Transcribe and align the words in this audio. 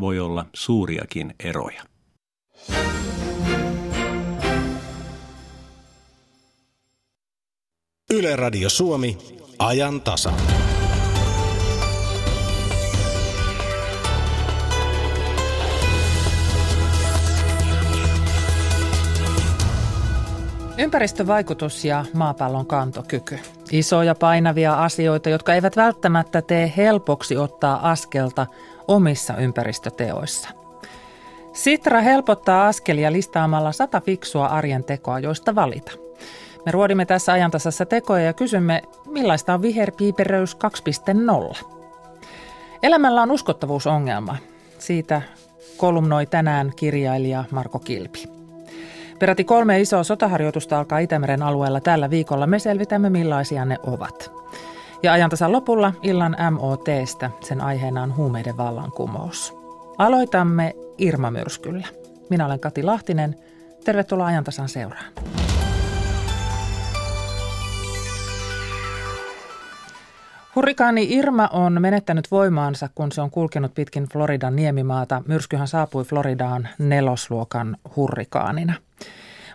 voi 0.00 0.18
olla 0.18 0.46
suuriakin 0.54 1.34
eroja. 1.44 1.82
Yle 8.12 8.36
Radio 8.36 8.68
Suomi, 8.70 9.18
ajan 9.58 10.00
tasa. 10.00 10.32
Ympäristövaikutus 20.78 21.84
ja 21.84 22.04
maapallon 22.14 22.66
kantokyky. 22.66 23.38
Isoja 23.70 24.14
painavia 24.14 24.74
asioita, 24.84 25.28
jotka 25.28 25.54
eivät 25.54 25.76
välttämättä 25.76 26.42
tee 26.42 26.72
helpoksi 26.76 27.36
ottaa 27.36 27.90
askelta 27.90 28.46
ympäristöteoissa. 29.38 30.48
Sitra 31.52 32.00
helpottaa 32.00 32.66
askelia 32.66 33.12
listaamalla 33.12 33.72
sata 33.72 34.00
fiksua 34.00 34.46
arjen 34.46 34.84
tekoa, 34.84 35.18
joista 35.18 35.54
valita. 35.54 35.92
Me 36.66 36.72
ruodimme 36.72 37.06
tässä 37.06 37.32
ajantasassa 37.32 37.86
tekoja 37.86 38.24
ja 38.24 38.32
kysymme, 38.32 38.82
millaista 39.08 39.54
on 39.54 39.62
viherpiiperöys 39.62 40.56
2.0. 41.56 41.64
Elämällä 42.82 43.22
on 43.22 43.30
uskottavuusongelma. 43.30 44.36
Siitä 44.78 45.22
kolumnoi 45.76 46.26
tänään 46.26 46.72
kirjailija 46.76 47.44
Marko 47.50 47.78
Kilpi. 47.78 48.28
Peräti 49.18 49.44
kolme 49.44 49.80
isoa 49.80 50.04
sotaharjoitusta 50.04 50.78
alkaa 50.78 50.98
Itämeren 50.98 51.42
alueella 51.42 51.80
tällä 51.80 52.10
viikolla. 52.10 52.46
Me 52.46 52.58
selvitämme 52.58 53.10
millaisia 53.10 53.64
ne 53.64 53.76
ovat. 53.86 54.32
Ja 55.02 55.12
ajantasan 55.12 55.52
lopulla 55.52 55.92
illan 56.02 56.36
MOTstä. 56.50 57.30
Sen 57.40 57.60
aiheena 57.60 58.02
on 58.02 58.16
huumeiden 58.16 58.56
vallankumous. 58.56 59.54
Aloitamme 59.98 60.74
Irma-myrskyllä. 60.98 61.86
Minä 62.30 62.46
olen 62.46 62.60
Kati 62.60 62.82
Lahtinen. 62.82 63.36
Tervetuloa 63.84 64.26
ajantasan 64.26 64.68
seuraan. 64.68 65.04
Hurrikaani 70.56 71.06
Irma 71.10 71.48
on 71.52 71.82
menettänyt 71.82 72.30
voimaansa, 72.30 72.88
kun 72.94 73.12
se 73.12 73.20
on 73.20 73.30
kulkenut 73.30 73.74
pitkin 73.74 74.04
Floridan 74.12 74.56
niemimaata. 74.56 75.22
Myrskyhän 75.28 75.68
saapui 75.68 76.04
Floridaan 76.04 76.68
nelosluokan 76.78 77.76
hurrikaanina. 77.96 78.74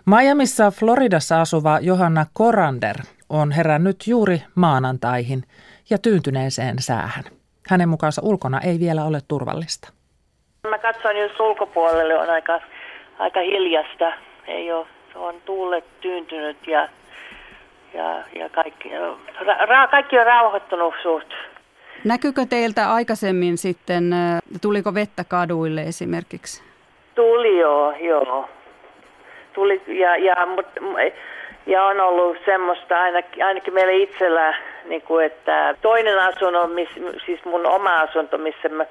Miamissa 0.06 0.70
Floridassa 0.70 1.40
asuva 1.40 1.78
Johanna 1.80 2.26
Korander 2.32 2.96
on 3.30 3.52
herännyt 3.52 3.96
juuri 4.06 4.42
maanantaihin 4.54 5.42
ja 5.90 5.98
tyyntyneeseen 5.98 6.78
säähän. 6.78 7.24
Hänen 7.68 7.88
mukaansa 7.88 8.22
ulkona 8.24 8.60
ei 8.60 8.80
vielä 8.80 9.04
ole 9.04 9.18
turvallista. 9.28 9.92
Mä 10.68 10.78
katson 10.78 11.16
just 11.16 11.40
ulkopuolelle, 11.40 12.18
on 12.18 12.30
aika, 12.30 12.60
aika 13.18 13.40
hiljasta. 13.40 14.12
Ei 14.46 14.72
ole, 14.72 14.86
se 15.12 15.18
on 15.18 15.34
tuulet 15.44 16.00
tyyntynyt 16.00 16.66
ja 16.66 16.88
ja, 17.94 18.22
ja 18.34 18.48
kaikki, 18.48 18.90
ra, 19.68 19.86
kaikki 19.86 20.18
on 20.18 20.26
rauhoittunut 20.26 20.94
suht. 21.02 21.28
Näkyykö 22.04 22.46
teiltä 22.46 22.92
aikaisemmin 22.92 23.58
sitten, 23.58 24.10
tuliko 24.62 24.94
vettä 24.94 25.24
kaduille 25.24 25.82
esimerkiksi? 25.82 26.62
Tuli 27.14 27.58
joo, 27.58 27.92
joo. 28.00 28.48
Tuli, 29.52 29.82
ja, 29.86 30.16
ja, 30.16 30.46
mut, 30.46 30.66
ja 31.68 31.84
on 31.84 32.00
ollut 32.00 32.36
semmoista 32.44 33.00
ainakin, 33.00 33.44
ainakin 33.44 33.74
meillä 33.74 33.92
itsellä, 33.92 34.54
niin 34.84 35.02
kuin, 35.02 35.26
että 35.26 35.74
toinen 35.82 36.18
asunto, 36.18 36.66
miss, 36.66 36.92
siis 37.26 37.44
mun 37.44 37.66
oma 37.66 38.00
asunto, 38.00 38.38
missä 38.38 38.68
mä, 38.68 38.86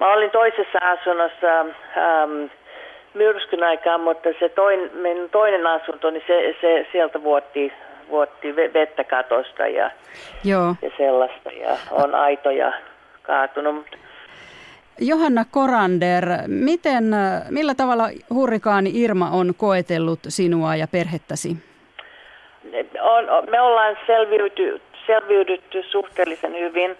mä 0.00 0.12
olin 0.12 0.30
toisessa 0.30 0.78
asunnossa 0.80 1.60
ähm, 1.60 2.50
myrskyn 3.14 3.64
aikaa, 3.64 3.98
mutta 3.98 4.28
se 4.38 4.48
toin, 4.48 4.90
toinen 5.30 5.66
asunto, 5.66 6.10
niin 6.10 6.24
se, 6.26 6.56
se 6.60 6.86
sieltä 6.92 7.22
vuotti 7.22 7.72
vuotti 8.10 8.56
vettä 8.56 9.04
katosta 9.04 9.66
ja, 9.66 9.90
Joo. 10.44 10.76
ja 10.82 10.90
sellaista 10.96 11.50
ja 11.50 11.76
on 11.90 12.14
aitoja 12.14 12.72
kaatunut. 13.22 13.86
Johanna 15.00 15.44
Korander, 15.50 16.24
miten, 16.46 17.04
millä 17.50 17.74
tavalla 17.74 18.08
hurrikaani 18.30 18.90
Irma 18.94 19.30
on 19.30 19.52
koetellut 19.56 20.20
sinua 20.28 20.76
ja 20.76 20.88
perhettäsi? 20.88 21.56
On, 23.00 23.50
me 23.50 23.60
ollaan 23.60 23.98
selviyty, 24.06 24.80
selviydytty 25.06 25.82
suhteellisen 25.82 26.58
hyvin. 26.58 26.96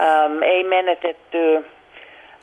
Ähm, 0.00 0.42
ei 0.42 0.64
menetetty 0.64 1.56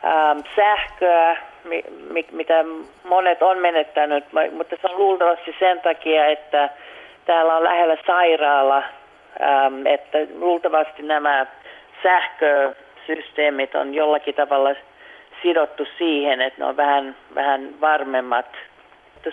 ähm, 0.06 0.40
sähköä, 0.56 1.38
mi, 1.64 1.84
mi, 2.10 2.26
mitä 2.32 2.66
monet 3.04 3.42
on 3.42 3.58
menettänyt, 3.58 4.26
mutta 4.52 4.76
se 4.82 4.88
on 4.88 4.98
luultavasti 4.98 5.56
sen 5.60 5.82
takia, 5.82 6.26
että 6.26 6.70
täällä 7.26 7.56
on 7.56 7.64
lähellä 7.64 7.98
sairaala, 8.08 8.84
ähm, 9.42 9.86
että 9.86 10.18
luultavasti 10.40 11.04
nämä 11.04 11.46
sähkösysteemit 12.04 13.76
on 13.76 13.94
jollakin 13.94 14.36
tavalla 14.36 14.76
sidottu 15.42 15.88
siihen, 15.98 16.42
että 16.42 16.60
ne 16.60 16.66
on 16.66 16.78
vähän, 16.78 17.16
vähän 17.36 17.82
varmemmat. 17.82 18.46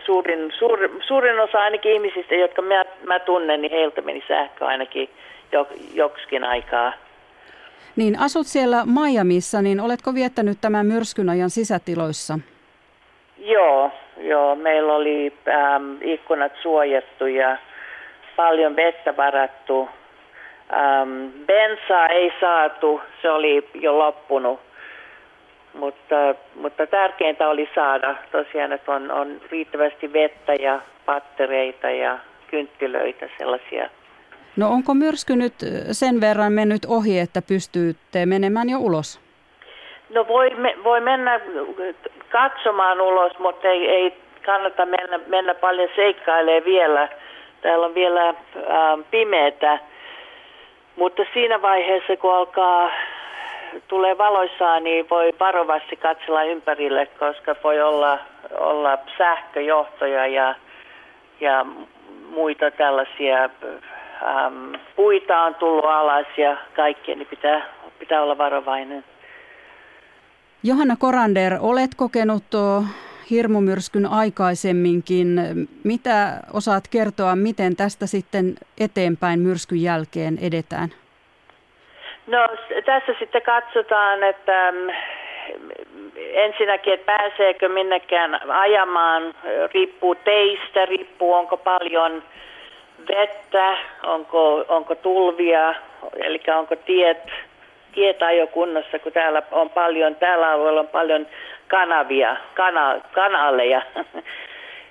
Suurin, 0.04 0.52
suur, 0.58 0.78
suurin 1.06 1.40
osa 1.40 1.58
ainakin 1.58 1.92
ihmisistä, 1.92 2.34
jotka 2.34 2.62
mä, 2.62 2.84
mä 3.06 3.18
tunnen, 3.18 3.62
niin 3.62 3.72
heiltä 3.72 4.00
meni 4.02 4.24
sähkö 4.28 4.66
ainakin 4.66 5.10
joksikin 5.94 6.44
aikaa. 6.44 6.92
Niin 7.96 8.18
asut 8.18 8.46
siellä 8.46 8.84
Miamiissa, 8.86 9.62
niin 9.62 9.80
oletko 9.80 10.14
viettänyt 10.14 10.58
tämän 10.60 10.86
myrskyn 10.86 11.28
ajan 11.28 11.50
sisätiloissa? 11.50 12.38
Joo, 13.38 13.90
joo. 14.20 14.54
Meillä 14.54 14.94
oli 14.94 15.32
ähm, 15.48 15.96
ikkunat 16.00 16.52
suojattu 16.62 17.26
ja 17.26 17.56
paljon 18.36 18.76
vettä 18.76 19.16
varattu. 19.16 19.88
Ähm, 20.72 21.26
bensaa 21.46 22.08
ei 22.08 22.32
saatu, 22.40 23.00
se 23.22 23.30
oli 23.30 23.68
jo 23.74 23.98
loppunut. 23.98 24.60
Mutta, 25.74 26.34
mutta 26.54 26.86
tärkeintä 26.86 27.48
oli 27.48 27.68
saada 27.74 28.14
tosiaan, 28.32 28.72
että 28.72 28.92
on, 28.92 29.10
on 29.10 29.40
riittävästi 29.50 30.12
vettä 30.12 30.54
ja 30.54 30.80
pattereita 31.06 31.90
ja 31.90 32.18
kynttilöitä 32.50 33.28
sellaisia. 33.38 33.90
No 34.56 34.68
onko 34.68 34.94
myrsky 34.94 35.36
nyt 35.36 35.54
sen 35.92 36.20
verran 36.20 36.52
mennyt 36.52 36.84
ohi, 36.84 37.18
että 37.18 37.42
pystytte 37.48 38.26
menemään 38.26 38.70
jo 38.70 38.78
ulos? 38.78 39.20
No 40.14 40.28
voi, 40.28 40.50
voi 40.84 41.00
mennä 41.00 41.40
katsomaan 42.28 43.00
ulos, 43.00 43.38
mutta 43.38 43.68
ei, 43.68 43.88
ei 43.88 44.14
kannata 44.46 44.86
mennä, 44.86 45.20
mennä 45.26 45.54
paljon 45.54 45.88
seikkailemaan 45.96 46.64
vielä– 46.64 47.08
Täällä 47.64 47.86
on 47.86 47.94
vielä 47.94 48.28
äh, 48.28 48.34
pimeätä, 49.10 49.78
mutta 50.96 51.22
siinä 51.34 51.62
vaiheessa, 51.62 52.16
kun 52.16 52.34
alkaa 52.34 52.90
tulee 53.88 54.18
valoissaan, 54.18 54.84
niin 54.84 55.06
voi 55.10 55.34
varovasti 55.40 55.96
katsella 55.96 56.42
ympärille, 56.42 57.06
koska 57.06 57.56
voi 57.64 57.82
olla, 57.82 58.18
olla 58.58 58.98
sähköjohtoja 59.18 60.26
ja, 60.26 60.54
ja 61.40 61.66
muita 62.30 62.70
tällaisia 62.70 63.44
ähm, 63.44 64.74
puita 64.96 65.42
on 65.42 65.54
tullut 65.54 65.84
alas 65.84 66.26
ja 66.36 66.56
kaikkea, 66.76 67.16
niin 67.16 67.28
pitää, 67.28 67.66
pitää 67.98 68.22
olla 68.22 68.38
varovainen. 68.38 69.04
Johanna 70.62 70.96
Korander, 70.96 71.56
olet 71.60 71.90
kokenut 71.96 72.44
hirmumyrskyn 73.30 74.06
aikaisemminkin. 74.06 75.40
Mitä 75.84 76.40
osaat 76.52 76.88
kertoa, 76.88 77.36
miten 77.36 77.76
tästä 77.76 78.06
sitten 78.06 78.54
eteenpäin 78.78 79.40
myrskyn 79.40 79.82
jälkeen 79.82 80.38
edetään? 80.38 81.03
No 82.26 82.48
tässä 82.84 83.14
sitten 83.18 83.42
katsotaan, 83.42 84.22
että 84.22 84.72
mm, 84.72 84.88
ensinnäkin, 86.16 86.94
että 86.94 87.06
pääseekö 87.06 87.68
minnekään 87.68 88.50
ajamaan, 88.50 89.34
riippuu 89.74 90.14
teistä, 90.14 90.86
riippuu 90.86 91.34
onko 91.34 91.56
paljon 91.56 92.22
vettä, 93.08 93.76
onko, 94.02 94.64
onko 94.68 94.94
tulvia, 94.94 95.74
eli 96.16 96.40
onko 96.56 96.76
tiet, 96.76 97.30
tiet 97.94 98.22
ajokunnossa, 98.22 98.98
kun 98.98 99.12
täällä 99.12 99.42
on 99.50 99.70
paljon, 99.70 100.16
tällä 100.16 100.50
alueella 100.50 100.80
on 100.80 100.88
paljon 100.88 101.26
kanavia, 101.68 102.36
kana, 102.54 103.00
kanaleja. 103.12 103.82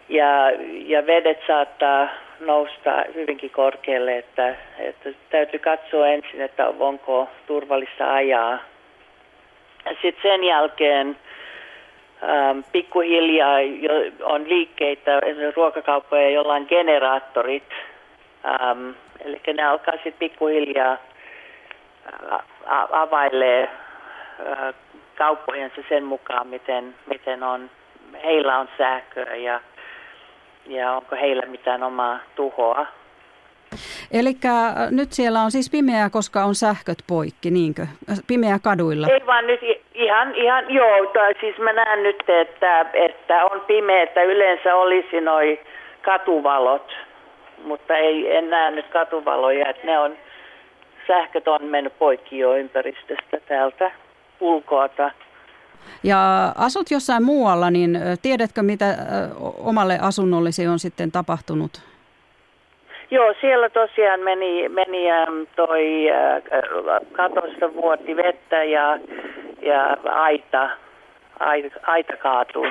ja, 0.09 0.51
ja 0.85 1.05
vedet 1.05 1.39
saattaa 1.47 2.07
nousta 2.39 2.91
hyvinkin 3.15 3.49
korkealle, 3.49 4.17
että, 4.17 4.55
että 4.79 5.09
täytyy 5.29 5.59
katsoa 5.59 6.07
ensin, 6.07 6.41
että 6.41 6.67
onko 6.79 7.29
turvallista 7.47 8.13
ajaa. 8.13 8.59
Sitten 10.01 10.21
sen 10.21 10.43
jälkeen 10.43 11.17
ähm, 12.23 12.59
pikkuhiljaa 12.71 13.57
on 14.23 14.49
liikkeitä, 14.49 15.21
ruokakauppoja, 15.55 16.29
joilla 16.29 16.53
on 16.53 16.65
generaattorit. 16.69 17.69
Ähm, 18.45 18.89
eli 19.25 19.41
ne 19.53 19.63
alkaa 19.63 19.93
sitten 19.93 20.13
pikkuhiljaa 20.19 20.97
availee 22.91 23.63
äh, 23.63 24.73
kauppojensa 25.15 25.81
sen 25.89 26.03
mukaan, 26.03 26.47
miten, 26.47 26.95
miten 27.05 27.43
on, 27.43 27.69
heillä 28.23 28.57
on 28.57 28.69
sähköä 28.77 29.35
ja, 29.35 29.61
ja 30.67 30.91
onko 30.91 31.15
heillä 31.15 31.45
mitään 31.45 31.83
omaa 31.83 32.19
tuhoa. 32.35 32.85
Eli 34.11 34.33
nyt 34.91 35.11
siellä 35.11 35.41
on 35.41 35.51
siis 35.51 35.69
pimeää, 35.71 36.09
koska 36.09 36.43
on 36.43 36.55
sähköt 36.55 36.97
poikki, 37.07 37.51
niinkö? 37.51 37.87
Pimeää 38.27 38.59
kaduilla? 38.63 39.07
Ei 39.07 39.25
vaan 39.25 39.47
nyt 39.47 39.59
ihan, 39.93 40.35
ihan 40.35 40.73
joo, 40.73 41.05
tai 41.05 41.33
siis 41.39 41.57
mä 41.57 41.73
näen 41.73 42.03
nyt, 42.03 42.23
että, 42.27 42.85
että 42.93 43.45
on 43.45 43.61
pimeää, 43.61 44.03
että 44.03 44.23
yleensä 44.23 44.75
olisi 44.75 45.21
noin 45.21 45.59
katuvalot, 46.01 46.91
mutta 47.63 47.97
ei, 47.97 48.35
en 48.35 48.49
näe 48.49 48.71
nyt 48.71 48.87
katuvaloja, 48.87 49.69
että 49.69 49.87
ne 49.87 49.99
on, 49.99 50.17
sähköt 51.07 51.47
on 51.47 51.63
mennyt 51.63 51.99
poikki 51.99 52.39
jo 52.39 52.55
ympäristöstä 52.55 53.37
täältä 53.47 53.91
ulkoata. 54.39 55.11
Ja 56.03 56.51
asut 56.57 56.91
jossain 56.91 57.23
muualla, 57.23 57.71
niin 57.71 57.99
tiedätkö 58.21 58.61
mitä 58.61 58.85
omalle 59.57 59.97
asunnollesi 60.01 60.67
on 60.67 60.79
sitten 60.79 61.11
tapahtunut? 61.11 61.81
Joo, 63.11 63.33
siellä 63.41 63.69
tosiaan 63.69 64.19
meni, 64.19 64.69
meni 64.69 65.07
toi 65.55 66.07
katosta 67.11 67.73
vuoti 67.73 68.15
vettä 68.15 68.63
ja, 68.63 68.99
ja 69.61 69.97
aita, 70.05 70.69
aita, 71.87 72.17
kaatuu. 72.17 72.67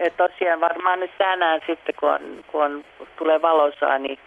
Ja 0.00 0.10
tosiaan 0.16 0.60
varmaan 0.60 1.00
nyt 1.00 1.10
tänään 1.18 1.60
sitten, 1.66 1.94
kun, 2.00 2.10
on, 2.10 2.20
kun 2.46 2.64
on, 2.64 2.84
tulee 3.18 3.42
valosaa, 3.42 3.98
niin 3.98 4.18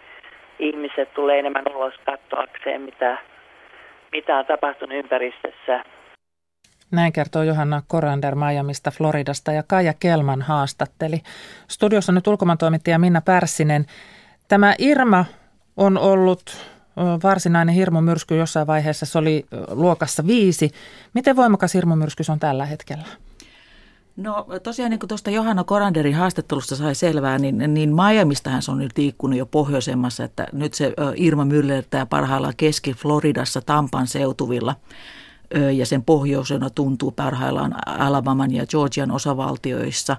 ihmiset 0.58 1.14
tulee 1.14 1.38
enemmän 1.38 1.64
ulos 1.74 1.94
katsoakseen, 2.06 2.80
mitä, 2.80 3.16
mitä 4.12 4.36
on 4.36 4.46
tapahtunut 4.46 4.98
ympäristössä. 4.98 5.84
Näin 6.90 7.12
kertoo 7.12 7.42
Johanna 7.42 7.82
Korander 7.88 8.34
Miamista 8.34 8.90
Floridasta 8.90 9.52
ja 9.52 9.62
Kaija 9.62 9.94
Kelman 9.94 10.42
haastatteli. 10.42 11.22
Studiossa 11.68 12.12
nyt 12.12 12.26
ulkomaantoimittaja 12.26 12.98
Minna 12.98 13.20
Pärssinen. 13.20 13.86
Tämä 14.48 14.74
Irma 14.78 15.24
on 15.76 15.98
ollut 15.98 16.56
varsinainen 17.22 17.74
hirmumyrsky 17.74 18.36
jossain 18.36 18.66
vaiheessa, 18.66 19.06
se 19.06 19.18
oli 19.18 19.46
luokassa 19.70 20.26
viisi. 20.26 20.70
Miten 21.14 21.36
voimakas 21.36 21.74
hirmumyrsky 21.74 22.22
on 22.28 22.38
tällä 22.38 22.66
hetkellä? 22.66 23.04
No 24.16 24.46
tosiaan 24.62 24.90
niin 24.90 25.00
kuin 25.00 25.08
tuosta 25.08 25.30
Johanna 25.30 25.64
Koranderin 25.64 26.14
haastattelusta 26.14 26.76
sai 26.76 26.94
selvää, 26.94 27.38
niin, 27.38 27.74
niin 27.74 27.94
Miamistahan 27.94 28.62
se 28.62 28.70
on 28.70 28.78
nyt 28.78 28.98
liikkunut 28.98 29.38
jo 29.38 29.46
pohjoisemmassa, 29.46 30.24
että 30.24 30.46
nyt 30.52 30.74
se 30.74 30.94
Irma 31.16 31.44
myllertää 31.44 32.06
parhaillaan 32.06 32.54
Keski-Floridassa 32.56 33.60
Tampan 33.66 34.06
seutuvilla 34.06 34.74
ja 35.74 35.86
sen 35.86 36.02
pohjoisena 36.02 36.70
tuntuu 36.70 37.10
parhaillaan 37.10 37.74
Alabaman 37.86 38.54
ja 38.54 38.66
Georgian 38.66 39.10
osavaltioissa. 39.10 40.16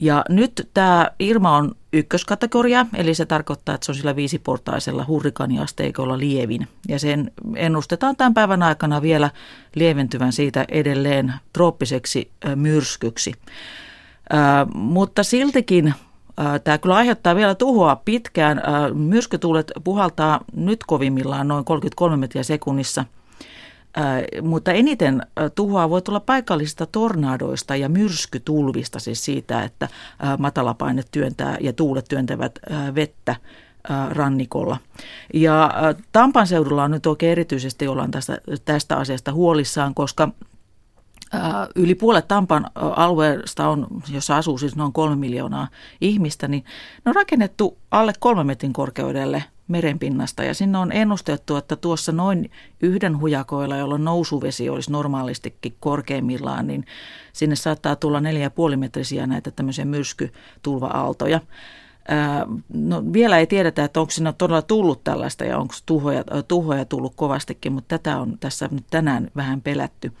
Ja 0.00 0.24
nyt 0.28 0.68
tämä 0.74 1.10
Irma 1.18 1.56
on 1.56 1.72
ykköskategoria, 1.92 2.86
eli 2.94 3.14
se 3.14 3.26
tarkoittaa, 3.26 3.74
että 3.74 3.84
se 3.84 3.92
on 3.92 3.96
sillä 3.96 4.16
viisiportaisella 4.16 5.04
hurrikaaniasteikolla 5.08 6.18
lievin. 6.18 6.68
Ja 6.88 6.98
sen 6.98 7.32
ennustetaan 7.56 8.16
tämän 8.16 8.34
päivän 8.34 8.62
aikana 8.62 9.02
vielä 9.02 9.30
lieventyvän 9.74 10.32
siitä 10.32 10.64
edelleen 10.68 11.34
trooppiseksi 11.52 12.30
myrskyksi. 12.54 13.32
Äh, 14.34 14.66
mutta 14.74 15.22
siltikin 15.22 15.94
Tämä 16.64 16.78
kyllä 16.78 16.94
aiheuttaa 16.94 17.36
vielä 17.36 17.54
tuhoa 17.54 17.96
pitkään. 17.96 18.62
Myrskytuulet 18.94 19.72
puhaltaa 19.84 20.40
nyt 20.56 20.84
kovimmillaan 20.86 21.48
noin 21.48 21.64
33 21.64 22.16
metriä 22.16 22.42
sekunnissa– 22.42 23.04
mutta 24.42 24.72
eniten 24.72 25.22
tuhoa 25.54 25.90
voi 25.90 26.02
tulla 26.02 26.20
paikallisista 26.20 26.86
tornadoista 26.86 27.76
ja 27.76 27.88
myrskytulvista, 27.88 28.98
siis 28.98 29.24
siitä, 29.24 29.62
että 29.62 29.88
matalapaine 30.38 31.02
työntää 31.10 31.56
ja 31.60 31.72
tuulet 31.72 32.04
työntävät 32.08 32.58
vettä 32.94 33.36
rannikolla. 34.10 34.76
Ja 35.34 35.70
Tampan 36.12 36.46
seudulla 36.46 36.84
on 36.84 36.90
nyt 36.90 37.06
oikein 37.06 37.32
erityisesti 37.32 37.88
ollaan 37.88 38.10
tästä, 38.10 38.38
tästä 38.64 38.96
asiasta 38.96 39.32
huolissaan, 39.32 39.94
koska 39.94 40.28
Yli 41.76 41.94
puolet 41.94 42.28
Tampan 42.28 42.66
alueesta 42.74 43.68
on, 43.68 43.86
jossa 44.08 44.36
asuu 44.36 44.58
siis 44.58 44.76
noin 44.76 44.92
kolme 44.92 45.16
miljoonaa 45.16 45.68
ihmistä, 46.00 46.48
niin 46.48 46.64
ne 47.04 47.08
on 47.08 47.14
rakennettu 47.14 47.78
alle 47.90 48.12
kolme 48.18 48.44
metrin 48.44 48.72
korkeudelle 48.72 49.44
merenpinnasta 49.68 50.44
ja 50.44 50.54
sinne 50.54 50.78
on 50.78 50.92
ennustettu, 50.92 51.56
että 51.56 51.76
tuossa 51.76 52.12
noin 52.12 52.50
yhden 52.80 53.20
hujakoilla, 53.20 53.76
jolloin 53.76 54.04
nousuvesi 54.04 54.68
olisi 54.68 54.92
normaalistikin 54.92 55.76
korkeimmillaan, 55.80 56.66
niin 56.66 56.84
sinne 57.32 57.56
saattaa 57.56 57.96
tulla 57.96 58.20
4,5 58.20 58.76
metrisiä 58.76 59.26
näitä 59.26 59.50
tämmöisiä 59.50 59.84
myrskytulva-aaltoja. 59.84 61.40
No, 62.74 63.02
vielä 63.12 63.38
ei 63.38 63.46
tiedetä, 63.46 63.84
että 63.84 64.00
onko 64.00 64.10
siinä 64.10 64.32
todella 64.32 64.62
tullut 64.62 65.04
tällaista 65.04 65.44
ja 65.44 65.58
onko 65.58 65.74
tuhoja, 65.86 66.24
tuhoja 66.48 66.84
tullut 66.84 67.12
kovastikin, 67.16 67.72
mutta 67.72 67.98
tätä 67.98 68.18
on 68.20 68.38
tässä 68.38 68.68
nyt 68.70 68.84
tänään 68.90 69.30
vähän 69.36 69.60
pelätty. 69.60 70.12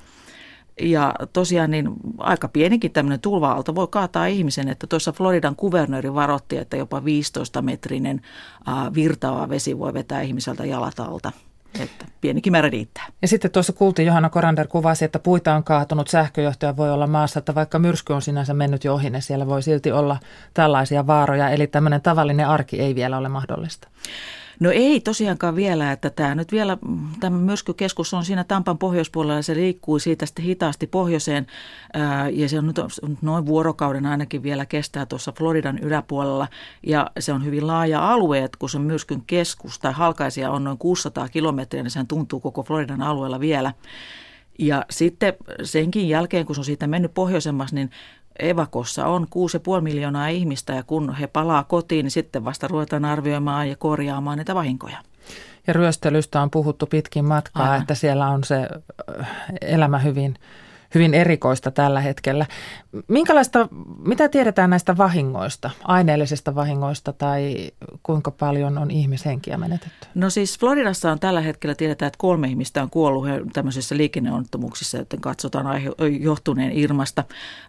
Ja 0.80 1.14
tosiaan 1.32 1.70
niin 1.70 1.90
aika 2.18 2.48
pienikin 2.48 2.92
tämmöinen 2.92 3.20
tulva-aalto 3.20 3.74
voi 3.74 3.88
kaataa 3.90 4.26
ihmisen, 4.26 4.68
että 4.68 4.86
tuossa 4.86 5.12
Floridan 5.12 5.56
kuvernööri 5.56 6.14
varoitti, 6.14 6.56
että 6.56 6.76
jopa 6.76 7.00
15-metrinen 7.00 8.20
virtaava 8.94 9.48
vesi 9.48 9.78
voi 9.78 9.94
vetää 9.94 10.20
ihmiseltä 10.20 10.64
jalat 10.64 11.00
alta. 11.00 11.32
Että 11.80 12.06
pienikin 12.20 12.52
määrä 12.52 12.70
riittää. 12.70 13.06
Ja 13.22 13.28
sitten 13.28 13.50
tuossa 13.50 13.72
kuultiin, 13.72 14.06
Johanna 14.06 14.30
Korander 14.30 14.68
kuvasi, 14.68 15.04
että 15.04 15.18
puita 15.18 15.54
on 15.54 15.64
kaatunut, 15.64 16.08
sähköjohtaja 16.08 16.76
voi 16.76 16.90
olla 16.90 17.06
maassa, 17.06 17.38
että 17.38 17.54
vaikka 17.54 17.78
myrsky 17.78 18.12
on 18.12 18.22
sinänsä 18.22 18.54
mennyt 18.54 18.84
jo 18.84 18.94
ohi, 18.94 19.10
niin 19.10 19.22
siellä 19.22 19.46
voi 19.46 19.62
silti 19.62 19.92
olla 19.92 20.16
tällaisia 20.54 21.06
vaaroja. 21.06 21.50
Eli 21.50 21.66
tämmöinen 21.66 22.02
tavallinen 22.02 22.48
arki 22.48 22.80
ei 22.80 22.94
vielä 22.94 23.18
ole 23.18 23.28
mahdollista. 23.28 23.88
No 24.60 24.70
ei 24.70 25.00
tosiaankaan 25.00 25.56
vielä, 25.56 25.92
että 25.92 26.10
tämä 26.10 26.34
nyt 26.34 26.52
vielä, 26.52 26.78
tämä 27.20 27.38
myrskykeskus 27.38 28.14
on 28.14 28.24
siinä 28.24 28.44
Tampan 28.44 28.78
pohjoispuolella 28.78 29.34
ja 29.34 29.42
se 29.42 29.54
liikkuu 29.54 29.98
siitä 29.98 30.26
sitten 30.26 30.44
hitaasti 30.44 30.86
pohjoiseen 30.86 31.46
ja 32.32 32.48
se 32.48 32.58
on 32.58 32.66
nyt 32.66 32.76
noin 33.22 33.46
vuorokauden 33.46 34.06
ainakin 34.06 34.42
vielä 34.42 34.66
kestää 34.66 35.06
tuossa 35.06 35.32
Floridan 35.32 35.78
yläpuolella 35.78 36.48
ja 36.86 37.10
se 37.18 37.32
on 37.32 37.44
hyvin 37.44 37.66
laaja 37.66 38.12
alue, 38.12 38.38
että 38.38 38.58
kun 38.58 38.70
se 38.70 38.78
myrskyn 38.78 39.22
keskus 39.26 39.78
tai 39.78 39.92
halkaisia 39.92 40.50
on 40.50 40.64
noin 40.64 40.78
600 40.78 41.28
kilometriä, 41.28 41.82
niin 41.82 41.90
sehän 41.90 42.06
tuntuu 42.06 42.40
koko 42.40 42.62
Floridan 42.62 43.02
alueella 43.02 43.40
vielä. 43.40 43.72
Ja 44.58 44.84
sitten 44.90 45.34
senkin 45.62 46.08
jälkeen, 46.08 46.46
kun 46.46 46.54
se 46.54 46.60
on 46.60 46.64
siitä 46.64 46.86
mennyt 46.86 47.14
pohjoisemmas, 47.14 47.72
niin 47.72 47.90
evakossa 48.38 49.06
on 49.06 49.26
6,5 49.76 49.80
miljoonaa 49.80 50.28
ihmistä 50.28 50.72
ja 50.72 50.82
kun 50.82 51.14
he 51.14 51.26
palaa 51.26 51.64
kotiin, 51.64 52.04
niin 52.04 52.10
sitten 52.10 52.44
vasta 52.44 52.68
ruvetaan 52.68 53.04
arvioimaan 53.04 53.68
ja 53.68 53.76
korjaamaan 53.76 54.38
niitä 54.38 54.54
vahinkoja. 54.54 54.98
Ja 55.66 55.72
ryöstelystä 55.72 56.42
on 56.42 56.50
puhuttu 56.50 56.86
pitkin 56.86 57.24
matkaa, 57.24 57.64
Aivan. 57.64 57.80
että 57.80 57.94
siellä 57.94 58.28
on 58.28 58.44
se 58.44 58.68
elämä 59.60 59.98
hyvin 59.98 60.36
hyvin 60.94 61.14
erikoista 61.14 61.70
tällä 61.70 62.00
hetkellä. 62.00 62.46
Minkälaista, 63.08 63.68
mitä 64.06 64.28
tiedetään 64.28 64.70
näistä 64.70 64.96
vahingoista, 64.96 65.70
aineellisista 65.84 66.54
vahingoista 66.54 67.12
tai 67.12 67.70
kuinka 68.02 68.30
paljon 68.30 68.78
on 68.78 68.90
ihmishenkiä 68.90 69.56
menetetty? 69.56 70.08
No 70.14 70.30
siis 70.30 70.58
Floridassa 70.58 71.12
on 71.12 71.20
tällä 71.20 71.40
hetkellä 71.40 71.74
tiedetään, 71.74 72.06
että 72.06 72.18
kolme 72.18 72.48
ihmistä 72.48 72.82
on 72.82 72.90
kuollut 72.90 73.26
tämmöisissä 73.52 73.96
liikenneonnettomuuksissa, 73.96 74.98
joten 74.98 75.20
katsotaan 75.20 75.82
johtuneen 76.20 76.78
Irmasta. 76.78 77.24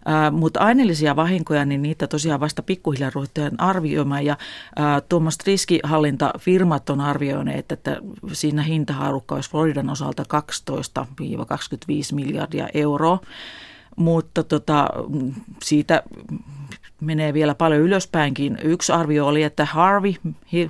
Äh, 0.08 0.32
mutta 0.32 0.60
aineellisia 0.60 1.16
vahinkoja, 1.16 1.64
niin 1.64 1.82
niitä 1.82 2.06
tosiaan 2.06 2.40
vasta 2.40 2.62
pikkuhiljaa 2.62 3.10
ruvetaan 3.14 3.60
arvioimaan 3.60 4.24
ja 4.24 4.36
äh, 4.80 5.02
tuommoista 5.08 5.44
riskihallintafirmat 5.46 6.90
on 6.90 7.00
arvioineet, 7.00 7.72
että 7.72 7.96
siinä 8.32 8.62
hintahaarukka 8.62 9.34
olisi 9.34 9.50
Floridan 9.50 9.90
osalta 9.90 10.22
12-25 10.22 12.14
miljardia 12.14 12.68
euroa 12.74 13.18
mutta 13.96 14.42
tota, 14.42 14.88
siitä 15.62 16.02
menee 17.00 17.34
vielä 17.34 17.54
paljon 17.54 17.80
ylöspäinkin. 17.80 18.58
Yksi 18.62 18.92
arvio 18.92 19.26
oli, 19.26 19.42
että 19.42 19.64
Harvey, 19.64 20.14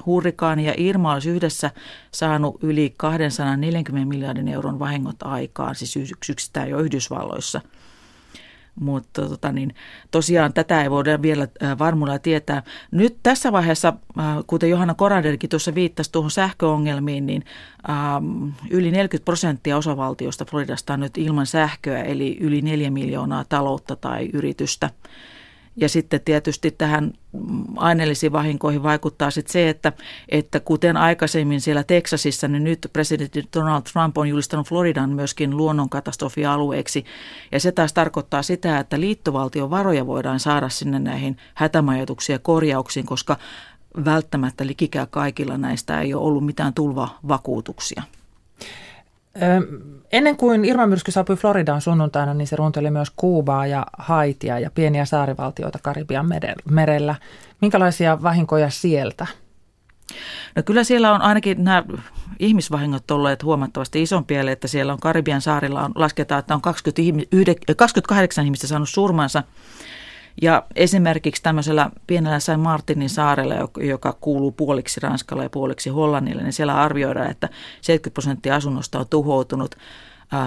hurrikaani 0.06 0.66
ja 0.66 0.74
Irma 0.76 1.12
olisi 1.12 1.30
yhdessä 1.30 1.70
saanut 2.12 2.62
yli 2.62 2.94
240 2.96 4.08
miljardin 4.08 4.48
euron 4.48 4.78
vahingot 4.78 5.22
aikaan, 5.24 5.74
siis 5.74 6.10
yksistään 6.12 6.70
jo 6.70 6.78
Yhdysvalloissa– 6.78 7.60
mutta 8.80 9.28
tota 9.28 9.52
niin, 9.52 9.74
tosiaan 10.10 10.52
tätä 10.52 10.82
ei 10.82 10.90
voida 10.90 11.22
vielä 11.22 11.48
äh, 11.62 11.78
varmuudella 11.78 12.18
tietää. 12.18 12.62
Nyt 12.90 13.16
tässä 13.22 13.52
vaiheessa, 13.52 13.92
äh, 14.18 14.24
kuten 14.46 14.70
Johanna 14.70 14.94
Koranderkin 14.94 15.50
tuossa 15.50 15.74
viittasi 15.74 16.12
tuohon 16.12 16.30
sähköongelmiin, 16.30 17.26
niin 17.26 17.44
ähm, 17.90 18.48
yli 18.70 18.90
40 18.90 19.24
prosenttia 19.24 19.76
osavaltiosta 19.76 20.44
Floridasta 20.44 20.94
on 20.94 21.00
nyt 21.00 21.18
ilman 21.18 21.46
sähköä, 21.46 22.02
eli 22.02 22.36
yli 22.40 22.62
4 22.62 22.90
miljoonaa 22.90 23.44
taloutta 23.48 23.96
tai 23.96 24.30
yritystä. 24.32 24.90
Ja 25.76 25.88
sitten 25.88 26.20
tietysti 26.20 26.70
tähän 26.70 27.12
aineellisiin 27.76 28.32
vahinkoihin 28.32 28.82
vaikuttaa 28.82 29.30
sitten 29.30 29.52
se, 29.52 29.68
että, 29.68 29.92
että 30.28 30.60
kuten 30.60 30.96
aikaisemmin 30.96 31.60
siellä 31.60 31.84
Teksasissa, 31.84 32.48
niin 32.48 32.64
nyt 32.64 32.90
presidentti 32.92 33.44
Donald 33.56 33.82
Trump 33.92 34.18
on 34.18 34.28
julistanut 34.28 34.68
Floridan 34.68 35.10
myöskin 35.10 35.56
luonnonkatastrofialueeksi. 35.56 37.04
Ja 37.52 37.60
se 37.60 37.72
taas 37.72 37.92
tarkoittaa 37.92 38.42
sitä, 38.42 38.78
että 38.78 39.00
liittovaltion 39.00 39.70
varoja 39.70 40.06
voidaan 40.06 40.40
saada 40.40 40.68
sinne 40.68 40.98
näihin 40.98 41.36
hätämajoituksiin 41.54 42.34
ja 42.34 42.38
korjauksiin, 42.38 43.06
koska 43.06 43.36
välttämättä 44.04 44.66
likikään 44.66 45.08
kaikilla 45.10 45.58
näistä 45.58 46.00
ei 46.00 46.14
ole 46.14 46.22
ollut 46.22 46.46
mitään 46.46 46.74
tulvavakuutuksia. 46.74 48.02
Ennen 50.12 50.36
kuin 50.36 50.64
Irma 50.64 50.86
myrsky 50.86 51.10
saapui 51.10 51.36
Floridaan 51.36 51.80
sunnuntaina, 51.80 52.34
niin 52.34 52.46
se 52.46 52.56
runteli 52.56 52.90
myös 52.90 53.08
Kuubaa 53.16 53.66
ja 53.66 53.86
Haitia 53.98 54.58
ja 54.58 54.70
pieniä 54.70 55.04
saarivaltioita 55.04 55.78
Karibian 55.82 56.28
merellä. 56.70 57.14
Minkälaisia 57.60 58.22
vahinkoja 58.22 58.70
sieltä? 58.70 59.26
No 60.56 60.62
kyllä 60.62 60.84
siellä 60.84 61.12
on 61.12 61.22
ainakin 61.22 61.64
nämä 61.64 61.84
ihmisvahingot 62.38 63.10
olleet 63.10 63.42
huomattavasti 63.42 64.02
isompia, 64.02 64.50
että 64.50 64.68
siellä 64.68 64.92
on 64.92 65.00
Karibian 65.00 65.40
saarilla 65.40 65.82
on, 65.82 65.92
lasketaan, 65.94 66.38
että 66.38 66.54
on 66.54 66.62
28 67.76 68.44
ihmistä 68.44 68.66
saanut 68.66 68.88
surmansa– 68.88 69.42
ja 70.42 70.62
esimerkiksi 70.74 71.42
tämmöisellä 71.42 71.90
pienellä 72.06 72.40
Saint 72.40 72.62
Martinin 72.62 73.10
saarella, 73.10 73.54
joka 73.80 74.16
kuuluu 74.20 74.52
puoliksi 74.52 75.00
Ranskalle 75.00 75.42
ja 75.42 75.50
puoliksi 75.50 75.90
Hollannille, 75.90 76.42
niin 76.42 76.52
siellä 76.52 76.80
arvioidaan, 76.80 77.30
että 77.30 77.48
70 77.80 78.14
prosenttia 78.14 78.56
asunnosta 78.56 78.98
on 78.98 79.08
tuhoutunut. 79.10 79.74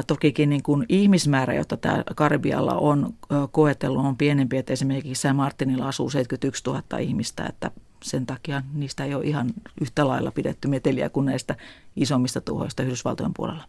Tokikin 0.07 0.49
niin 0.49 0.63
kuin 0.63 0.85
ihmismäärä, 0.89 1.53
jota 1.53 1.77
tämä 1.77 2.03
Karibialla 2.15 2.73
on 2.73 3.13
koetellut, 3.51 4.05
on 4.05 4.17
pienempi, 4.17 4.57
että 4.57 4.73
esimerkiksi 4.73 5.21
Saint 5.21 5.37
Martinilla 5.37 5.87
asuu 5.87 6.09
71 6.09 6.63
000 6.65 6.97
ihmistä, 6.99 7.45
että 7.45 7.71
sen 8.03 8.25
takia 8.25 8.61
niistä 8.73 9.05
ei 9.05 9.15
ole 9.15 9.25
ihan 9.25 9.49
yhtä 9.81 10.07
lailla 10.07 10.31
pidetty 10.31 10.67
meteliä 10.67 11.09
kuin 11.09 11.25
näistä 11.25 11.55
isommista 11.95 12.41
tuhoista 12.41 12.83
Yhdysvaltojen 12.83 13.31
puolella. 13.35 13.63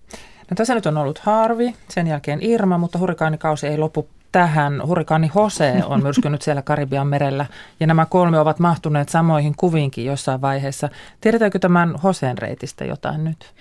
No, 0.51 0.55
tässä 0.55 0.75
nyt 0.75 0.87
on 0.87 0.97
ollut 0.97 1.19
Harvi, 1.19 1.75
sen 1.89 2.07
jälkeen 2.07 2.39
Irma, 2.43 2.79
mutta 2.79 2.99
hurrikaanikausi 2.99 3.67
ei 3.67 3.79
lopu 3.79 4.09
tähän. 4.33 4.87
Hurrikaani 4.87 5.31
Jose 5.35 5.83
on 5.87 6.03
myrskynyt 6.07 6.43
siellä 6.43 6.63
Karibian 6.63 7.07
merellä 7.07 7.47
ja 7.81 7.87
nämä 7.87 8.07
kolme 8.07 8.41
ovat 8.41 8.59
mahtuneet 8.59 9.09
samoihin 9.09 9.55
kuviinkin 9.57 10.05
jossain 10.05 10.41
vaiheessa. 10.41 10.89
Tiedetäänkö 11.21 11.59
tämän 11.59 11.95
Joseen 12.05 12.39
reitistä 12.39 12.85
jotain 12.85 13.25
nyt? 13.25 13.53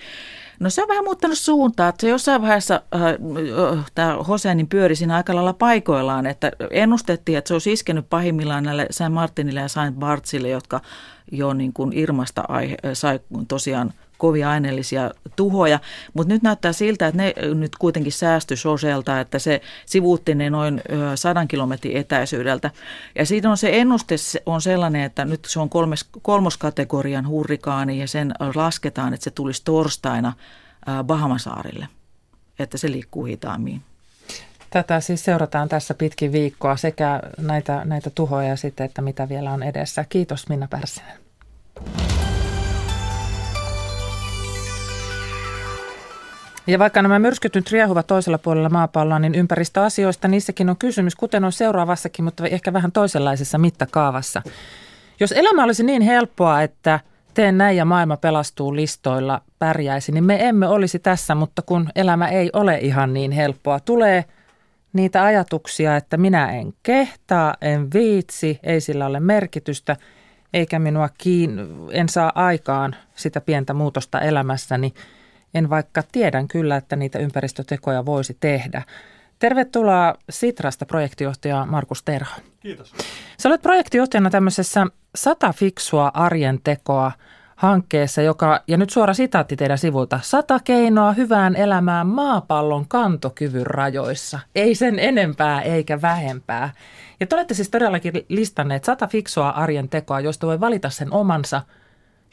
No 0.60 0.70
se 0.70 0.82
on 0.82 0.88
vähän 0.88 1.04
muuttanut 1.04 1.38
suuntaa. 1.38 1.90
Että 1.90 2.02
se 2.02 2.10
jossain 2.10 2.42
vaiheessa 2.42 2.82
äh, 2.96 3.02
äh, 3.04 3.86
tämä 3.96 4.18
Jose 4.28 4.56
niin 4.56 4.68
pyöri 4.68 4.96
siinä 4.96 5.16
aika 5.16 5.36
lailla 5.36 5.54
paikoillaan, 5.54 6.26
että 6.26 6.52
ennustettiin, 6.72 7.38
että 7.38 7.48
se 7.48 7.54
olisi 7.54 7.72
iskenyt 7.72 8.10
pahimmillaan 8.10 8.64
näille 8.64 8.88
Saint 8.92 9.14
Martinille 9.14 9.60
ja 9.60 9.68
Saint 9.68 9.96
Bartsille, 9.96 10.50
jotka 10.50 10.82
jo 11.32 11.54
niin 11.54 11.74
kuin 11.74 11.94
Irmasta 11.94 12.44
aihe, 12.48 12.78
sai 12.94 13.20
tosiaan 13.48 13.94
kovia 14.20 14.50
aineellisia 14.50 15.12
tuhoja, 15.36 15.80
mutta 16.14 16.34
nyt 16.34 16.44
näyttää 16.44 16.74
siltä, 16.74 17.08
että 17.08 17.22
ne 17.22 17.34
nyt 17.54 17.72
kuitenkin 17.80 18.12
säästyi 18.12 18.58
Soselta, 18.58 19.20
että 19.20 19.40
se 19.40 19.62
sivuutti 19.86 20.36
ne 20.36 20.50
noin 20.50 20.82
sadan 21.16 21.48
kilometrin 21.48 21.98
etäisyydeltä. 21.98 22.72
Ja 23.16 23.26
siitä 23.26 23.50
on 23.50 23.58
se 23.58 23.80
ennuste 23.80 24.16
on 24.46 24.62
sellainen, 24.62 25.02
että 25.02 25.26
nyt 25.26 25.46
se 25.46 25.60
on 25.60 25.70
kolmes, 25.70 26.06
kolmoskategorian 26.22 27.28
hurrikaani 27.28 28.00
ja 28.00 28.08
sen 28.08 28.34
lasketaan, 28.56 29.14
että 29.14 29.24
se 29.24 29.32
tulisi 29.32 29.62
torstaina 29.66 30.34
Bahamasaarille, 31.04 31.88
että 32.60 32.78
se 32.78 32.92
liikkuu 32.92 33.26
hitaammin. 33.26 33.82
Tätä 34.70 35.00
siis 35.00 35.26
seurataan 35.26 35.70
tässä 35.70 35.94
pitkin 35.94 36.32
viikkoa 36.32 36.78
sekä 36.78 37.22
näitä, 37.38 37.82
näitä 37.86 38.10
tuhoja 38.10 38.56
sitten, 38.56 38.86
että 38.86 39.02
mitä 39.02 39.30
vielä 39.30 39.52
on 39.52 39.64
edessä. 39.64 40.06
Kiitos 40.10 40.50
Minna 40.50 40.68
Pärssinen. 40.68 41.18
Ja 46.70 46.80
vaikka 46.80 47.02
nämä 47.02 47.20
myrskyt 47.20 47.56
nyt 47.56 47.72
riehuvat 47.72 48.08
toisella 48.08 48.38
puolella 48.38 48.70
maapalloa, 48.70 49.20
niin 49.20 49.36
ympäristöasioista 49.36 50.28
niissäkin 50.28 50.70
on 50.70 50.78
kysymys, 50.78 51.16
kuten 51.16 51.44
on 51.46 51.52
seuraavassakin, 51.52 52.26
mutta 52.26 52.48
ehkä 52.48 52.74
vähän 52.74 52.92
toisenlaisessa 52.92 53.58
mittakaavassa. 53.58 54.42
Jos 55.20 55.32
elämä 55.32 55.64
olisi 55.64 55.84
niin 55.84 56.02
helppoa, 56.02 56.62
että 56.62 57.00
teen 57.34 57.58
näin 57.58 57.78
ja 57.78 57.86
maailma 57.86 58.18
pelastuu 58.18 58.76
listoilla 58.76 59.42
pärjäisi, 59.60 60.12
niin 60.12 60.24
me 60.24 60.48
emme 60.48 60.68
olisi 60.68 61.00
tässä, 61.00 61.36
mutta 61.36 61.62
kun 61.62 61.90
elämä 61.96 62.28
ei 62.28 62.50
ole 62.54 62.78
ihan 62.78 63.14
niin 63.14 63.32
helppoa, 63.32 63.80
tulee 63.80 64.26
niitä 64.94 65.24
ajatuksia, 65.24 65.96
että 65.96 66.18
minä 66.18 66.52
en 66.52 66.74
kehtaa, 66.84 67.56
en 67.62 67.88
viitsi, 67.94 68.60
ei 68.64 68.82
sillä 68.82 69.06
ole 69.06 69.20
merkitystä, 69.20 69.98
eikä 70.54 70.80
minua 70.80 71.10
kiin, 71.18 71.60
en 71.92 72.10
saa 72.10 72.32
aikaan 72.36 72.96
sitä 73.16 73.42
pientä 73.42 73.74
muutosta 73.74 74.22
elämässäni– 74.22 74.94
en 75.54 75.70
vaikka 75.70 76.04
tiedän 76.12 76.48
kyllä, 76.48 76.76
että 76.76 76.96
niitä 76.96 77.20
ympäristötekoja 77.20 78.06
voisi 78.06 78.38
tehdä. 78.40 78.82
Tervetuloa 79.40 80.16
Sitrasta 80.30 80.86
projektijohtaja 80.86 81.66
Markus 81.66 82.04
Terho. 82.04 82.42
Kiitos. 82.60 82.94
Sä 83.38 83.50
olet 83.50 83.62
projektijohtajana 83.62 84.30
tämmöisessä 84.30 84.86
sata 85.16 85.54
fiksua 85.54 86.12
arjen 86.14 86.60
tekoa 86.64 87.12
hankkeessa, 87.56 88.22
joka, 88.22 88.64
ja 88.68 88.78
nyt 88.78 88.90
suora 88.90 89.14
sitaatti 89.14 89.56
teidän 89.56 89.78
sivulta, 89.78 90.20
sata 90.24 90.60
keinoa 90.64 91.12
hyvään 91.12 91.56
elämään 91.56 92.08
maapallon 92.08 92.88
kantokyvyn 92.88 93.68
rajoissa. 93.68 94.40
Ei 94.56 94.76
sen 94.76 95.00
enempää 95.00 95.62
eikä 95.62 96.02
vähempää. 96.02 96.70
Ja 97.20 97.28
te 97.28 97.36
olette 97.36 97.54
siis 97.54 97.70
todellakin 97.70 98.14
listanneet 98.30 98.84
sata 98.84 99.08
fiksua 99.08 99.50
arjen 99.50 99.90
tekoa, 99.90 100.20
josta 100.20 100.48
voi 100.48 100.60
valita 100.60 100.90
sen 100.90 101.14
omansa, 101.14 101.62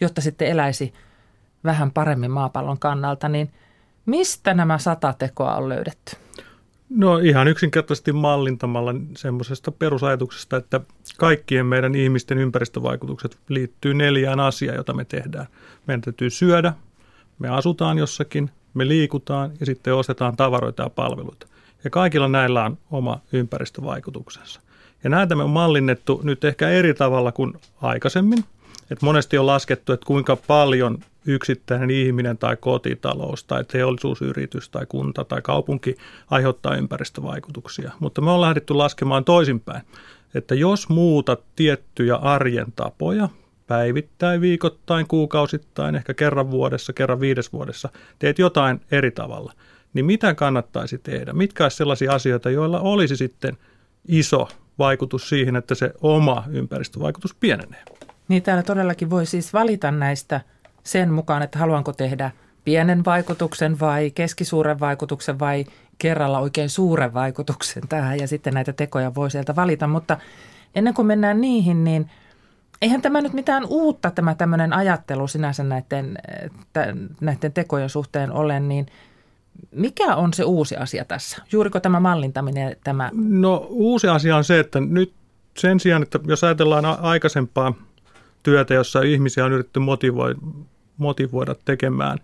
jotta 0.00 0.20
sitten 0.20 0.48
eläisi– 0.48 0.92
vähän 1.66 1.90
paremmin 1.90 2.30
maapallon 2.30 2.78
kannalta, 2.78 3.28
niin 3.28 3.50
mistä 4.06 4.54
nämä 4.54 4.78
sata 4.78 5.14
tekoa 5.18 5.56
on 5.56 5.68
löydetty? 5.68 6.16
No 6.90 7.18
ihan 7.18 7.48
yksinkertaisesti 7.48 8.12
mallintamalla 8.12 8.94
semmoisesta 9.16 9.72
perusajatuksesta, 9.72 10.56
että 10.56 10.80
kaikkien 11.18 11.66
meidän 11.66 11.94
ihmisten 11.94 12.38
ympäristövaikutukset 12.38 13.38
liittyy 13.48 13.94
neljään 13.94 14.40
asiaan, 14.40 14.76
jota 14.76 14.92
me 14.92 15.04
tehdään. 15.04 15.46
Meidän 15.86 16.00
täytyy 16.00 16.30
syödä, 16.30 16.72
me 17.38 17.48
asutaan 17.48 17.98
jossakin, 17.98 18.50
me 18.74 18.88
liikutaan 18.88 19.50
ja 19.60 19.66
sitten 19.66 19.94
ostetaan 19.94 20.36
tavaroita 20.36 20.82
ja 20.82 20.90
palveluita. 20.90 21.46
Ja 21.84 21.90
kaikilla 21.90 22.28
näillä 22.28 22.64
on 22.64 22.78
oma 22.90 23.20
ympäristövaikutuksensa. 23.32 24.60
Ja 25.04 25.10
näitä 25.10 25.34
me 25.34 25.42
on 25.42 25.50
mallinnettu 25.50 26.20
nyt 26.24 26.44
ehkä 26.44 26.68
eri 26.68 26.94
tavalla 26.94 27.32
kuin 27.32 27.52
aikaisemmin. 27.82 28.44
Et 28.90 29.02
monesti 29.02 29.38
on 29.38 29.46
laskettu, 29.46 29.92
että 29.92 30.06
kuinka 30.06 30.36
paljon 30.36 30.98
yksittäinen 31.26 31.90
ihminen 31.90 32.38
tai 32.38 32.56
kotitalous 32.56 33.44
tai 33.44 33.64
teollisuusyritys 33.64 34.68
tai 34.68 34.86
kunta 34.88 35.24
tai 35.24 35.42
kaupunki 35.42 35.96
aiheuttaa 36.30 36.76
ympäristövaikutuksia. 36.76 37.92
Mutta 38.00 38.20
me 38.20 38.30
on 38.30 38.40
lähdetty 38.40 38.74
laskemaan 38.74 39.24
toisinpäin, 39.24 39.82
että 40.34 40.54
jos 40.54 40.88
muutat 40.88 41.40
tiettyjä 41.56 42.16
arjen 42.16 42.72
tapoja, 42.76 43.28
päivittäin, 43.66 44.40
viikoittain, 44.40 45.06
kuukausittain, 45.06 45.94
ehkä 45.94 46.14
kerran 46.14 46.50
vuodessa, 46.50 46.92
kerran 46.92 47.20
viides 47.20 47.52
vuodessa, 47.52 47.88
teet 48.18 48.38
jotain 48.38 48.80
eri 48.90 49.10
tavalla, 49.10 49.52
niin 49.94 50.06
mitä 50.06 50.34
kannattaisi 50.34 50.98
tehdä? 50.98 51.32
Mitkä 51.32 51.64
olisi 51.64 51.76
sellaisia 51.76 52.12
asioita, 52.12 52.50
joilla 52.50 52.80
olisi 52.80 53.16
sitten 53.16 53.58
iso 54.08 54.48
vaikutus 54.78 55.28
siihen, 55.28 55.56
että 55.56 55.74
se 55.74 55.92
oma 56.00 56.44
ympäristövaikutus 56.50 57.34
pienenee? 57.34 57.84
Niin 58.28 58.42
täällä 58.42 58.62
todellakin 58.62 59.10
voi 59.10 59.26
siis 59.26 59.52
valita 59.52 59.90
näistä– 59.90 60.40
sen 60.86 61.12
mukaan, 61.12 61.42
että 61.42 61.58
haluanko 61.58 61.92
tehdä 61.92 62.30
pienen 62.64 63.04
vaikutuksen 63.04 63.80
vai 63.80 64.10
keskisuuren 64.10 64.80
vaikutuksen 64.80 65.38
vai 65.38 65.64
kerralla 65.98 66.38
oikein 66.38 66.70
suuren 66.70 67.14
vaikutuksen 67.14 67.82
tähän 67.88 68.18
ja 68.18 68.28
sitten 68.28 68.54
näitä 68.54 68.72
tekoja 68.72 69.14
voi 69.14 69.30
sieltä 69.30 69.56
valita. 69.56 69.86
Mutta 69.86 70.18
ennen 70.74 70.94
kuin 70.94 71.06
mennään 71.06 71.40
niihin, 71.40 71.84
niin 71.84 72.10
eihän 72.82 73.02
tämä 73.02 73.20
nyt 73.20 73.32
mitään 73.32 73.64
uutta 73.68 74.10
tämä 74.10 74.34
tämmöinen 74.34 74.72
ajattelu 74.72 75.28
sinänsä 75.28 75.62
näiden, 75.62 76.18
näiden 77.20 77.52
tekojen 77.52 77.90
suhteen 77.90 78.32
ole, 78.32 78.60
niin 78.60 78.86
mikä 79.70 80.16
on 80.16 80.34
se 80.34 80.44
uusi 80.44 80.76
asia 80.76 81.04
tässä? 81.04 81.42
Juuriko 81.52 81.80
tämä 81.80 82.00
mallintaminen? 82.00 82.76
Tämä? 82.84 83.10
No 83.12 83.66
uusi 83.68 84.08
asia 84.08 84.36
on 84.36 84.44
se, 84.44 84.60
että 84.60 84.80
nyt 84.80 85.12
sen 85.58 85.80
sijaan, 85.80 86.02
että 86.02 86.20
jos 86.26 86.44
ajatellaan 86.44 86.84
aikaisempaa 86.84 87.74
työtä, 88.46 88.74
jossa 88.74 89.02
ihmisiä 89.02 89.44
on 89.44 89.52
yritetty 89.52 89.80
motivoida 89.80 90.38
motivoida 90.96 91.54
tekemään 91.64 92.18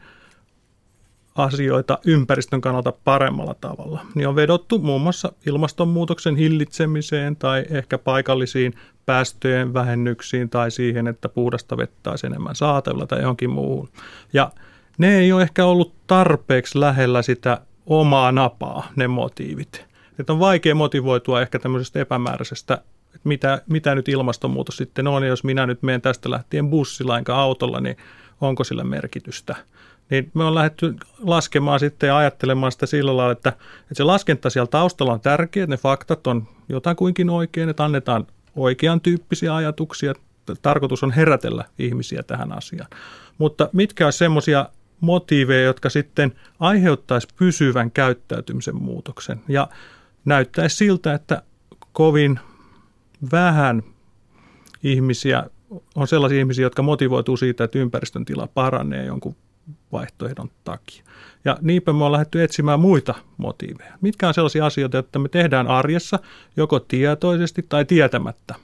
asioita 1.34 1.98
ympäristön 2.06 2.60
kannalta 2.60 2.92
paremmalla 3.04 3.54
tavalla, 3.60 4.00
niin 4.14 4.28
on 4.28 4.36
vedottu 4.36 4.78
muun 4.78 5.02
muassa 5.02 5.32
ilmastonmuutoksen 5.46 6.36
hillitsemiseen 6.36 7.36
tai 7.36 7.64
ehkä 7.70 7.98
paikallisiin 7.98 8.74
päästöjen 9.06 9.74
vähennyksiin 9.74 10.50
tai 10.50 10.70
siihen, 10.70 11.06
että 11.06 11.28
puhdasta 11.28 11.76
vettä 11.76 12.10
olisi 12.10 12.26
enemmän 12.26 12.54
saatavilla 12.54 13.06
tai 13.06 13.20
johonkin 13.20 13.50
muuhun. 13.50 13.88
Ja 14.32 14.50
ne 14.98 15.18
ei 15.18 15.32
ole 15.32 15.42
ehkä 15.42 15.64
ollut 15.64 15.94
tarpeeksi 16.06 16.80
lähellä 16.80 17.22
sitä 17.22 17.60
omaa 17.86 18.32
napaa, 18.32 18.88
ne 18.96 19.08
motiivit. 19.08 19.84
Että 20.18 20.32
on 20.32 20.38
vaikea 20.38 20.74
motivoitua 20.74 21.42
ehkä 21.42 21.58
tämmöisestä 21.58 22.00
epämääräisestä 22.00 22.82
että 23.14 23.28
mitä, 23.28 23.62
mitä 23.68 23.94
nyt 23.94 24.08
ilmastonmuutos 24.08 24.76
sitten 24.76 25.06
on, 25.06 25.22
ja 25.22 25.28
jos 25.28 25.44
minä 25.44 25.66
nyt 25.66 25.82
menen 25.82 26.00
tästä 26.00 26.30
lähtien 26.30 26.70
bussilla 26.70 27.18
enkä 27.18 27.34
autolla, 27.34 27.80
niin 27.80 27.96
onko 28.40 28.64
sillä 28.64 28.84
merkitystä. 28.84 29.56
Niin 30.10 30.30
me 30.34 30.44
on 30.44 30.54
lähdetty 30.54 30.96
laskemaan 31.18 31.80
sitten 31.80 32.06
ja 32.06 32.16
ajattelemaan 32.16 32.72
sitä 32.72 32.86
sillä 32.86 33.16
lailla, 33.16 33.32
että, 33.32 33.48
että 33.80 33.94
se 33.94 34.04
laskenta 34.04 34.50
siellä 34.50 34.66
taustalla 34.66 35.12
on 35.12 35.20
tärkeä, 35.20 35.64
että 35.64 35.72
ne 35.72 35.76
faktat 35.76 36.26
on 36.26 36.48
jotakuinkin 36.68 37.30
oikein, 37.30 37.68
että 37.68 37.84
annetaan 37.84 38.26
oikean 38.56 39.00
tyyppisiä 39.00 39.54
ajatuksia. 39.54 40.14
Tarkoitus 40.62 41.02
on 41.02 41.10
herätellä 41.10 41.64
ihmisiä 41.78 42.22
tähän 42.22 42.52
asiaan. 42.52 42.88
Mutta 43.38 43.68
mitkä 43.72 44.06
on 44.06 44.12
semmoisia 44.12 44.68
motiiveja, 45.00 45.64
jotka 45.64 45.90
sitten 45.90 46.32
aiheuttaisi 46.60 47.28
pysyvän 47.36 47.90
käyttäytymisen 47.90 48.76
muutoksen. 48.76 49.40
Ja 49.48 49.68
näyttäisi 50.24 50.76
siltä, 50.76 51.14
että 51.14 51.42
kovin 51.92 52.40
vähän 53.32 53.82
ihmisiä 54.82 55.44
on 55.94 56.08
sellaisia 56.08 56.38
ihmisiä, 56.38 56.62
jotka 56.62 56.82
motivoituu 56.82 57.36
siitä, 57.36 57.64
että 57.64 57.78
ympäristön 57.78 58.24
tila 58.24 58.48
paranee 58.54 59.04
jonkun 59.04 59.36
vaihtoehdon 59.92 60.50
takia. 60.64 61.04
Ja 61.44 61.58
niinpä 61.60 61.92
me 61.92 62.04
on 62.04 62.12
lähdetty 62.12 62.42
etsimään 62.42 62.80
muita 62.80 63.14
motiiveja. 63.36 63.98
Mitkä 64.00 64.28
on 64.28 64.34
sellaisia 64.34 64.66
asioita, 64.66 64.96
joita 64.96 65.18
me 65.18 65.28
tehdään 65.28 65.66
arjessa 65.66 66.18
joko 66.56 66.80
tietoisesti 66.80 67.66
tai 67.68 67.84
tietämättä. 67.84 68.54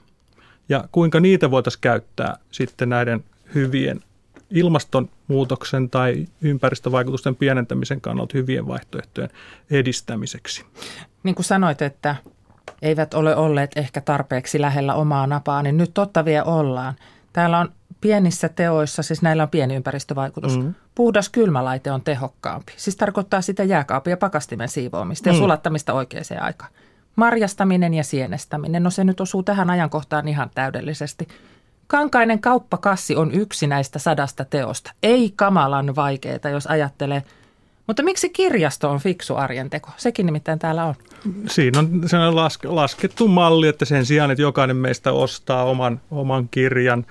Ja 0.69 0.87
kuinka 0.91 1.19
niitä 1.19 1.51
voitaisiin 1.51 1.81
käyttää 1.81 2.37
sitten 2.51 2.89
näiden 2.89 3.23
hyvien 3.55 3.99
ilmastonmuutoksen 4.51 5.89
tai 5.89 6.27
ympäristövaikutusten 6.41 7.35
pienentämisen 7.35 8.01
kannalta 8.01 8.37
hyvien 8.37 8.67
vaihtoehtojen 8.67 9.29
edistämiseksi. 9.71 10.65
Niin 11.23 11.35
kuin 11.35 11.45
sanoit, 11.45 11.81
että 11.81 12.15
eivät 12.81 13.13
ole 13.13 13.35
olleet 13.35 13.71
ehkä 13.75 14.01
tarpeeksi 14.01 14.61
lähellä 14.61 14.93
omaa 14.93 15.27
napaa, 15.27 15.63
niin 15.63 15.77
nyt 15.77 15.91
totta 15.93 16.25
vie 16.25 16.43
ollaan. 16.43 16.93
Täällä 17.33 17.59
on 17.59 17.71
pienissä 18.01 18.49
teoissa, 18.49 19.03
siis 19.03 19.21
näillä 19.21 19.43
on 19.43 19.49
pieni 19.49 19.75
ympäristövaikutus. 19.75 20.57
Mm. 20.57 20.73
Puhdas 20.95 21.29
kylmälaite 21.29 21.91
on 21.91 22.01
tehokkaampi. 22.01 22.73
Siis 22.77 22.95
tarkoittaa 22.95 23.41
sitä 23.41 23.63
jääkaapia 23.63 24.17
pakastimen 24.17 24.69
siivoamista 24.69 25.29
ja 25.29 25.33
mm. 25.33 25.39
sulattamista 25.39 25.93
oikeaan 25.93 26.25
aikaan. 26.41 26.71
Marjastaminen 27.15 27.93
ja 27.93 28.03
sienestäminen, 28.03 28.83
no 28.83 28.89
se 28.89 29.03
nyt 29.03 29.21
osuu 29.21 29.43
tähän 29.43 29.69
ajankohtaan 29.69 30.27
ihan 30.27 30.49
täydellisesti. 30.55 31.27
Kankainen 31.87 32.41
kauppakassi 32.41 33.15
on 33.15 33.31
yksi 33.31 33.67
näistä 33.67 33.99
sadasta 33.99 34.45
teosta. 34.45 34.91
Ei 35.03 35.33
kamalan 35.35 35.95
vaikeaa, 35.95 36.49
jos 36.51 36.67
ajattelee. 36.67 37.23
Mutta 37.89 38.03
miksi 38.03 38.29
kirjasto 38.29 38.89
on 38.89 38.99
fiksu 38.99 39.35
arjen 39.35 39.69
teko? 39.69 39.89
Sekin 39.97 40.25
nimittäin 40.25 40.59
täällä 40.59 40.85
on. 40.85 40.95
Siinä 41.47 41.79
on 41.79 42.01
sellainen 42.05 42.35
laske, 42.35 42.67
laskettu 42.67 43.27
malli, 43.27 43.67
että 43.67 43.85
sen 43.85 44.05
sijaan, 44.05 44.31
että 44.31 44.41
jokainen 44.41 44.75
meistä 44.75 45.11
ostaa 45.11 45.63
oman, 45.63 46.01
oman 46.11 46.49
kirjan, 46.49 47.05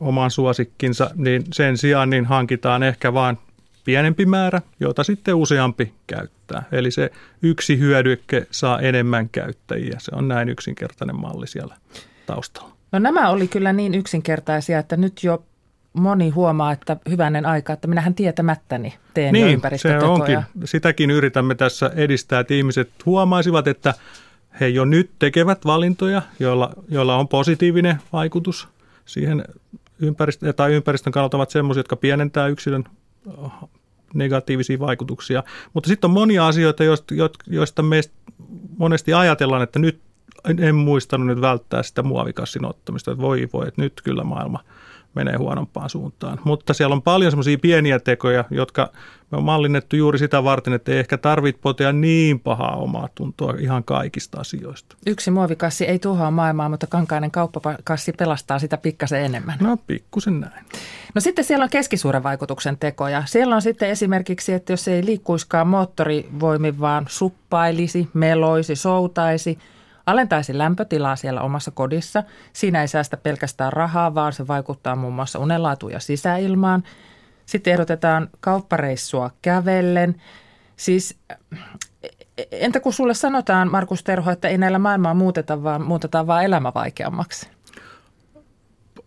oman 0.00 0.30
suosikkinsa, 0.30 1.10
niin 1.14 1.44
sen 1.52 1.78
sijaan 1.78 2.10
niin 2.10 2.24
hankitaan 2.24 2.82
ehkä 2.82 3.12
vain 3.14 3.38
pienempi 3.84 4.26
määrä, 4.26 4.62
jota 4.80 5.04
sitten 5.04 5.34
useampi 5.34 5.94
käyttää. 6.06 6.62
Eli 6.72 6.90
se 6.90 7.10
yksi 7.42 7.78
hyödykke 7.78 8.46
saa 8.50 8.80
enemmän 8.80 9.28
käyttäjiä. 9.28 9.96
Se 9.98 10.12
on 10.14 10.28
näin 10.28 10.48
yksinkertainen 10.48 11.20
malli 11.20 11.46
siellä 11.46 11.76
taustalla. 12.26 12.76
No 12.92 12.98
nämä 12.98 13.30
oli 13.30 13.48
kyllä 13.48 13.72
niin 13.72 13.94
yksinkertaisia, 13.94 14.78
että 14.78 14.96
nyt 14.96 15.24
jo 15.24 15.44
moni 15.96 16.30
huomaa, 16.30 16.72
että 16.72 16.96
hyvänen 17.10 17.46
aika, 17.46 17.72
että 17.72 17.88
minähän 17.88 18.14
tietämättäni 18.14 18.94
teen 19.14 19.32
niin, 19.32 19.48
ympäristötekoja. 19.48 20.00
se 20.00 20.06
onkin. 20.06 20.40
Sitäkin 20.64 21.10
yritämme 21.10 21.54
tässä 21.54 21.90
edistää, 21.94 22.40
että 22.40 22.54
ihmiset 22.54 22.90
huomaisivat, 23.06 23.68
että 23.68 23.94
he 24.60 24.68
jo 24.68 24.84
nyt 24.84 25.10
tekevät 25.18 25.64
valintoja, 25.64 26.22
joilla, 26.40 26.70
joilla 26.88 27.16
on 27.16 27.28
positiivinen 27.28 27.96
vaikutus 28.12 28.68
siihen 29.04 29.44
ympäristö, 29.98 30.52
tai 30.52 30.74
ympäristön 30.74 31.12
kannalta 31.12 31.36
ovat 31.36 31.50
sellaisia, 31.50 31.78
jotka 31.80 31.96
pienentää 31.96 32.46
yksilön 32.46 32.84
negatiivisia 34.14 34.78
vaikutuksia. 34.78 35.42
Mutta 35.74 35.88
sitten 35.88 36.08
on 36.08 36.14
monia 36.14 36.46
asioita, 36.46 36.84
joista, 36.84 37.14
joista 37.46 37.82
meistä 37.82 38.14
monesti 38.78 39.14
ajatellaan, 39.14 39.62
että 39.62 39.78
nyt 39.78 40.00
en 40.58 40.74
muistanut 40.74 41.26
nyt 41.26 41.40
välttää 41.40 41.82
sitä 41.82 42.02
muovikassin 42.02 42.64
ottamista, 42.64 43.10
että 43.10 43.22
voi 43.22 43.48
voi, 43.52 43.68
että 43.68 43.82
nyt 43.82 44.00
kyllä 44.04 44.24
maailma 44.24 44.60
menee 45.16 45.36
huonompaan 45.36 45.90
suuntaan. 45.90 46.38
Mutta 46.44 46.74
siellä 46.74 46.94
on 46.94 47.02
paljon 47.02 47.32
semmoisia 47.32 47.58
pieniä 47.58 47.98
tekoja, 47.98 48.44
jotka 48.50 48.92
me 49.30 49.38
on 49.38 49.44
mallinnettu 49.44 49.96
juuri 49.96 50.18
sitä 50.18 50.44
varten, 50.44 50.72
että 50.72 50.92
ei 50.92 50.98
ehkä 50.98 51.18
tarvitse 51.18 51.60
potea 51.62 51.92
niin 51.92 52.40
pahaa 52.40 52.76
omaa 52.76 53.08
tuntoa 53.14 53.54
ihan 53.58 53.84
kaikista 53.84 54.40
asioista. 54.40 54.96
Yksi 55.06 55.30
muovikassi 55.30 55.84
ei 55.84 55.98
tuhoa 55.98 56.30
maailmaa, 56.30 56.68
mutta 56.68 56.86
kankainen 56.86 57.30
kauppakassi 57.30 58.12
pelastaa 58.12 58.58
sitä 58.58 58.76
pikkasen 58.76 59.24
enemmän. 59.24 59.58
No 59.60 59.76
pikkusen 59.86 60.40
näin. 60.40 60.66
No 61.14 61.20
sitten 61.20 61.44
siellä 61.44 61.62
on 61.62 61.70
keskisuuren 61.70 62.22
vaikutuksen 62.22 62.78
tekoja. 62.78 63.22
Siellä 63.26 63.54
on 63.54 63.62
sitten 63.62 63.90
esimerkiksi, 63.90 64.52
että 64.52 64.72
jos 64.72 64.88
ei 64.88 65.04
liikkuiskaan 65.04 65.66
moottorivoimin, 65.66 66.80
vaan 66.80 67.06
suppailisi, 67.08 68.08
meloisi, 68.14 68.76
soutaisi– 68.76 69.58
alentaisi 70.06 70.58
lämpötilaa 70.58 71.16
siellä 71.16 71.40
omassa 71.40 71.70
kodissa. 71.70 72.22
Siinä 72.52 72.80
ei 72.80 72.88
säästä 72.88 73.16
pelkästään 73.16 73.72
rahaa, 73.72 74.14
vaan 74.14 74.32
se 74.32 74.46
vaikuttaa 74.46 74.96
muun 74.96 75.14
muassa 75.14 75.38
unenlaatuun 75.38 75.92
ja 75.92 76.00
sisäilmaan. 76.00 76.82
Sitten 77.46 77.72
ehdotetaan 77.72 78.28
kauppareissua 78.40 79.30
kävellen. 79.42 80.22
Siis 80.76 81.18
entä 82.50 82.80
kun 82.80 82.92
sulle 82.92 83.14
sanotaan, 83.14 83.70
Markus 83.70 84.04
Terho, 84.04 84.30
että 84.30 84.48
ei 84.48 84.58
näillä 84.58 84.78
maailmaa 84.78 85.14
muuteta, 85.14 85.62
vaan 85.62 85.82
muutetaan 85.82 86.26
vaan 86.26 86.44
elämä 86.44 86.72
vaikeammaksi? 86.74 87.48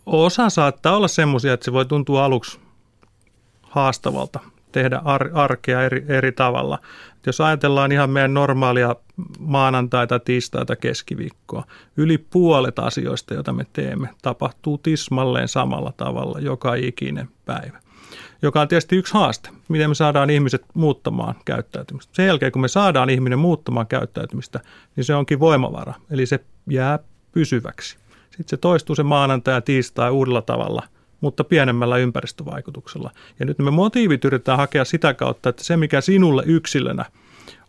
Osa 0.06 0.50
saattaa 0.50 0.98
olla 0.98 1.08
semmoisia, 1.08 1.54
että 1.54 1.66
se 1.66 1.74
voi 1.74 1.86
tuntua 1.86 2.26
aluksi 2.26 2.60
haastavalta 3.62 4.40
tehdä 4.72 5.02
ar- 5.06 5.30
arkea 5.34 5.84
eri, 5.84 6.06
eri 6.08 6.32
tavalla. 6.32 6.80
Et 7.18 7.26
jos 7.26 7.42
ajatellaan 7.42 7.92
ihan 7.92 8.10
meidän 8.10 8.34
normaalia 8.34 8.96
maanantaita, 9.40 10.20
tiistaita, 10.20 10.76
keskiviikkoa, 10.76 11.64
yli 11.98 12.18
puolet 12.18 12.80
asioista, 12.80 13.34
joita 13.34 13.54
me 13.54 13.66
teemme, 13.74 14.10
tapahtuu 14.22 14.78
tismalleen 14.78 15.48
samalla 15.48 15.94
tavalla 15.98 16.40
joka 16.40 16.76
ikinen 16.76 17.30
päivä. 17.46 17.80
Joka 18.42 18.62
on 18.62 18.68
tietysti 18.68 18.96
yksi 18.96 19.14
haaste, 19.14 19.50
miten 19.68 19.90
me 19.90 19.96
saadaan 19.96 20.30
ihmiset 20.30 20.66
muuttamaan 20.74 21.36
käyttäytymistä. 21.46 22.16
Sen 22.16 22.28
jälkeen, 22.28 22.52
kun 22.52 22.62
me 22.62 22.68
saadaan 22.68 23.10
ihminen 23.10 23.40
muuttamaan 23.40 23.88
käyttäytymistä, 23.88 24.60
niin 24.96 25.04
se 25.04 25.16
onkin 25.16 25.40
voimavara, 25.40 25.94
eli 26.12 26.26
se 26.26 26.40
jää 26.70 27.00
pysyväksi. 27.32 27.98
Sitten 28.24 28.50
se 28.50 28.58
toistuu 28.58 28.96
se 28.96 29.04
maanantai 29.04 29.54
ja 29.54 29.62
tiistai 29.62 30.12
uudella 30.12 30.42
tavalla– 30.42 30.84
mutta 31.22 31.44
pienemmällä 31.44 31.98
ympäristövaikutuksella. 31.98 33.12
Ja 33.40 33.46
nyt 33.46 33.60
me 33.60 33.72
motiivit 33.72 34.26
yritetään 34.26 34.58
hakea 34.58 34.86
sitä 34.86 35.14
kautta, 35.14 35.50
että 35.50 35.64
se 35.64 35.78
mikä 35.78 36.02
sinulle 36.02 36.44
yksilönä 36.46 37.06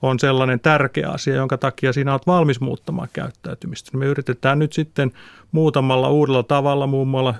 on 0.02 0.18
sellainen 0.18 0.60
tärkeä 0.60 1.08
asia, 1.08 1.34
jonka 1.34 1.58
takia 1.58 1.92
sinä 1.92 2.12
olet 2.12 2.26
valmis 2.26 2.60
muuttamaan 2.60 3.08
käyttäytymistä. 3.12 3.98
Me 3.98 4.06
yritetään 4.06 4.58
nyt 4.58 4.72
sitten 4.72 5.12
muutamalla 5.52 6.08
uudella 6.08 6.42
tavalla, 6.42 6.86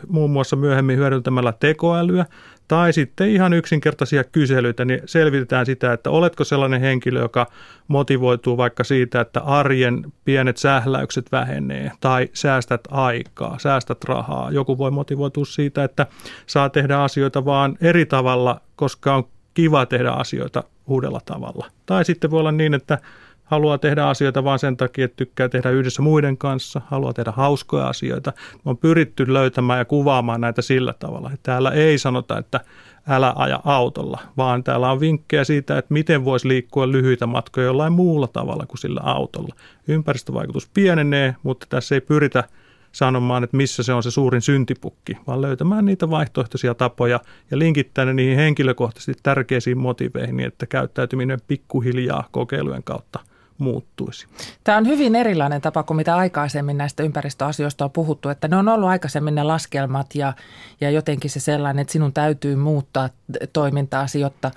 muun 0.08 0.30
muassa 0.30 0.56
myöhemmin 0.56 0.96
hyödyntämällä 0.96 1.52
tekoälyä 1.52 2.26
tai 2.68 2.92
sitten 2.92 3.30
ihan 3.30 3.52
yksinkertaisia 3.52 4.24
kyselyitä, 4.24 4.84
niin 4.84 5.00
selvitetään 5.06 5.66
sitä, 5.66 5.92
että 5.92 6.10
oletko 6.10 6.44
sellainen 6.44 6.80
henkilö, 6.80 7.20
joka 7.20 7.46
motivoituu 7.88 8.56
vaikka 8.56 8.84
siitä, 8.84 9.20
että 9.20 9.40
arjen 9.40 10.12
pienet 10.24 10.56
sähläykset 10.56 11.32
vähenee 11.32 11.92
tai 12.00 12.28
säästät 12.32 12.80
aikaa, 12.90 13.58
säästät 13.58 14.04
rahaa. 14.04 14.50
Joku 14.50 14.78
voi 14.78 14.90
motivoitua 14.90 15.44
siitä, 15.44 15.84
että 15.84 16.06
saa 16.46 16.68
tehdä 16.68 16.98
asioita 16.98 17.44
vaan 17.44 17.78
eri 17.80 18.06
tavalla, 18.06 18.60
koska 18.76 19.14
on 19.14 19.24
kiva 19.54 19.86
tehdä 19.86 20.10
asioita 20.10 20.64
uudella 20.90 21.20
tavalla. 21.24 21.66
Tai 21.86 22.04
sitten 22.04 22.30
voi 22.30 22.40
olla 22.40 22.52
niin, 22.52 22.74
että 22.74 22.98
haluaa 23.44 23.78
tehdä 23.78 24.06
asioita 24.06 24.44
vain 24.44 24.58
sen 24.58 24.76
takia, 24.76 25.04
että 25.04 25.16
tykkää 25.16 25.48
tehdä 25.48 25.70
yhdessä 25.70 26.02
muiden 26.02 26.38
kanssa, 26.38 26.80
haluaa 26.86 27.12
tehdä 27.12 27.32
hauskoja 27.36 27.88
asioita. 27.88 28.32
On 28.64 28.76
pyritty 28.76 29.32
löytämään 29.32 29.78
ja 29.78 29.84
kuvaamaan 29.84 30.40
näitä 30.40 30.62
sillä 30.62 30.94
tavalla. 30.98 31.30
Täällä 31.42 31.70
ei 31.70 31.98
sanota, 31.98 32.38
että 32.38 32.60
älä 33.08 33.32
aja 33.36 33.60
autolla, 33.64 34.20
vaan 34.36 34.64
täällä 34.64 34.90
on 34.90 35.00
vinkkejä 35.00 35.44
siitä, 35.44 35.78
että 35.78 35.94
miten 35.94 36.24
voisi 36.24 36.48
liikkua 36.48 36.92
lyhyitä 36.92 37.26
matkoja 37.26 37.66
jollain 37.66 37.92
muulla 37.92 38.26
tavalla 38.26 38.66
kuin 38.66 38.78
sillä 38.78 39.00
autolla. 39.04 39.54
Ympäristövaikutus 39.88 40.70
pienenee, 40.74 41.36
mutta 41.42 41.66
tässä 41.70 41.94
ei 41.94 42.00
pyritä– 42.00 42.44
sanomaan, 42.92 43.44
että 43.44 43.56
missä 43.56 43.82
se 43.82 43.92
on 43.92 44.02
se 44.02 44.10
suurin 44.10 44.42
syntipukki, 44.42 45.16
vaan 45.26 45.42
löytämään 45.42 45.84
niitä 45.84 46.10
vaihtoehtoisia 46.10 46.74
tapoja 46.74 47.20
ja 47.50 47.58
linkittää 47.58 48.04
ne 48.04 48.14
niihin 48.14 48.36
henkilökohtaisesti 48.36 49.22
tärkeisiin 49.22 49.78
motiveihin, 49.78 50.36
niin 50.36 50.46
että 50.46 50.66
käyttäytyminen 50.66 51.38
pikkuhiljaa 51.48 52.28
kokeilujen 52.30 52.82
kautta 52.82 53.20
muuttuisi. 53.58 54.26
Tämä 54.64 54.78
on 54.78 54.86
hyvin 54.86 55.14
erilainen 55.14 55.60
tapa 55.60 55.82
kuin 55.82 55.96
mitä 55.96 56.16
aikaisemmin 56.16 56.78
näistä 56.78 57.02
ympäristöasioista 57.02 57.84
on 57.84 57.90
puhuttu, 57.90 58.28
että 58.28 58.48
ne 58.48 58.56
on 58.56 58.68
ollut 58.68 58.88
aikaisemmin 58.88 59.34
ne 59.34 59.42
laskelmat 59.42 60.14
ja, 60.14 60.32
ja 60.80 60.90
jotenkin 60.90 61.30
se 61.30 61.40
sellainen, 61.40 61.82
että 61.82 61.92
sinun 61.92 62.12
täytyy 62.12 62.56
muuttaa 62.56 63.08
toimintaasi, 63.52 64.20
jotta 64.20 64.50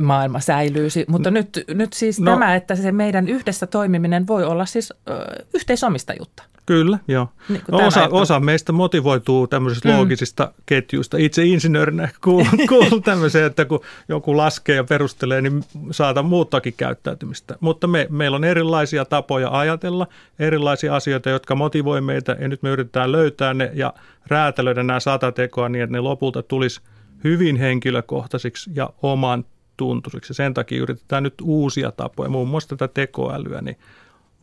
maailma 0.00 0.40
säilyisi. 0.40 1.04
Mutta 1.08 1.30
nyt, 1.30 1.64
nyt 1.74 1.92
siis 1.92 2.20
no, 2.20 2.32
tämä, 2.32 2.54
että 2.54 2.76
se 2.76 2.92
meidän 2.92 3.28
yhdessä 3.28 3.66
toimiminen 3.66 4.26
voi 4.26 4.44
olla 4.44 4.66
siis 4.66 4.92
ö, 5.08 5.44
yhteisomistajuutta. 5.54 6.42
Kyllä, 6.66 6.98
joo. 7.08 7.28
Niin 7.48 7.62
no, 7.70 7.86
osa, 7.86 8.08
osa 8.10 8.40
meistä 8.40 8.72
motivoituu 8.72 9.46
tämmöisistä 9.46 9.88
mm. 9.88 9.94
loogisista 9.94 10.52
ketjuista. 10.66 11.16
Itse 11.16 11.44
insinöörinä 11.44 12.08
kuulun, 12.24 12.66
kuulun 12.68 13.02
tämmöiseen, 13.02 13.46
että 13.46 13.64
kun 13.64 13.80
joku 14.08 14.36
laskee 14.36 14.76
ja 14.76 14.84
perustelee, 14.84 15.42
niin 15.42 15.64
saatan 15.90 16.24
muuttakin 16.24 16.74
käyttäytymistä. 16.76 17.56
Mutta 17.60 17.86
me, 17.86 18.06
meillä 18.10 18.34
on 18.34 18.44
erilaisia 18.44 19.04
tapoja 19.04 19.58
ajatella, 19.58 20.06
erilaisia 20.38 20.96
asioita, 20.96 21.30
jotka 21.30 21.54
motivoi 21.54 22.00
meitä, 22.00 22.36
ja 22.40 22.48
nyt 22.48 22.62
me 22.62 22.70
yritetään 22.70 23.12
löytää 23.12 23.54
ne 23.54 23.70
ja 23.74 23.94
räätälöidä 24.26 24.82
nämä 24.82 25.00
sata 25.00 25.32
tekoa 25.32 25.68
niin, 25.68 25.82
että 25.84 25.92
ne 25.92 26.00
lopulta 26.00 26.42
tulisi 26.42 26.80
hyvin 27.24 27.56
henkilökohtaisiksi 27.56 28.70
ja 28.74 28.90
oman 29.02 29.44
tuntuisiksi. 29.80 30.34
Sen 30.34 30.54
takia 30.54 30.82
yritetään 30.82 31.22
nyt 31.22 31.34
uusia 31.42 31.92
tapoja, 31.92 32.30
muun 32.30 32.48
muassa 32.48 32.76
tätä 32.76 32.94
tekoälyä, 32.94 33.60
niin 33.60 33.78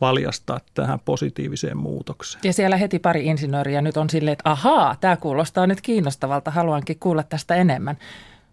valjastaa 0.00 0.60
tähän 0.74 0.98
positiiviseen 1.04 1.76
muutokseen. 1.76 2.40
Ja 2.44 2.52
siellä 2.52 2.76
heti 2.76 2.98
pari 2.98 3.26
insinööriä 3.26 3.80
nyt 3.80 3.96
on 3.96 4.10
silleen, 4.10 4.32
että 4.32 4.50
ahaa, 4.50 4.96
tämä 5.00 5.16
kuulostaa 5.16 5.66
nyt 5.66 5.80
kiinnostavalta, 5.80 6.50
haluankin 6.50 6.98
kuulla 6.98 7.22
tästä 7.22 7.54
enemmän. 7.54 7.98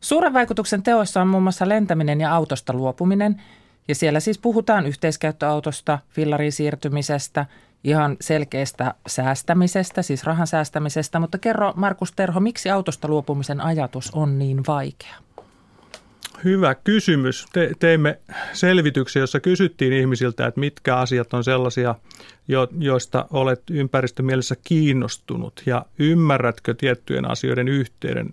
Suuren 0.02 0.34
vaikutuksen 0.34 0.84
teoissa 0.84 1.22
on 1.22 1.28
muun 1.28 1.44
muassa 1.44 1.70
lentäminen 1.70 2.22
ja 2.22 2.36
autosta 2.36 2.74
luopuminen. 2.74 3.42
Ja 3.88 3.96
siellä 3.96 4.20
siis 4.20 4.38
puhutaan 4.38 4.86
yhteiskäyttöautosta, 4.86 6.00
fillariin 6.10 6.52
siirtymisestä, 6.52 7.46
ihan 7.84 8.18
selkeästä 8.22 8.94
säästämisestä, 9.08 10.02
siis 10.02 10.24
rahan 10.24 10.48
säästämisestä. 10.48 11.20
Mutta 11.20 11.38
kerro 11.38 11.74
Markus 11.76 12.12
Terho, 12.12 12.40
miksi 12.40 12.70
autosta 12.70 13.08
luopumisen 13.08 13.62
ajatus 13.62 14.12
on 14.14 14.40
niin 14.40 14.62
vaikea? 14.68 15.25
Hyvä 16.46 16.76
kysymys. 16.76 17.46
Te, 17.54 17.72
teimme 17.80 18.20
selvityksen, 18.54 19.20
jossa 19.20 19.40
kysyttiin 19.40 19.94
ihmisiltä, 19.94 20.48
että 20.48 20.60
mitkä 20.60 20.98
asiat 20.98 21.34
on 21.34 21.44
sellaisia, 21.44 21.96
jo, 22.48 22.68
joista 22.80 23.26
olet 23.32 23.62
ympäristömielessä 23.70 24.56
kiinnostunut 24.64 25.64
ja 25.66 25.86
ymmärrätkö 26.00 26.74
tiettyjen 26.74 27.32
asioiden 27.32 27.68
yhteyden 27.68 28.30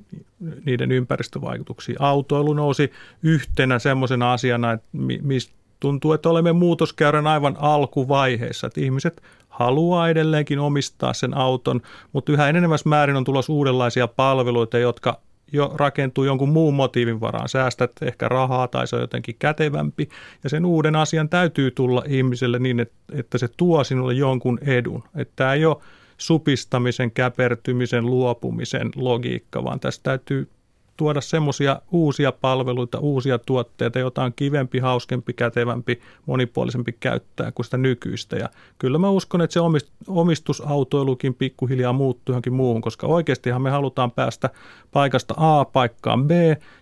niiden 0.66 0.92
ympäristövaikutuksiin. 0.92 1.96
Autoilu 2.00 2.52
nousi 2.52 2.92
yhtenä 3.22 3.78
semmoisena 3.78 4.32
asiana, 4.32 4.72
että 4.72 4.88
mistä 5.22 5.54
tuntuu, 5.80 6.12
että 6.12 6.28
olemme 6.28 6.52
muutoskäyrän 6.52 7.26
aivan 7.26 7.56
alkuvaiheessa, 7.58 8.66
että 8.66 8.80
ihmiset 8.80 9.22
haluaa 9.48 10.08
edelleenkin 10.08 10.58
omistaa 10.58 11.12
sen 11.12 11.36
auton, 11.36 11.80
mutta 12.12 12.32
yhä 12.32 12.48
enenevässä 12.48 12.88
määrin 12.88 13.16
on 13.16 13.24
tulossa 13.24 13.52
uudenlaisia 13.52 14.08
palveluita, 14.08 14.78
jotka 14.78 15.20
jo 15.52 15.72
rakentuu 15.76 16.24
jonkun 16.24 16.48
muun 16.48 16.74
motiivin 16.74 17.20
varaan. 17.20 17.48
Säästät 17.48 17.92
ehkä 18.02 18.28
rahaa 18.28 18.68
tai 18.68 18.86
se 18.86 18.96
on 18.96 19.02
jotenkin 19.02 19.36
kätevämpi. 19.38 20.08
Ja 20.44 20.50
sen 20.50 20.64
uuden 20.64 20.96
asian 20.96 21.28
täytyy 21.28 21.70
tulla 21.70 22.02
ihmiselle 22.06 22.58
niin, 22.58 22.80
että, 23.12 23.38
se 23.38 23.48
tuo 23.56 23.84
sinulle 23.84 24.14
jonkun 24.14 24.58
edun. 24.62 25.04
Että 25.16 25.32
tämä 25.36 25.54
ei 25.54 25.64
ole 25.64 25.76
supistamisen, 26.18 27.10
käpertymisen, 27.10 28.06
luopumisen 28.06 28.90
logiikka, 28.96 29.64
vaan 29.64 29.80
tässä 29.80 30.00
täytyy 30.02 30.48
tuoda 30.96 31.20
semmoisia 31.20 31.80
uusia 31.90 32.32
palveluita, 32.32 32.98
uusia 32.98 33.38
tuotteita, 33.38 33.98
joita 33.98 34.22
on 34.22 34.32
kivempi, 34.36 34.78
hauskempi, 34.78 35.32
kätevämpi, 35.32 36.00
monipuolisempi 36.26 36.92
käyttää 36.92 37.52
kuin 37.52 37.64
sitä 37.64 37.76
nykyistä. 37.76 38.36
Ja 38.36 38.48
kyllä 38.78 38.98
mä 38.98 39.10
uskon, 39.10 39.40
että 39.40 39.52
se 39.54 39.60
omistusautoilukin 40.08 41.34
pikkuhiljaa 41.34 41.92
muuttuu 41.92 42.32
johonkin 42.32 42.52
muuhun, 42.52 42.82
koska 42.82 43.06
oikeastihan 43.06 43.62
me 43.62 43.70
halutaan 43.70 44.10
päästä 44.10 44.50
paikasta 44.92 45.34
A 45.36 45.64
paikkaan 45.64 46.28
B, 46.28 46.30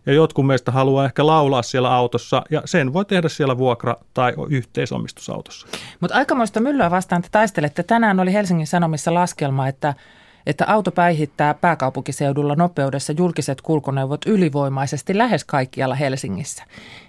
ja 0.06 0.12
jotkut 0.12 0.46
meistä 0.46 0.72
haluaa 0.72 1.04
ehkä 1.04 1.26
laulaa 1.26 1.62
siellä 1.62 1.94
autossa, 1.94 2.42
ja 2.50 2.62
sen 2.64 2.92
voi 2.92 3.04
tehdä 3.04 3.28
siellä 3.28 3.54
vuokra- 3.58 4.04
tai 4.14 4.34
yhteisomistusautossa. 4.48 5.66
Mutta 6.00 6.16
aikamoista 6.16 6.60
myllyä 6.60 6.90
vastaan 6.90 7.22
te 7.22 7.28
taistelette. 7.32 7.82
Tänään 7.82 8.20
oli 8.20 8.32
Helsingin 8.32 8.66
Sanomissa 8.66 9.14
laskelma, 9.14 9.68
että 9.68 9.94
että 10.46 10.64
auto 10.68 10.90
päihittää 10.90 11.54
pääkaupunkiseudulla 11.54 12.54
nopeudessa 12.54 13.12
julkiset 13.16 13.60
kulkuneuvot 13.60 14.26
ylivoimaisesti 14.26 15.18
lähes 15.18 15.44
kaikkialla 15.44 15.94
Helsingissä. 15.94 16.64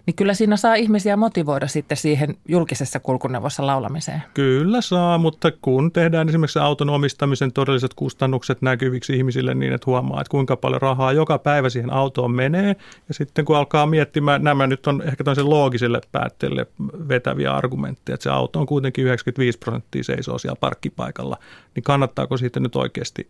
Niin 0.06 0.16
kyllä 0.16 0.34
siinä 0.34 0.58
saa 0.58 0.76
ihmisiä 0.76 1.18
motivoida 1.18 1.68
sitten 1.68 1.98
siihen 1.98 2.38
julkisessa 2.48 3.00
kulkuneuvossa 3.00 3.68
laulamiseen. 3.68 4.24
Kyllä 4.34 4.82
saa, 4.82 5.18
mutta 5.18 5.52
kun 5.62 5.92
tehdään 5.92 6.30
esimerkiksi 6.30 6.60
auton 6.60 6.90
omistamisen 6.90 7.52
todelliset 7.52 7.94
kustannukset 7.94 8.62
näkyviksi 8.62 9.18
ihmisille 9.18 9.56
niin, 9.56 9.74
että 9.74 9.86
huomaa, 9.86 10.22
että 10.22 10.32
kuinka 10.32 10.56
paljon 10.56 10.82
rahaa 10.82 11.12
joka 11.12 11.38
päivä 11.38 11.70
siihen 11.70 11.94
autoon 11.94 12.32
menee. 12.32 12.76
Ja 13.08 13.14
sitten 13.14 13.46
kun 13.46 13.58
alkaa 13.58 13.86
miettimään, 13.86 14.44
nämä 14.44 14.68
nyt 14.68 14.88
on 14.88 15.02
ehkä 15.02 15.24
tämmöisen 15.24 15.50
loogiselle 15.50 16.02
päätteelle 16.12 16.68
vetäviä 17.08 17.54
argumentteja, 17.54 18.14
että 18.14 18.24
se 18.24 18.30
auto 18.30 18.60
on 18.60 18.66
kuitenkin 18.66 19.06
95 19.06 19.58
prosenttia 19.58 20.04
seisoo 20.04 20.38
siellä 20.38 20.58
parkkipaikalla, 20.60 21.38
niin 21.76 21.84
kannattaako 21.84 22.38
siitä 22.38 22.60
nyt 22.60 22.76
oikeasti 22.76 23.28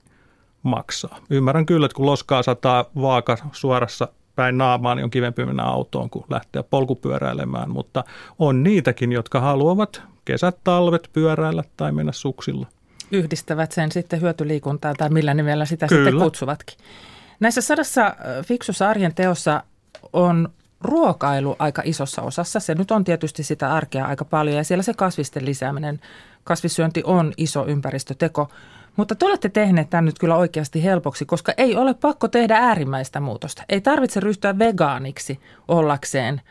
maksaa. 0.64 1.20
Ymmärrän 1.30 1.66
kyllä, 1.66 1.86
että 1.86 1.96
kun 1.96 2.06
loskaa 2.06 2.44
sataa 2.44 2.86
vaaka 3.02 3.38
suorassa 3.52 4.08
päin 4.36 4.58
naamaan, 4.58 4.98
niin 4.98 5.04
on 5.04 5.10
kivempi 5.10 5.46
mennä 5.46 5.64
autoon 5.64 6.10
kuin 6.10 6.26
lähteä 6.30 6.64
polkupyöräilemään, 6.64 7.70
mutta 7.70 8.04
on 8.40 8.64
niitäkin, 8.64 9.12
jotka 9.12 9.40
haluavat 9.40 10.02
kesät, 10.26 10.58
talvet 10.64 11.10
pyöräillä 11.14 11.64
tai 11.78 11.92
mennä 11.92 12.12
suksilla. 12.12 12.68
Yhdistävät 13.12 13.72
sen 13.72 13.92
sitten 13.92 14.22
hyötyliikuntaan 14.22 14.96
tai 14.98 15.10
millä 15.10 15.34
nimellä 15.34 15.66
sitä 15.66 15.88
Kyllä. 15.88 16.10
sitten 16.10 16.24
kutsuvatkin. 16.24 16.78
Näissä 17.40 17.62
sadassa 17.62 18.16
fiksussa 18.46 18.90
arjen 18.90 19.16
teossa 19.16 19.64
on 20.14 20.50
ruokailu 20.82 21.56
aika 21.60 21.82
isossa 21.86 22.22
osassa. 22.22 22.60
Se 22.60 22.76
nyt 22.76 22.92
on 22.92 23.04
tietysti 23.04 23.44
sitä 23.44 23.74
arkea 23.74 24.06
aika 24.06 24.26
paljon 24.26 24.58
ja 24.58 24.64
siellä 24.64 24.84
se 24.84 24.94
kasvisten 24.94 25.46
lisääminen, 25.46 26.00
kasvissyönti 26.44 27.02
on 27.06 27.34
iso 27.38 27.66
ympäristöteko. 27.68 28.50
Mutta 28.96 29.16
te 29.16 29.26
olette 29.26 29.50
tehneet 29.50 29.90
tämän 29.90 30.06
nyt 30.06 30.20
kyllä 30.20 30.36
oikeasti 30.36 30.84
helpoksi, 30.84 31.26
koska 31.26 31.54
ei 31.58 31.76
ole 31.76 31.94
pakko 31.94 32.28
tehdä 32.28 32.58
äärimmäistä 32.58 33.20
muutosta. 33.20 33.64
Ei 33.70 33.82
tarvitse 33.82 34.20
ryhtyä 34.20 34.60
vegaaniksi 34.60 35.40
ollakseen, 35.68 36.42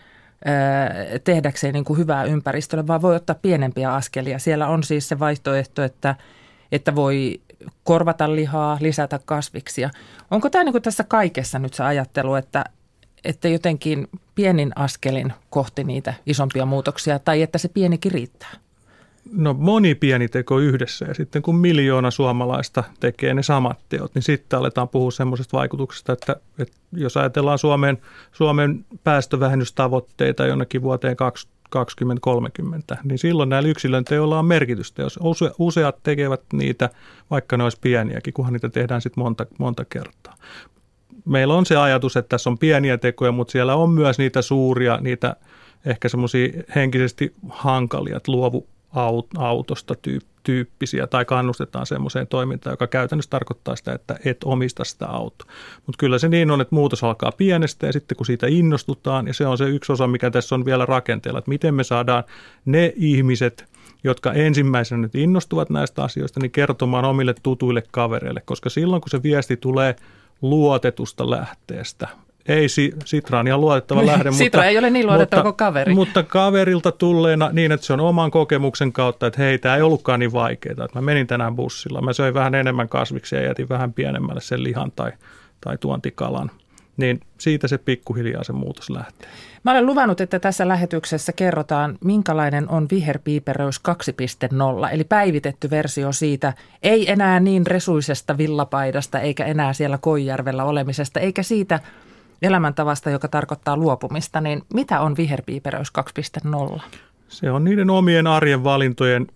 tehdäkseen 1.25 1.75
niin 1.75 1.85
kuin 1.85 1.99
hyvää 1.99 2.25
ympäristölle, 2.25 2.87
vaan 2.87 3.03
voi 3.03 3.17
ottaa 3.17 3.37
pienempiä 3.43 3.95
askelia. 3.95 4.39
Siellä 4.39 4.69
on 4.69 4.83
siis 4.83 5.09
se 5.09 5.19
vaihtoehto, 5.19 5.83
että, 5.83 6.15
että 6.73 6.95
voi 6.95 7.41
korvata 7.85 8.35
lihaa, 8.35 8.79
lisätä 8.81 9.21
kasviksia. 9.25 9.91
Onko 10.31 10.51
tämä 10.51 10.65
niin 10.65 10.73
kuin 10.73 10.83
tässä 10.83 11.05
kaikessa 11.05 11.59
nyt 11.59 11.75
se 11.75 11.85
ajattelu, 11.85 12.35
että, 12.35 12.65
että 13.25 13.49
jotenkin 13.49 14.09
pienin 14.35 14.73
askelin 14.77 15.33
kohti 15.51 15.85
niitä 15.85 16.15
isompia 16.27 16.67
muutoksia 16.67 17.19
tai 17.19 17.43
että 17.43 17.59
se 17.59 17.69
pienikin 17.69 18.13
riittää? 18.13 18.51
No 19.33 19.55
moni 19.55 19.95
pieni 19.95 20.29
teko 20.29 20.59
yhdessä 20.59 21.05
ja 21.09 21.15
sitten 21.15 21.43
kun 21.43 21.57
miljoona 21.57 22.11
suomalaista 22.11 22.85
tekee 23.01 23.35
ne 23.35 23.43
samat 23.43 23.79
teot, 23.89 24.15
niin 24.15 24.23
sitten 24.23 24.59
aletaan 24.59 24.89
puhua 24.89 25.11
semmoisesta 25.11 25.57
vaikutuksesta, 25.57 26.13
että, 26.13 26.37
että 26.59 26.77
jos 26.93 27.17
ajatellaan 27.17 27.59
Suomen, 27.59 27.99
Suomen 28.33 28.85
päästövähennystavoitteita 29.05 30.47
jonnekin 30.47 30.83
vuoteen 30.83 31.17
2030, 31.71 32.97
niin 33.05 33.19
silloin 33.19 33.49
näillä 33.49 33.69
yksilön 33.69 34.05
teoilla 34.05 34.39
on 34.39 34.45
merkitystä. 34.45 35.03
Jos 35.03 35.19
useat 35.59 36.03
tekevät 36.03 36.43
niitä, 36.53 36.91
vaikka 37.31 37.57
ne 37.57 37.65
olisi 37.65 37.79
pieniäkin, 37.81 38.35
kunhan 38.35 38.53
niitä 38.53 38.69
tehdään 38.69 39.01
sitten 39.01 39.25
monta, 39.25 39.47
monta 39.59 39.85
kertaa. 39.85 40.35
Meillä 41.25 41.55
on 41.55 41.67
se 41.67 41.77
ajatus, 41.77 42.17
että 42.17 42.29
tässä 42.29 42.51
on 42.51 42.59
pieniä 42.59 42.99
tekoja, 42.99 43.33
mutta 43.33 43.53
siellä 43.53 43.75
on 43.75 43.91
myös 43.91 44.19
niitä 44.19 44.43
suuria, 44.43 44.99
niitä 45.01 45.37
ehkä 45.87 46.09
semmoisia 46.09 46.63
henkisesti 46.75 47.35
hankalia, 47.49 48.17
että 48.17 48.33
luovu, 48.33 48.67
autosta 49.39 49.95
tyyppisiä 50.43 51.07
tai 51.07 51.25
kannustetaan 51.25 51.87
semmoiseen 51.87 52.27
toimintaan, 52.27 52.73
joka 52.73 52.87
käytännössä 52.87 53.31
tarkoittaa 53.31 53.77
sitä, 53.77 53.93
että 53.93 54.17
et 54.25 54.45
omista 54.45 54.85
sitä 54.85 55.07
autoa. 55.07 55.53
Mutta 55.87 55.99
kyllä 55.99 56.19
se 56.19 56.29
niin 56.29 56.51
on, 56.51 56.61
että 56.61 56.75
muutos 56.75 57.05
alkaa 57.05 57.33
pienestä 57.33 57.87
ja 57.87 57.93
sitten 57.93 58.17
kun 58.17 58.27
siitä 58.27 58.47
innostutaan, 58.47 59.27
ja 59.27 59.35
se 59.35 59.47
on 59.47 59.59
se 59.59 59.65
yksi 59.65 59.93
osa, 59.93 60.07
mikä 60.07 60.31
tässä 60.31 60.55
on 60.55 60.65
vielä 60.65 60.87
rakenteella, 60.87 61.39
että 61.39 61.49
miten 61.49 61.75
me 61.75 61.85
saadaan 61.85 62.25
ne 62.65 62.93
ihmiset, 62.97 63.65
jotka 64.05 64.33
ensimmäisenä 64.33 65.03
nyt 65.03 65.15
innostuvat 65.15 65.71
näistä 65.71 66.05
asioista, 66.05 66.41
niin 66.41 66.51
kertomaan 66.51 67.05
omille 67.05 67.35
tutuille 67.43 67.83
kavereille, 67.91 68.43
koska 68.45 68.71
silloin 68.71 69.03
kun 69.03 69.11
se 69.11 69.23
viesti 69.23 69.57
tulee 69.57 69.97
luotetusta 70.43 71.31
lähteestä, 71.31 72.09
ei 72.49 72.67
Sitra 73.05 73.39
on 73.39 73.47
ihan 73.47 73.61
luotettava 73.61 74.07
lähde. 74.07 74.33
Sitra 74.33 74.59
mutta, 74.59 74.65
ei 74.65 74.79
ole 74.79 74.91
niin 74.91 75.07
luotettava 75.07 75.43
kuin 75.43 75.55
kaveri. 75.55 75.95
Mutta 75.95 76.23
kaverilta 76.23 76.93
tulleena 76.93 77.51
niin, 77.53 77.73
että 77.73 77.87
se 77.87 77.93
on 77.93 78.01
oman 78.01 78.31
kokemuksen 78.31 78.93
kautta, 78.93 79.27
että 79.27 79.43
hei, 79.43 79.59
tämä 79.59 79.77
ei 79.77 79.83
ollutkaan 79.83 80.21
niin 80.21 80.33
vaikeaa. 80.33 80.85
Että 80.85 80.99
mä 80.99 81.01
menin 81.01 81.27
tänään 81.27 81.57
bussilla, 81.57 82.03
mä 82.03 82.13
söin 82.13 82.35
vähän 82.35 82.55
enemmän 82.55 82.89
kasviksia 82.89 83.41
ja 83.41 83.47
jätin 83.47 83.69
vähän 83.69 83.93
pienemmälle 83.93 84.41
sen 84.41 84.65
lihan 84.65 84.93
tai, 84.97 85.13
tai 85.61 85.79
tuontikalan. 85.79 86.51
Niin 86.97 87.21
siitä 87.39 87.69
se 87.69 87.79
pikkuhiljaa 87.79 88.45
se 88.45 88.53
muutos 88.53 88.91
lähtee. 88.91 89.29
Mä 89.65 89.71
olen 89.71 89.87
luvannut, 89.87 90.21
että 90.21 90.39
tässä 90.39 90.69
lähetyksessä 90.69 91.33
kerrotaan, 91.33 91.99
minkälainen 92.05 92.69
on 92.69 92.87
viherpiiperöys 92.91 93.81
2.0, 94.85 94.93
eli 94.93 95.05
päivitetty 95.05 95.71
versio 95.71 96.13
siitä, 96.13 96.53
ei 96.83 97.11
enää 97.11 97.41
niin 97.41 97.67
resuisesta 97.67 98.39
villapaidasta, 98.39 99.21
eikä 99.21 99.45
enää 99.45 99.73
siellä 99.73 99.99
Koijärvellä 99.99 100.65
olemisesta, 100.65 101.21
eikä 101.21 101.43
siitä– 101.43 101.81
elämäntavasta, 102.43 103.11
joka 103.11 103.29
tarkoittaa 103.29 103.77
luopumista, 103.77 104.41
niin 104.41 104.63
mitä 104.75 105.01
on 105.01 105.17
viherpiiperöys 105.17 105.93
2.0? 106.75 106.81
Se 107.29 107.51
on 107.51 107.65
niiden 107.65 107.91
omien 107.91 108.27
arjen 108.27 108.65
valintojen 108.65 109.27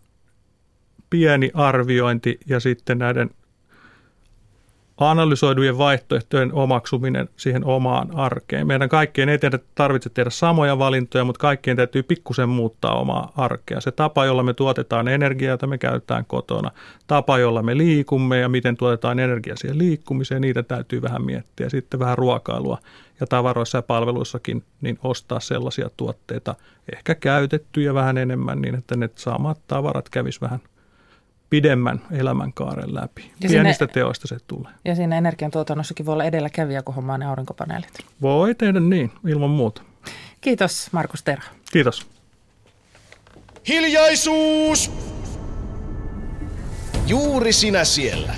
pieni 1.11 1.51
arviointi 1.55 2.41
ja 2.47 2.61
sitten 2.61 2.99
näiden 2.99 3.31
analysoidujen 4.97 5.79
vaihtoehtojen 5.79 6.53
omaksuminen 6.53 7.29
siihen 7.37 7.65
omaan 7.65 8.17
arkeen. 8.17 8.67
Meidän 8.67 8.89
kaikkien 8.89 9.29
ei 9.29 9.39
tehdä, 9.39 9.59
tarvitse 9.75 10.11
tehdä 10.11 10.31
samoja 10.31 10.79
valintoja, 10.79 11.25
mutta 11.25 11.39
kaikkien 11.39 11.77
täytyy 11.77 12.03
pikkusen 12.03 12.49
muuttaa 12.49 13.01
omaa 13.01 13.33
arkea. 13.37 13.81
Se 13.81 13.91
tapa, 13.91 14.25
jolla 14.25 14.43
me 14.43 14.55
tuotetaan 14.55 15.09
energiaa, 15.09 15.51
jota 15.51 15.67
me 15.67 15.79
käytetään 15.79 16.25
kotona, 16.25 16.71
tapa, 17.07 17.39
jolla 17.39 17.63
me 17.63 17.77
liikumme 17.79 18.39
ja 18.39 18.49
miten 18.49 18.77
tuotetaan 18.77 19.19
energiaa 19.19 19.57
siihen 19.57 19.79
liikkumiseen, 19.79 20.41
niitä 20.43 20.63
täytyy 20.63 21.03
vähän 21.03 21.25
miettiä. 21.25 21.69
Sitten 21.69 22.01
vähän 22.01 22.19
ruokailua 22.19 22.79
ja 23.21 23.27
tavaroissa 23.27 23.79
ja 23.79 23.83
palveluissakin, 23.83 24.65
niin 24.81 24.99
ostaa 25.03 25.41
sellaisia 25.41 25.91
tuotteita, 25.97 26.55
ehkä 26.97 27.15
käytettyjä 27.15 27.95
vähän 27.95 28.19
enemmän, 28.19 28.63
niin 28.63 28.75
että 28.75 28.97
ne 28.97 29.11
samat 29.17 29.59
tavarat 29.67 30.09
kävis 30.09 30.41
vähän 30.41 30.61
pidemmän 31.55 32.03
elämänkaaren 32.13 32.95
läpi. 32.95 33.31
Ja 33.41 33.49
Pienistä 33.49 33.85
sinne, 33.85 33.93
teoista 33.93 34.29
se 34.29 34.37
tulee. 34.47 34.73
Ja 34.85 34.95
siinä 34.95 35.19
energiantuotannossakin 35.19 36.07
voi 36.07 36.13
olla 36.13 36.25
edelläkävijä, 36.25 36.83
kun 36.83 36.95
hommaa 36.95 37.19
ne 37.19 37.27
aurinkopaneelit. 37.27 37.99
Voi 38.23 38.55
tehdä 38.55 38.81
niin, 38.81 39.11
ilman 39.27 39.51
muuta. 39.51 39.83
Kiitos 40.41 40.89
Markus 40.93 41.23
Terho. 41.23 41.47
Kiitos. 41.73 42.07
Hiljaisuus! 43.69 44.91
Juuri 47.07 47.53
sinä 47.53 47.85
siellä. 47.85 48.35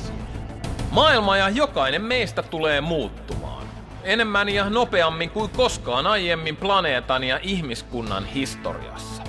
Maailma 0.91 1.37
ja 1.37 1.49
jokainen 1.49 2.03
meistä 2.03 2.43
tulee 2.43 2.81
muuttumaan. 2.81 3.67
Enemmän 4.05 4.49
ja 4.49 4.71
nopeammin 4.71 5.31
kuin 5.31 5.51
koskaan 5.51 6.07
aiemmin 6.07 6.57
planeetan 6.57 7.25
ja 7.25 7.41
ihmiskunnan 7.43 8.27
historiassa. 8.27 9.23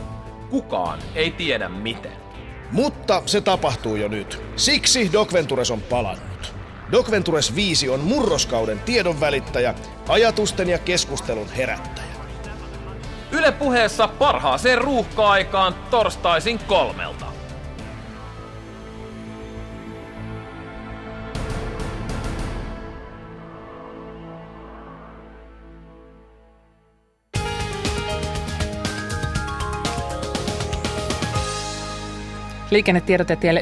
Kukaan 0.50 1.00
ei 1.16 1.32
tiedä 1.32 1.70
miten. 1.70 2.27
Mutta 2.72 3.22
se 3.26 3.42
tapahtuu 3.42 3.96
jo 3.96 4.08
nyt. 4.08 4.42
Siksi 4.56 5.10
Docventures 5.14 5.72
on 5.72 5.82
palannut. 5.82 6.54
Docventures 6.92 7.56
5 7.56 7.90
on 7.90 8.00
murroskauden 8.00 8.80
tiedon 8.80 9.20
välittäjä, 9.20 9.74
ajatusten 10.08 10.70
ja 10.70 10.78
keskustelun 10.78 11.50
herättäjä. 11.50 12.08
Yle 13.32 13.52
puheessa 13.52 14.08
parhaaseen 14.08 14.78
ruuhka-aikaan 14.78 15.76
torstaisin 15.92 16.60
kolmelta. 16.60 17.27
Liikennetiedotetielle 32.72 33.62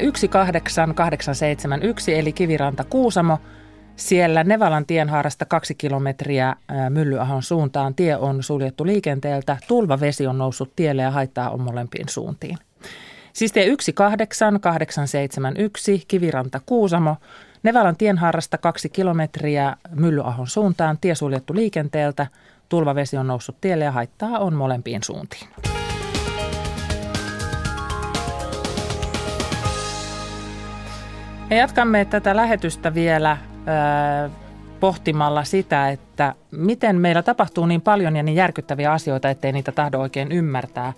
18871 0.68 2.14
eli 2.14 2.32
Kiviranta 2.32 2.84
Kuusamo. 2.84 3.38
Siellä 3.96 4.44
Nevalan 4.44 4.86
tienhaarasta 4.86 5.44
kaksi 5.44 5.74
kilometriä 5.74 6.56
Myllyahon 6.90 7.42
suuntaan 7.42 7.94
tie 7.94 8.16
on 8.16 8.42
suljettu 8.42 8.86
liikenteeltä. 8.86 9.56
Tulvavesi 9.68 10.26
on 10.26 10.38
noussut 10.38 10.72
tielle 10.76 11.02
ja 11.02 11.10
haittaa 11.10 11.50
on 11.50 11.60
molempiin 11.60 12.08
suuntiin. 12.08 12.58
Siis 13.32 13.52
tie 13.52 13.64
18871 13.64 16.04
Kiviranta 16.08 16.60
Kuusamo. 16.66 17.16
Nevalan 17.62 17.96
tienhaarasta 17.96 18.58
kaksi 18.58 18.88
kilometriä 18.88 19.76
Myllyahon 19.90 20.46
suuntaan. 20.46 20.98
Tie 21.00 21.14
suljettu 21.14 21.54
liikenteeltä. 21.54 22.26
Tulvavesi 22.68 23.16
on 23.16 23.26
noussut 23.26 23.60
tielle 23.60 23.84
ja 23.84 23.92
haittaa 23.92 24.38
on 24.38 24.54
molempiin 24.54 25.02
suuntiin. 25.02 25.48
Ja 31.50 31.56
jatkamme 31.56 32.04
tätä 32.04 32.36
lähetystä 32.36 32.94
vielä 32.94 33.36
pohtimalla 34.80 35.44
sitä, 35.44 35.88
että 35.88 36.34
miten 36.50 37.00
meillä 37.00 37.22
tapahtuu 37.22 37.66
niin 37.66 37.80
paljon 37.80 38.16
ja 38.16 38.22
niin 38.22 38.36
järkyttäviä 38.36 38.92
asioita, 38.92 39.30
ettei 39.30 39.52
niitä 39.52 39.72
tahdo 39.72 39.98
oikein 39.98 40.32
ymmärtää. 40.32 40.92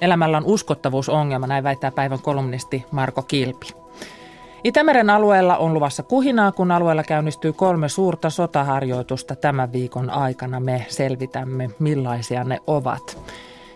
Elämällä 0.00 0.36
on 0.36 0.44
uskottavuusongelma, 0.44 1.46
näin 1.46 1.64
väittää 1.64 1.90
päivän 1.90 2.18
kolumnisti 2.18 2.84
Marko 2.90 3.22
Kilpi. 3.22 3.66
Itämeren 4.64 5.10
alueella 5.10 5.56
on 5.56 5.74
luvassa 5.74 6.02
kuhinaa, 6.02 6.52
kun 6.52 6.70
alueella 6.70 7.02
käynnistyy 7.02 7.52
kolme 7.52 7.88
suurta 7.88 8.30
sotaharjoitusta 8.30 9.36
tämän 9.36 9.72
viikon 9.72 10.10
aikana. 10.10 10.60
Me 10.60 10.86
selvitämme, 10.88 11.70
millaisia 11.78 12.44
ne 12.44 12.58
ovat. 12.66 13.18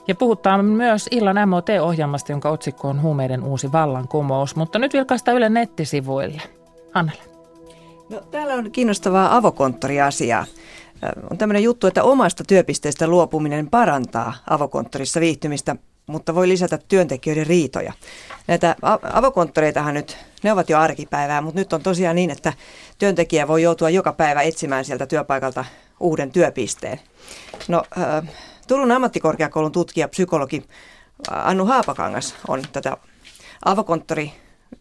Ja 0.08 0.14
puhutaan 0.14 0.64
myös 0.64 1.08
illan 1.10 1.48
MOT-ohjelmasta, 1.48 2.32
jonka 2.32 2.50
otsikko 2.50 2.88
on 2.88 3.02
huumeiden 3.02 3.44
uusi 3.44 3.72
vallankumous. 3.72 4.56
Mutta 4.56 4.78
nyt 4.78 4.92
vilkaista 4.92 5.32
Yle 5.32 5.48
nettisivuille. 5.48 6.42
Annele. 6.94 7.18
No, 8.10 8.20
täällä 8.30 8.54
on 8.54 8.70
kiinnostavaa 8.70 9.36
avokonttoriasiaa. 9.36 10.44
On 11.30 11.38
tämmöinen 11.38 11.62
juttu, 11.62 11.86
että 11.86 12.02
omasta 12.02 12.44
työpisteestä 12.44 13.06
luopuminen 13.06 13.70
parantaa 13.70 14.34
avokonttorissa 14.50 15.20
viihtymistä, 15.20 15.76
mutta 16.06 16.34
voi 16.34 16.48
lisätä 16.48 16.78
työntekijöiden 16.88 17.46
riitoja. 17.46 17.92
Näitä 18.46 18.76
avokonttoreitahan 19.12 19.94
nyt, 19.94 20.16
ne 20.42 20.52
ovat 20.52 20.70
jo 20.70 20.78
arkipäivää, 20.78 21.40
mutta 21.40 21.60
nyt 21.60 21.72
on 21.72 21.82
tosiaan 21.82 22.16
niin, 22.16 22.30
että 22.30 22.52
työntekijä 22.98 23.48
voi 23.48 23.62
joutua 23.62 23.90
joka 23.90 24.12
päivä 24.12 24.42
etsimään 24.42 24.84
sieltä 24.84 25.06
työpaikalta 25.06 25.64
uuden 26.00 26.30
työpisteen. 26.30 27.00
No, 27.68 27.82
Turun 28.68 28.92
ammattikorkeakoulun 28.92 29.72
tutkija, 29.72 30.08
psykologi 30.08 30.62
Annu 31.30 31.64
Haapakangas 31.64 32.34
on 32.48 32.62
tätä 32.72 32.96
avokonttori 33.64 34.32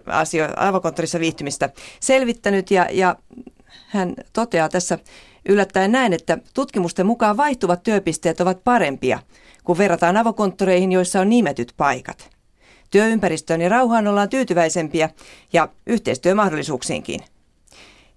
asio, 0.06 0.48
avokonttorissa 0.56 1.20
viihtymistä 1.20 1.70
selvittänyt 2.00 2.72
ja, 2.72 2.88
ja 2.92 3.16
hän 3.88 4.16
toteaa 4.34 4.70
tässä 4.70 5.00
yllättäen 5.50 5.92
näin, 5.92 6.14
että 6.14 6.38
tutkimusten 6.54 7.06
mukaan 7.06 7.38
vaihtuvat 7.38 7.84
työpisteet 7.84 8.42
ovat 8.42 8.64
parempia, 8.64 9.20
kun 9.64 9.78
verrataan 9.78 10.18
avokonttoreihin, 10.18 10.92
joissa 10.92 11.22
on 11.22 11.30
nimetyt 11.30 11.74
paikat. 11.78 12.30
Työympäristöön 12.92 13.62
ja 13.62 13.70
rauhaan 13.70 14.08
ollaan 14.08 14.30
tyytyväisempiä 14.30 15.10
ja 15.54 15.70
yhteistyömahdollisuuksiinkin– 15.86 17.20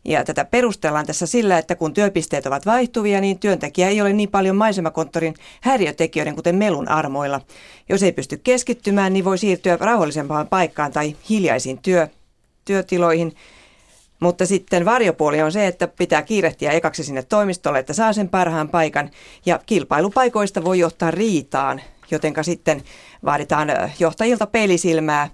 ja 0.05 0.25
tätä 0.25 0.45
perustellaan 0.45 1.07
tässä 1.07 1.27
sillä, 1.27 1.59
että 1.59 1.75
kun 1.75 1.95
työpisteet 1.95 2.47
ovat 2.47 2.67
vaihtuvia, 2.67 3.21
niin 3.21 3.39
työntekijä 3.39 3.89
ei 3.89 4.01
ole 4.01 4.13
niin 4.13 4.29
paljon 4.29 4.57
maisemakonttorin 4.57 5.35
häiriötekijöiden, 5.61 6.35
kuten 6.35 6.57
melun 6.57 6.89
armoilla. 6.89 7.41
Jos 7.89 8.03
ei 8.03 8.13
pysty 8.13 8.37
keskittymään, 8.37 9.13
niin 9.13 9.25
voi 9.25 9.39
siirtyä 9.39 9.77
rauhallisempaan 9.81 10.49
paikkaan 10.49 10.93
tai 10.93 11.17
hiljaisiin 11.31 11.79
työ, 11.79 12.09
työtiloihin. 12.65 13.37
Mutta 14.21 14.47
sitten 14.47 14.85
varjopuoli 14.85 15.43
on 15.43 15.53
se, 15.53 15.67
että 15.67 15.89
pitää 15.89 16.23
kiirehtiä 16.23 16.71
ekaksi 16.71 17.05
sinne 17.05 17.23
toimistolle, 17.23 17.79
että 17.79 17.93
saa 17.93 18.13
sen 18.13 18.29
parhaan 18.29 18.69
paikan. 18.69 19.11
Ja 19.47 19.61
kilpailupaikoista 19.67 20.65
voi 20.65 20.79
johtaa 20.79 21.11
riitaan, 21.11 21.81
jotenka 22.11 22.43
sitten 22.43 22.83
vaaditaan 23.25 23.69
johtajilta 23.99 24.47
pelisilmää 24.47 25.29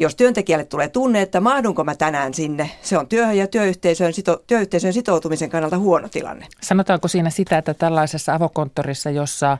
jos 0.00 0.16
työntekijälle 0.16 0.64
tulee 0.64 0.88
tunne, 0.88 1.22
että 1.22 1.40
mahdunko 1.40 1.84
mä 1.84 1.94
tänään 1.94 2.34
sinne, 2.34 2.70
se 2.82 2.98
on 2.98 3.08
työhön 3.08 3.36
ja 3.36 3.46
työyhteisön, 3.46 4.12
sito, 4.12 4.42
työyhteisön 4.46 4.92
sitoutumisen 4.92 5.50
kannalta 5.50 5.78
huono 5.78 6.08
tilanne. 6.08 6.46
Sanotaanko 6.62 7.08
siinä 7.08 7.30
sitä, 7.30 7.58
että 7.58 7.74
tällaisessa 7.74 8.34
avokonttorissa, 8.34 9.10
jossa 9.10 9.58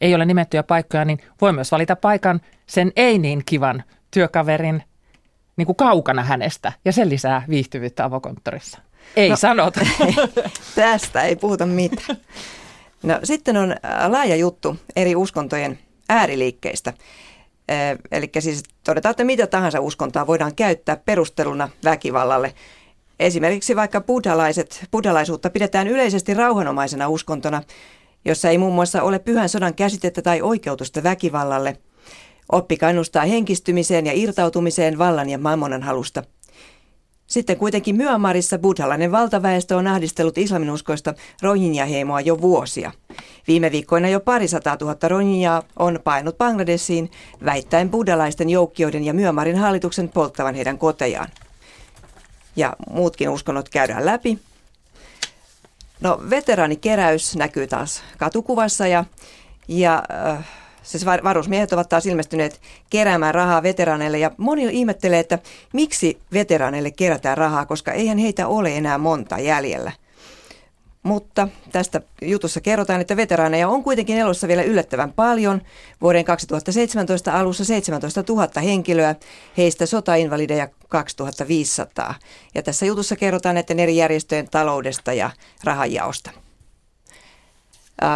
ei 0.00 0.14
ole 0.14 0.24
nimettyjä 0.24 0.62
paikkoja, 0.62 1.04
niin 1.04 1.18
voi 1.40 1.52
myös 1.52 1.72
valita 1.72 1.96
paikan 1.96 2.40
sen 2.66 2.92
ei 2.96 3.18
niin 3.18 3.42
kivan 3.46 3.82
työkaverin 4.10 4.82
niin 5.56 5.66
kuin 5.66 5.76
kaukana 5.76 6.22
hänestä 6.22 6.72
ja 6.84 6.92
se 6.92 7.08
lisää 7.08 7.42
viihtyvyyttä 7.48 8.04
avokonttorissa. 8.04 8.78
Ei 9.16 9.30
no, 9.30 9.36
sanota. 9.36 9.80
Ei, 9.80 10.14
tästä 10.74 11.22
ei 11.22 11.36
puhuta 11.36 11.66
mitään. 11.66 12.18
No 13.02 13.18
sitten 13.24 13.56
on 13.56 13.76
laaja 14.08 14.36
juttu 14.36 14.76
eri 14.96 15.16
uskontojen 15.16 15.78
ääriliikkeistä. 16.08 16.92
Eli 18.12 18.30
siis 18.38 18.62
todetaan, 18.84 19.10
että 19.10 19.24
mitä 19.24 19.46
tahansa 19.46 19.80
uskontoa 19.80 20.26
voidaan 20.26 20.54
käyttää 20.54 20.96
perusteluna 20.96 21.68
väkivallalle. 21.84 22.54
Esimerkiksi 23.20 23.76
vaikka 23.76 24.00
buddhalaiset, 24.00 24.84
buddhalaisuutta 24.90 25.50
pidetään 25.50 25.88
yleisesti 25.88 26.34
rauhanomaisena 26.34 27.08
uskontona, 27.08 27.62
jossa 28.24 28.50
ei 28.50 28.58
muun 28.58 28.74
muassa 28.74 29.02
ole 29.02 29.18
pyhän 29.18 29.48
sodan 29.48 29.74
käsitettä 29.74 30.22
tai 30.22 30.42
oikeutusta 30.42 31.02
väkivallalle. 31.02 31.76
Oppi 32.52 32.76
kannustaa 32.76 33.24
henkistymiseen 33.24 34.06
ja 34.06 34.12
irtautumiseen 34.14 34.98
vallan 34.98 35.30
ja 35.30 35.38
mammonan 35.38 35.82
halusta– 35.82 36.22
sitten 37.32 37.56
kuitenkin 37.56 37.96
Myanmarissa 37.96 38.58
buddhalainen 38.58 39.12
valtaväestö 39.12 39.76
on 39.76 39.86
ahdistellut 39.86 40.38
islaminuskoista 40.38 41.14
Rohingya-heimoa 41.42 42.20
jo 42.20 42.40
vuosia. 42.40 42.92
Viime 43.48 43.72
viikkoina 43.72 44.08
jo 44.08 44.20
parisataa 44.20 44.76
tuhatta 44.76 45.08
Rohingyaa 45.08 45.62
on 45.78 46.00
painut 46.04 46.38
Bangladesiin 46.38 47.10
väittäen 47.44 47.90
buddhalaisten 47.90 48.50
joukkioiden 48.50 49.04
ja 49.04 49.14
Myanmarin 49.14 49.56
hallituksen 49.56 50.08
polttavan 50.08 50.54
heidän 50.54 50.78
kotejaan. 50.78 51.28
Ja 52.56 52.76
muutkin 52.90 53.28
uskonnot 53.28 53.68
käydään 53.68 54.06
läpi. 54.06 54.38
No, 56.00 56.20
veteraanikeräys 56.30 57.36
näkyy 57.36 57.66
taas 57.66 58.02
katukuvassa 58.18 58.86
ja, 58.86 59.04
ja 59.68 60.02
äh, 60.28 60.48
Siis 60.82 61.06
varusmiehet 61.06 61.72
ovat 61.72 61.88
taas 61.88 62.06
ilmestyneet 62.06 62.60
keräämään 62.90 63.34
rahaa 63.34 63.62
veteraaneille 63.62 64.18
ja 64.18 64.30
moni 64.36 64.68
ihmettelee, 64.70 65.18
että 65.18 65.38
miksi 65.72 66.18
veteraaneille 66.32 66.90
kerätään 66.90 67.38
rahaa, 67.38 67.66
koska 67.66 67.92
eihän 67.92 68.18
heitä 68.18 68.46
ole 68.46 68.76
enää 68.76 68.98
monta 68.98 69.38
jäljellä. 69.38 69.92
Mutta 71.02 71.48
tästä 71.72 72.00
jutussa 72.22 72.60
kerrotaan, 72.60 73.00
että 73.00 73.16
veteraaneja 73.16 73.68
on 73.68 73.82
kuitenkin 73.82 74.18
elossa 74.18 74.48
vielä 74.48 74.62
yllättävän 74.62 75.12
paljon. 75.12 75.62
Vuoden 76.00 76.24
2017 76.24 77.38
alussa 77.38 77.64
17 77.64 78.24
000 78.28 78.48
henkilöä, 78.62 79.14
heistä 79.56 79.86
sotainvalideja 79.86 80.68
2500. 80.88 82.14
Ja 82.54 82.62
tässä 82.62 82.86
jutussa 82.86 83.16
kerrotaan 83.16 83.54
näiden 83.54 83.80
eri 83.80 83.96
järjestöjen 83.96 84.48
taloudesta 84.50 85.12
ja 85.12 85.30
rahanjaosta. 85.64 86.30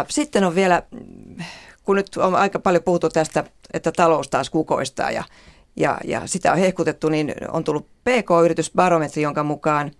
Sitten 0.09 0.43
on 0.43 0.55
vielä, 0.55 0.83
kun 1.87 1.95
nyt 1.95 2.17
on 2.17 2.35
aika 2.35 2.59
paljon 2.59 2.83
puhuttu 2.83 3.09
tästä, 3.09 3.43
että 3.73 3.91
talous 3.91 4.27
taas 4.27 4.49
kukoistaa 4.49 5.11
ja 5.11 5.23
ja, 5.79 5.97
ja 6.03 6.21
sitä 6.25 6.51
on 6.51 6.57
hehkutettu, 6.57 7.09
niin 7.09 7.33
on 7.51 7.63
tullut 7.63 7.87
PK-yritysbarometri, 7.87 9.21
jonka 9.21 9.43
mukaan 9.43 9.91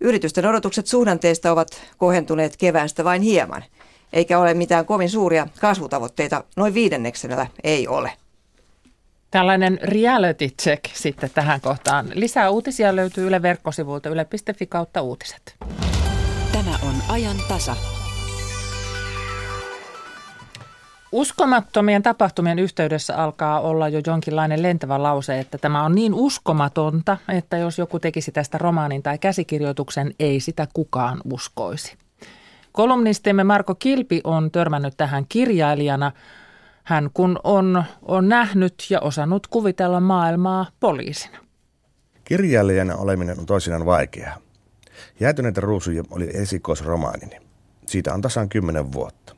yritysten 0.00 0.46
odotukset 0.46 0.86
suhdanteista 0.86 1.52
ovat 1.52 1.68
kohentuneet 1.98 2.56
keväästä 2.56 3.04
vain 3.04 3.22
hieman, 3.22 3.64
eikä 4.12 4.38
ole 4.38 4.54
mitään 4.54 4.86
kovin 4.86 5.10
suuria 5.10 5.46
kasvutavoitteita, 5.60 6.44
noin 6.56 6.74
viidenneksellä 6.74 7.46
ei 7.64 7.88
ole. 7.88 8.12
Tällainen 9.30 9.78
reality 9.82 10.48
check 10.62 10.84
sitten 10.94 11.30
tähän 11.34 11.60
kohtaan. 11.60 12.06
Lisää 12.14 12.50
uutisia 12.50 12.96
löytyy 12.96 13.26
Yle 13.26 13.42
verkkosivuilta 13.42 14.08
yle.fi 14.08 14.66
kautta 14.66 15.02
uutiset. 15.02 15.56
Tämä 16.52 16.78
on 16.82 16.94
ajan 17.08 17.36
tasa. 17.48 17.76
Uskomattomien 21.12 22.02
tapahtumien 22.02 22.58
yhteydessä 22.58 23.16
alkaa 23.16 23.60
olla 23.60 23.88
jo 23.88 24.00
jonkinlainen 24.06 24.62
lentävä 24.62 25.02
lause, 25.02 25.38
että 25.38 25.58
tämä 25.58 25.84
on 25.84 25.94
niin 25.94 26.14
uskomatonta, 26.14 27.16
että 27.28 27.56
jos 27.56 27.78
joku 27.78 27.98
tekisi 27.98 28.32
tästä 28.32 28.58
romaanin 28.58 29.02
tai 29.02 29.18
käsikirjoituksen, 29.18 30.14
ei 30.18 30.40
sitä 30.40 30.68
kukaan 30.72 31.20
uskoisi. 31.32 31.96
Kolumnistimme 32.72 33.44
Marko 33.44 33.74
Kilpi 33.74 34.20
on 34.24 34.50
törmännyt 34.50 34.94
tähän 34.96 35.26
kirjailijana. 35.28 36.12
Hän 36.84 37.10
kun 37.14 37.40
on, 37.44 37.84
on 38.02 38.28
nähnyt 38.28 38.74
ja 38.90 39.00
osannut 39.00 39.46
kuvitella 39.46 40.00
maailmaa 40.00 40.66
poliisina. 40.80 41.38
Kirjailijana 42.24 42.96
oleminen 42.96 43.38
on 43.38 43.46
toisinaan 43.46 43.86
vaikeaa. 43.86 44.36
Jäätyneitä 45.20 45.60
ruusuja 45.60 46.02
oli 46.10 46.30
esikoisromaanini. 46.34 47.36
Siitä 47.86 48.14
on 48.14 48.20
tasan 48.20 48.48
kymmenen 48.48 48.92
vuotta. 48.92 49.35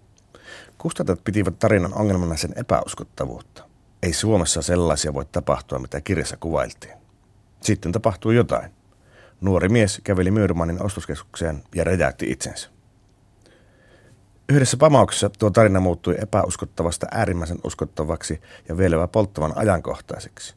Kustantajat 0.79 1.25
pitivät 1.25 1.59
tarinan 1.59 1.95
ongelmana 1.95 2.37
sen 2.37 2.53
epäuskottavuutta. 2.57 3.64
Ei 4.03 4.12
Suomessa 4.12 4.62
sellaisia 4.62 5.14
voi 5.14 5.25
tapahtua, 5.25 5.79
mitä 5.79 6.01
kirjassa 6.01 6.37
kuvailtiin. 6.37 6.95
Sitten 7.61 7.93
tapahtui 7.93 8.37
jotain. 8.37 8.71
Nuori 9.41 9.69
mies 9.69 10.01
käveli 10.05 10.31
Myyrmanin 10.31 10.83
ostoskeskukseen 10.83 11.62
ja 11.75 11.85
räjäytti 11.85 12.31
itsensä. 12.31 12.69
Yhdessä 14.49 14.77
pamauksessa 14.77 15.31
tuo 15.38 15.51
tarina 15.51 15.81
muuttui 15.81 16.17
epäuskottavasta 16.23 17.07
äärimmäisen 17.11 17.59
uskottavaksi 17.64 18.41
ja 18.69 18.77
vieläpä 18.77 19.09
polttavan 19.09 19.53
ajankohtaiseksi. 19.57 20.55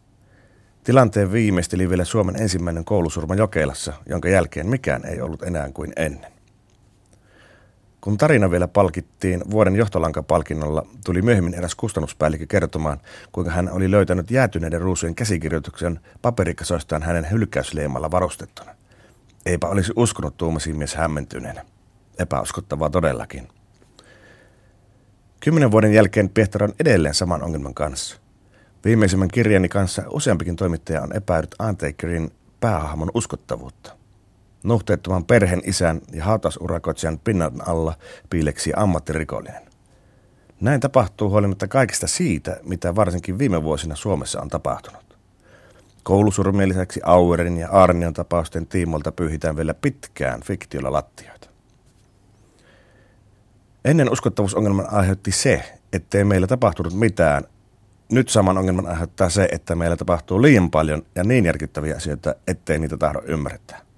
Tilanteen 0.84 1.32
viimeisteli 1.32 1.90
vielä 1.90 2.06
Suomen 2.06 2.42
ensimmäinen 2.42 2.86
koulusurma 2.86 3.36
Jokelassa, 3.36 3.94
jonka 4.06 4.30
jälkeen 4.30 4.68
mikään 4.68 5.06
ei 5.06 5.22
ollut 5.22 5.44
enää 5.44 5.70
kuin 5.74 5.94
ennen. 5.96 6.32
Kun 8.02 8.18
tarina 8.18 8.52
vielä 8.52 8.68
palkittiin 8.68 9.44
vuoden 9.52 9.76
johtolankapalkinnolla, 9.76 10.86
tuli 11.06 11.22
myöhemmin 11.22 11.54
eräs 11.54 11.76
kustannuspäällikkö 11.76 12.46
kertomaan, 12.50 13.00
kuinka 13.32 13.52
hän 13.52 13.72
oli 13.72 13.92
löytänyt 13.92 14.32
jäätyneiden 14.32 14.82
ruusujen 14.82 15.16
käsikirjoituksen 15.16 16.00
paperikasoistaan 16.22 17.04
hänen 17.04 17.32
hylkäysleimalla 17.32 18.12
varustettuna. 18.12 18.76
Eipä 19.46 19.68
olisi 19.68 19.94
uskonut 19.96 20.38
tuumasi 20.38 20.74
mies 20.74 20.96
hämmentyneenä. 20.96 21.66
Epäuskottavaa 22.20 22.90
todellakin. 22.90 23.48
Kymmenen 25.40 25.72
vuoden 25.72 25.94
jälkeen 25.94 26.30
Piehtar 26.30 26.64
on 26.64 26.74
edelleen 26.80 27.14
saman 27.14 27.44
ongelman 27.44 27.74
kanssa. 27.74 28.18
Viimeisimmän 28.86 29.28
kirjani 29.28 29.70
kanssa 29.70 30.04
useampikin 30.10 30.56
toimittaja 30.56 31.02
on 31.02 31.16
epäillyt 31.16 31.56
Antekerin 31.60 32.32
päähahmon 32.60 33.12
uskottavuutta. 33.14 34.01
Nuhteettoman 34.64 35.26
perheen 35.26 35.62
isän 35.66 36.02
ja 36.14 36.24
hautausurakoitsijan 36.24 37.20
pinnan 37.20 37.68
alla 37.68 37.94
piileksi 38.30 38.72
ammattirikollinen. 38.76 39.62
Näin 40.62 40.80
tapahtuu 40.80 41.30
huolimatta 41.30 41.68
kaikista 41.68 42.08
siitä, 42.08 42.60
mitä 42.64 42.96
varsinkin 42.96 43.40
viime 43.40 43.64
vuosina 43.64 43.96
Suomessa 43.96 44.42
on 44.42 44.50
tapahtunut. 44.50 45.18
Koulusurmien 46.04 46.70
lisäksi 46.70 47.00
Auerin 47.04 47.58
ja 47.58 47.70
Arnion 47.70 48.14
tapausten 48.14 48.68
tiimolta 48.68 49.12
pyyhitään 49.12 49.56
vielä 49.56 49.74
pitkään 49.74 50.42
fiktiolla 50.42 50.92
lattioita. 50.92 51.50
Ennen 53.86 54.12
uskottavuusongelman 54.12 54.94
aiheutti 54.94 55.32
se, 55.32 55.74
ettei 55.94 56.24
meillä 56.24 56.48
tapahtunut 56.48 56.94
mitään. 56.94 57.44
Nyt 58.12 58.30
saman 58.30 58.58
ongelman 58.58 58.88
aiheuttaa 58.88 59.30
se, 59.30 59.50
että 59.52 59.76
meillä 59.76 59.98
tapahtuu 59.98 60.42
liian 60.42 60.72
paljon 60.72 61.02
ja 61.16 61.24
niin 61.24 61.46
järkyttäviä 61.46 61.96
asioita, 61.96 62.36
ettei 62.48 62.80
niitä 62.80 62.98
tahdo 62.98 63.22
ymmärtää 63.26 63.91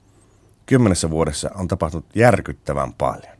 kymmenessä 0.65 1.10
vuodessa 1.10 1.52
on 1.56 1.67
tapahtunut 1.67 2.06
järkyttävän 2.15 2.93
paljon. 2.93 3.34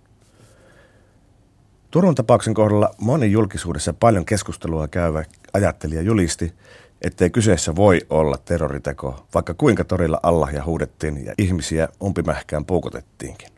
Turun 1.92 2.16
tapauksen 2.16 2.54
kohdalla 2.54 2.96
moni 3.02 3.32
julkisuudessa 3.32 3.94
paljon 3.94 4.26
keskustelua 4.26 4.88
käyvä 4.88 5.24
ajattelija 5.54 6.02
julisti, 6.02 6.54
ettei 7.02 7.30
kyseessä 7.30 7.76
voi 7.76 8.02
olla 8.10 8.38
terroriteko, 8.38 9.28
vaikka 9.34 9.54
kuinka 9.54 9.84
torilla 9.84 10.20
ja 10.54 10.64
huudettiin 10.66 11.26
ja 11.26 11.34
ihmisiä 11.38 11.90
umpimähkään 12.04 12.66
puukotettiinkin. 12.66 13.50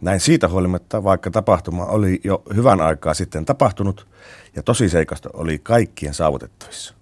Näin 0.00 0.20
siitä 0.20 0.48
huolimatta, 0.48 1.04
vaikka 1.04 1.30
tapahtuma 1.30 1.84
oli 1.84 2.20
jo 2.24 2.42
hyvän 2.54 2.80
aikaa 2.80 3.14
sitten 3.14 3.44
tapahtunut 3.44 4.06
ja 4.56 4.62
tosiseikasta 4.62 5.30
oli 5.32 5.58
kaikkien 5.58 6.14
saavutettavissa. 6.14 6.94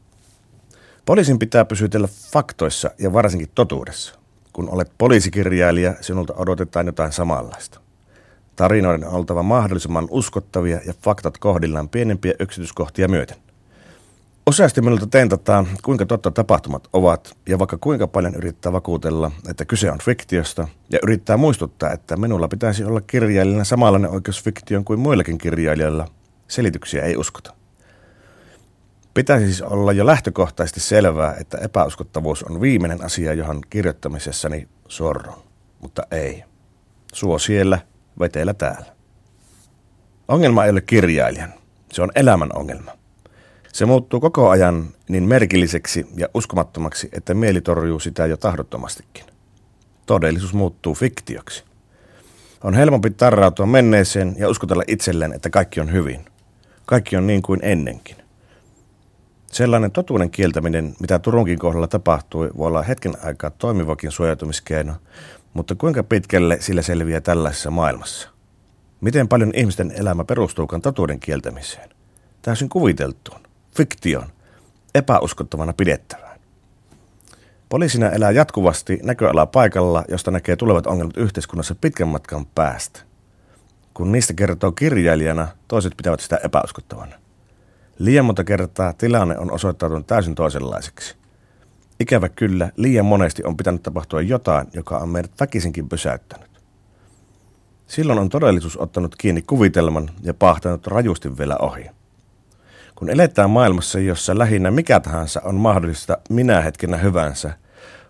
Poliisin 1.05 1.39
pitää 1.39 1.65
pysytellä 1.65 2.09
faktoissa 2.33 2.91
ja 2.99 3.13
varsinkin 3.13 3.51
totuudessa. 3.55 4.18
Kun 4.59 4.71
olet 4.71 4.93
poliisikirjailija, 4.99 5.95
sinulta 6.01 6.35
odotetaan 6.37 6.87
jotain 6.87 7.13
samanlaista. 7.13 7.81
Tarinoiden 8.57 9.09
on 9.09 9.15
oltava 9.15 9.43
mahdollisimman 9.43 10.09
uskottavia 10.11 10.81
ja 10.87 10.95
faktat 11.03 11.39
kohdillaan 11.39 11.89
pienempiä 11.89 12.33
yksityiskohtia 12.41 13.09
myöten. 13.09 13.37
Useasti 14.47 14.81
minulta 14.81 15.07
tentataan, 15.07 15.69
kuinka 15.83 16.07
totta 16.07 16.31
tapahtumat 16.31 16.89
ovat, 16.93 17.37
ja 17.49 17.59
vaikka 17.59 17.79
kuinka 17.81 18.07
paljon 18.07 18.35
yrittää 18.35 18.73
vakuutella, 18.73 19.31
että 19.51 19.65
kyse 19.65 19.93
on 19.93 19.99
fiktiosta, 19.99 20.69
ja 20.91 20.99
yrittää 21.03 21.37
muistuttaa, 21.37 21.93
että 21.93 22.17
minulla 22.17 22.49
pitäisi 22.49 22.85
olla 22.85 23.01
kirjailijana 23.01 23.65
samanlainen 23.65 24.11
oikeus 24.11 24.45
fiktion 24.45 24.85
kuin 24.85 25.01
muillakin 25.01 25.39
kirjailijoilla, 25.39 26.09
selityksiä 26.49 27.03
ei 27.03 27.17
uskota. 27.17 27.58
Pitäisi 29.15 29.47
siis 29.47 29.63
olla 29.63 29.93
jo 29.93 30.07
lähtökohtaisesti 30.07 30.81
selvää, 30.81 31.35
että 31.41 31.59
epäuskottavuus 31.59 32.43
on 32.43 32.61
viimeinen 32.61 33.05
asia, 33.05 33.35
johon 33.35 33.61
kirjoittamisessani 33.71 34.69
sorron. 34.89 35.43
Mutta 35.81 36.03
ei. 36.11 36.45
Suo 37.13 37.39
siellä, 37.39 37.79
veteellä 38.21 38.55
täällä. 38.55 38.87
Ongelma 40.29 40.65
ei 40.65 40.71
ole 40.71 40.81
kirjailijan. 40.81 41.55
Se 41.93 42.03
on 42.03 42.11
elämän 42.15 42.51
ongelma. 42.55 42.99
Se 43.73 43.87
muuttuu 43.87 44.21
koko 44.21 44.49
ajan 44.49 44.89
niin 45.09 45.25
merkilliseksi 45.25 46.07
ja 46.17 46.29
uskomattomaksi, 46.35 47.09
että 47.13 47.35
mieli 47.35 47.61
torjuu 47.61 48.01
sitä 48.01 48.27
jo 48.27 48.37
tahdottomastikin. 48.37 49.25
Todellisuus 50.07 50.55
muuttuu 50.55 50.95
fiktioksi. 50.95 51.65
On 52.65 52.75
helpompi 52.75 53.11
tarrautua 53.11 53.67
menneeseen 53.67 54.35
ja 54.39 54.49
uskotella 54.49 54.83
itselleen, 54.87 55.33
että 55.33 55.51
kaikki 55.51 55.81
on 55.81 55.93
hyvin. 55.93 56.25
Kaikki 56.87 57.17
on 57.17 57.27
niin 57.27 57.43
kuin 57.43 57.61
ennenkin. 57.63 58.17
Sellainen 59.53 59.93
totuuden 59.93 60.31
kieltäminen, 60.31 60.95
mitä 61.01 61.19
Turunkin 61.19 61.59
kohdalla 61.59 61.89
tapahtui, 61.89 62.51
voi 62.57 62.67
olla 62.67 62.83
hetken 62.83 63.15
aikaa 63.25 63.51
toimivakin 63.51 64.11
suojautumiskeino, 64.11 64.93
mutta 65.55 65.75
kuinka 65.75 66.03
pitkälle 66.03 66.57
sillä 66.61 66.83
selviää 66.83 67.21
tällaisessa 67.21 67.71
maailmassa? 67.71 68.29
Miten 69.01 69.29
paljon 69.29 69.53
ihmisten 69.55 69.93
elämä 69.97 70.25
perustuukaan 70.25 70.83
totuuden 70.83 71.21
kieltämiseen? 71.21 71.89
Täysin 72.43 72.69
kuviteltuun, 72.69 73.41
fiktion, 73.77 74.27
epäuskottavana 74.95 75.73
pidettävään. 75.73 76.41
Poliisina 77.69 78.11
elää 78.11 78.31
jatkuvasti 78.31 79.01
näköala 79.03 79.47
paikalla, 79.47 80.05
josta 80.09 80.31
näkee 80.31 80.57
tulevat 80.57 80.87
ongelmat 80.87 81.17
yhteiskunnassa 81.17 81.75
pitkän 81.75 82.09
matkan 82.09 82.47
päästä. 82.47 83.01
Kun 83.95 84.13
niistä 84.13 84.35
kertoo 84.35 84.73
kirjailijana, 84.73 85.49
toiset 85.69 85.93
pitävät 85.97 86.21
sitä 86.21 86.41
epäuskottavana. 86.45 87.28
Liian 87.99 88.25
monta 88.25 88.45
kertaa 88.45 88.93
tilanne 88.93 89.39
on 89.39 89.53
osoittautunut 89.53 90.07
täysin 90.07 90.35
toisenlaiseksi. 90.35 91.17
Ikävä 92.01 92.29
kyllä, 92.29 92.71
liian 92.77 93.07
monesti 93.07 93.45
on 93.45 93.57
pitänyt 93.57 93.83
tapahtua 93.83 94.23
jotain, 94.23 94.67
joka 94.73 94.99
on 94.99 95.09
meidät 95.09 95.31
väkisinkin 95.41 95.89
pysäyttänyt. 95.89 96.49
Silloin 97.87 98.19
on 98.19 98.29
todellisuus 98.29 98.77
ottanut 98.77 99.17
kiinni 99.17 99.43
kuvitelman 99.43 100.11
ja 100.23 100.35
pahtanut 100.35 100.87
rajusti 100.87 101.39
vielä 101.39 101.57
ohi. 101.57 101.91
Kun 102.95 103.11
eletään 103.11 103.51
maailmassa, 103.51 103.99
jossa 103.99 104.39
lähinnä 104.39 104.71
mikä 104.71 105.01
tahansa 105.01 105.41
on 105.45 105.55
mahdollista 105.55 106.19
minä 106.31 106.61
hetkenä 106.61 106.97
hyvänsä, 106.97 107.53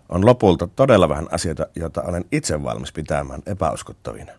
on 0.09 0.25
lopulta 0.25 0.67
todella 0.67 1.09
vähän 1.09 1.27
asioita, 1.31 1.67
joita 1.75 2.01
olen 2.01 2.25
itse 2.31 2.63
valmis 2.63 2.91
pitämään 2.91 3.41
epäuskottavina. 3.45 4.31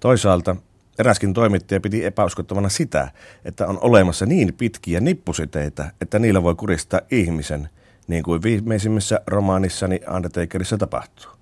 Toisaalta 0.00 0.56
eräskin 0.98 1.34
toimittaja 1.34 1.80
piti 1.80 2.04
epäuskottavana 2.04 2.68
sitä, 2.68 3.10
että 3.44 3.66
on 3.66 3.78
olemassa 3.80 4.26
niin 4.26 4.54
pitkiä 4.54 5.00
nippusiteitä, 5.00 5.92
että 6.00 6.18
niillä 6.18 6.42
voi 6.42 6.54
kuristaa 6.54 7.00
ihmisen, 7.10 7.68
niin 8.06 8.22
kuin 8.22 8.42
viimeisimmässä 8.42 9.20
romaanissani 9.26 10.00
Undertakerissa 10.16 10.78
tapahtuu. 10.78 11.32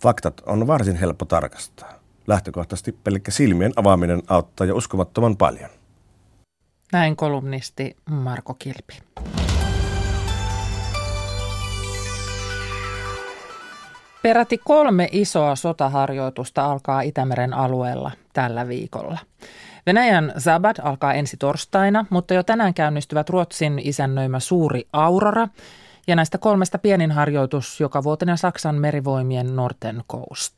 Faktat 0.00 0.42
on 0.46 0.66
varsin 0.66 0.96
helppo 0.96 1.24
tarkastaa. 1.24 1.92
Lähtökohtaisesti 2.26 2.92
pelkkä 2.92 3.30
silmien 3.30 3.72
avaaminen 3.76 4.22
auttaa 4.26 4.66
jo 4.66 4.76
uskomattoman 4.76 5.36
paljon. 5.36 5.70
Näin 6.92 7.16
kolumnisti 7.16 7.96
Marko 8.10 8.54
Kilpi. 8.54 8.98
Peräti 14.22 14.58
kolme 14.58 15.08
isoa 15.12 15.56
sotaharjoitusta 15.56 16.64
alkaa 16.64 17.00
Itämeren 17.00 17.54
alueella 17.54 18.10
tällä 18.32 18.68
viikolla. 18.68 19.18
Venäjän 19.86 20.32
Zabad 20.38 20.76
alkaa 20.82 21.14
ensi 21.14 21.36
torstaina, 21.36 22.06
mutta 22.10 22.34
jo 22.34 22.42
tänään 22.42 22.74
käynnistyvät 22.74 23.30
Ruotsin 23.30 23.80
isännöimä 23.84 24.40
suuri 24.40 24.88
Aurora 24.92 25.48
ja 26.06 26.16
näistä 26.16 26.38
kolmesta 26.38 26.78
pienin 26.78 27.12
harjoitus 27.12 27.80
joka 27.80 28.02
vuotinen 28.02 28.38
Saksan 28.38 28.74
merivoimien 28.74 29.56
Norten 29.56 30.04
Coast. 30.10 30.52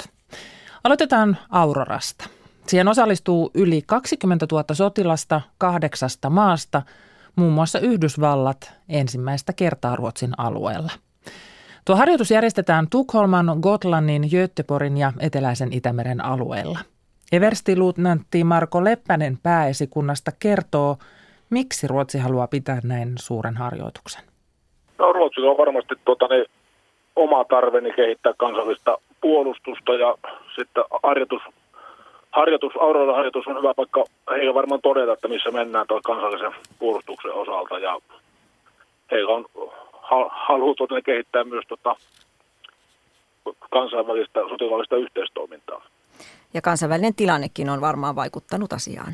Aloitetaan 0.84 1.36
Aurorasta. 1.50 2.24
Siihen 2.66 2.88
osallistuu 2.88 3.50
yli 3.54 3.82
20 3.86 4.46
000 4.52 4.64
sotilasta 4.72 5.40
kahdeksasta 5.58 6.30
maasta, 6.30 6.82
muun 7.36 7.52
muassa 7.52 7.78
Yhdysvallat 7.78 8.72
ensimmäistä 8.88 9.52
kertaa 9.52 9.96
Ruotsin 9.96 10.32
alueella. 10.38 10.92
Tuo 11.84 11.96
harjoitus 11.96 12.30
järjestetään 12.30 12.86
Tukholman, 12.90 13.46
Gotlannin, 13.62 14.22
Göteborgin 14.30 14.96
ja 14.96 15.12
Eteläisen 15.20 15.72
Itämeren 15.72 16.24
alueella. 16.24 16.78
Everstiluutnantti 17.32 18.44
Marko 18.44 18.84
Leppänen 18.84 19.38
pääesikunnasta 19.42 20.30
kertoo, 20.38 20.96
miksi 21.50 21.86
Ruotsi 21.86 22.18
haluaa 22.18 22.46
pitää 22.46 22.80
näin 22.84 23.12
suuren 23.18 23.56
harjoituksen. 23.56 24.24
No 24.98 25.12
Ruotsilla 25.12 25.50
on 25.50 25.58
varmasti 25.58 25.94
tuota, 26.04 26.26
niin, 26.26 26.44
oma 27.16 27.44
tarve 27.44 27.92
kehittää 27.96 28.32
kansallista 28.36 28.98
puolustusta 29.20 29.94
ja 29.94 30.14
sitten 30.56 30.84
harjoitus 31.02 31.42
harjoitus, 32.30 32.72
Aurora 32.80 33.14
harjoitus 33.14 33.46
on 33.46 33.58
hyvä 33.58 33.74
paikka 33.74 34.04
heillä 34.30 34.54
varmaan 34.54 34.80
todeta, 34.80 35.12
että 35.12 35.28
missä 35.28 35.50
mennään 35.50 35.86
kansallisen 36.04 36.52
puolustuksen 36.78 37.32
osalta 37.32 37.78
ja 37.78 37.98
heillä 39.10 39.32
on 39.34 39.44
halu 40.30 40.74
tuota 40.74 41.02
kehittää 41.02 41.44
myös 41.44 41.64
tota 41.68 41.96
kansainvälistä 43.70 44.40
sotilaallista 44.48 44.96
yhteistoimintaa. 44.96 45.82
Ja 46.54 46.60
kansainvälinen 46.60 47.14
tilannekin 47.14 47.70
on 47.70 47.80
varmaan 47.80 48.16
vaikuttanut 48.16 48.72
asiaan. 48.72 49.12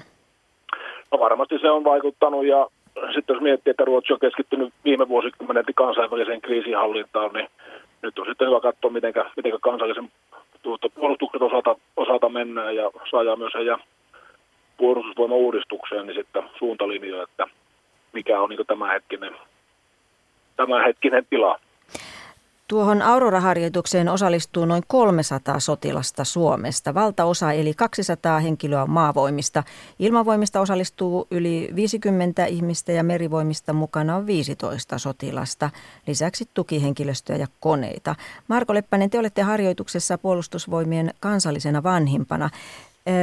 No 1.12 1.18
varmasti 1.18 1.58
se 1.58 1.70
on 1.70 1.84
vaikuttanut 1.84 2.46
ja 2.46 2.68
sitten 3.14 3.34
jos 3.34 3.42
miettii, 3.42 3.70
että 3.70 3.84
Ruotsi 3.84 4.12
on 4.12 4.18
keskittynyt 4.18 4.74
viime 4.84 5.08
vuosikymmenen 5.08 5.64
kansainväliseen 5.74 6.40
kriisinhallintaan, 6.40 7.32
niin 7.32 7.48
nyt 8.02 8.18
on 8.18 8.26
sitten 8.26 8.48
hyvä 8.48 8.60
katsoa, 8.60 8.90
miten, 8.90 9.14
miten 9.36 9.52
kansallisen 9.60 10.10
tuota, 10.62 10.88
puolustuksen 10.88 11.42
osalta, 11.42 11.76
osalta 11.96 12.28
mennään 12.28 12.76
ja 12.76 12.90
saadaan 13.10 13.38
myös 13.38 13.54
heidän 13.54 13.78
puolustusvoimauudistukseen 14.76 16.06
niin 16.06 16.16
sitten 16.16 16.42
suuntalinjoja, 16.58 17.22
että 17.22 17.46
mikä 18.12 18.40
on 18.40 18.48
niin 18.48 18.66
tämänhetkinen, 18.66 19.34
tämänhetkinen 20.56 21.26
tila. 21.30 21.60
Tuohon 22.68 23.02
Aurora-harjoitukseen 23.02 24.08
osallistuu 24.08 24.64
noin 24.64 24.82
300 24.86 25.60
sotilasta 25.60 26.24
Suomesta. 26.24 26.94
Valtaosa 26.94 27.52
eli 27.52 27.74
200 27.74 28.40
henkilöä 28.40 28.86
maavoimista. 28.86 29.62
Ilmavoimista 29.98 30.60
osallistuu 30.60 31.26
yli 31.30 31.68
50 31.74 32.46
ihmistä 32.46 32.92
ja 32.92 33.02
merivoimista 33.02 33.72
mukana 33.72 34.16
on 34.16 34.26
15 34.26 34.98
sotilasta. 34.98 35.70
Lisäksi 36.06 36.48
tukihenkilöstöä 36.54 37.36
ja 37.36 37.46
koneita. 37.60 38.14
Marko 38.48 38.74
Leppänen, 38.74 39.10
te 39.10 39.18
olette 39.18 39.42
harjoituksessa 39.42 40.18
puolustusvoimien 40.18 41.10
kansallisena 41.20 41.82
vanhimpana. 41.82 42.50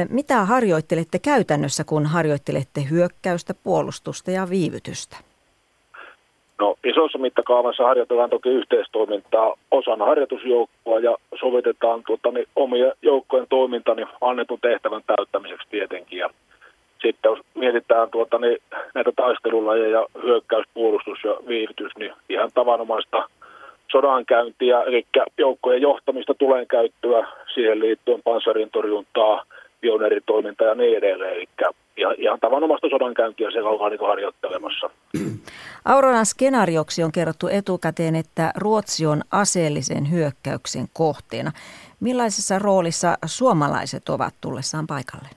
Mitä 0.08 0.44
harjoittelette 0.44 1.18
käytännössä, 1.18 1.84
kun 1.84 2.06
harjoittelette 2.06 2.86
hyökkäystä, 2.90 3.54
puolustusta 3.54 4.30
ja 4.30 4.50
viivytystä? 4.50 5.16
No 6.58 6.74
isossa 6.84 7.18
mittakaavassa 7.18 7.84
harjoitellaan 7.84 8.30
toki 8.30 8.48
yhteistoimintaa 8.48 9.54
osana 9.70 10.04
harjoitusjoukkoa 10.04 10.98
ja 10.98 11.16
sovitetaan 11.40 12.02
tuota, 12.06 12.30
niin, 12.30 12.46
omia 12.56 12.92
joukkojen 13.02 13.46
toiminta 13.48 13.94
niin 13.94 14.08
annetun 14.20 14.58
tehtävän 14.62 15.02
täyttämiseksi 15.06 15.68
tietenkin. 15.70 16.18
Ja 16.18 16.30
sitten 17.02 17.30
jos 17.30 17.38
mietitään 17.54 18.10
tuota, 18.10 18.38
niin, 18.38 18.58
näitä 18.94 19.12
taistelulajeja, 19.16 20.06
hyökkäys, 20.22 20.66
puolustus 20.74 21.18
ja 21.24 21.36
viivytys, 21.48 21.92
niin 21.98 22.12
ihan 22.28 22.50
tavanomaista 22.54 23.28
sodankäyntiä, 23.90 24.82
eli 24.82 25.06
joukkojen 25.38 25.82
johtamista 25.82 26.34
tulee 26.34 26.66
käyttöä 26.66 27.26
siihen 27.54 27.80
liittyen 27.80 28.22
panssarin 28.24 28.70
torjuntaa, 28.70 29.44
pioneeritoimintaa 29.80 30.66
ja 30.66 30.74
niin 30.74 30.98
edelleen. 30.98 31.34
Eli 31.34 31.48
ihan, 31.96 32.14
ihan 32.18 32.40
tavanomaista 32.40 32.88
sodankäyntiä 32.90 33.50
siellä 33.50 33.70
ollaan 33.70 33.90
niin 33.90 34.08
harjoittelemassa. 34.08 34.90
Auroran 35.84 36.26
skenaarioksi 36.26 37.02
on 37.02 37.12
kerrottu 37.12 37.46
etukäteen, 37.48 38.16
että 38.16 38.52
Ruotsi 38.56 39.06
on 39.06 39.22
aseellisen 39.32 40.10
hyökkäyksen 40.10 40.86
kohteena. 40.92 41.50
Millaisessa 42.00 42.58
roolissa 42.58 43.08
suomalaiset 43.26 44.08
ovat 44.08 44.34
tullessaan 44.40 44.86
paikalle? 44.86 45.28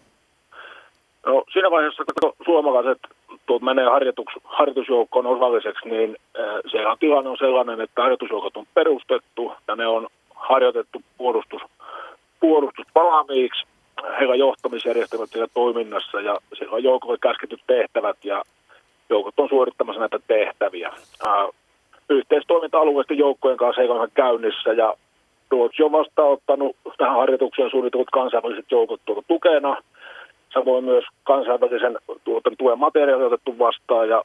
No, 1.25 1.43
siinä 1.53 1.71
vaiheessa, 1.71 2.03
kun 2.21 2.33
suomalaiset 2.45 2.99
tuot 3.45 3.61
menee 3.61 3.85
harjoitus, 3.85 4.25
harjoitusjoukkoon 4.43 5.25
osalliseksi, 5.25 5.89
niin 5.89 6.15
äh, 6.39 6.45
se 6.71 6.77
tilanne 6.99 7.29
on 7.29 7.37
sellainen, 7.37 7.81
että 7.81 8.01
harjoitusjoukot 8.01 8.57
on 8.57 8.65
perustettu 8.73 9.51
ja 9.67 9.75
ne 9.75 9.87
on 9.87 10.07
harjoitettu 10.35 11.01
puolustus, 11.17 11.61
puolustuspalaamiiksi 12.39 13.65
heillä 14.19 14.35
johtamisjärjestelmät 14.35 15.29
siellä 15.29 15.47
toiminnassa 15.53 16.21
ja 16.21 16.37
siellä 16.57 16.75
on 16.75 16.83
joukolle 16.83 17.17
käsketyt 17.21 17.61
tehtävät 17.67 18.17
ja 18.23 18.43
joukot 19.09 19.39
on 19.39 19.49
suorittamassa 19.49 19.99
näitä 19.99 20.19
tehtäviä. 20.27 20.91
Ää, 21.27 21.47
yhteistoiminta-alueisten 22.09 23.17
joukkojen 23.17 23.57
kanssa 23.57 23.81
heillä 23.81 23.95
on 23.95 24.09
käynnissä 24.13 24.73
ja 24.73 24.93
Ruotsi 25.51 25.83
on 25.83 25.91
vastaanottanut 25.91 26.75
tähän 26.97 27.15
harjoitukseen 27.15 27.71
suunnitellut 27.71 28.09
kansainväliset 28.09 28.71
joukot 28.71 29.01
tuota 29.05 29.21
tukena. 29.27 29.77
Samoin 30.53 30.83
myös 30.83 31.03
kansainvälisen 31.23 31.97
tuota, 32.23 32.51
tuen 32.57 32.79
materiaali 32.79 33.23
otettu 33.23 33.59
vastaan 33.59 34.09
ja 34.09 34.23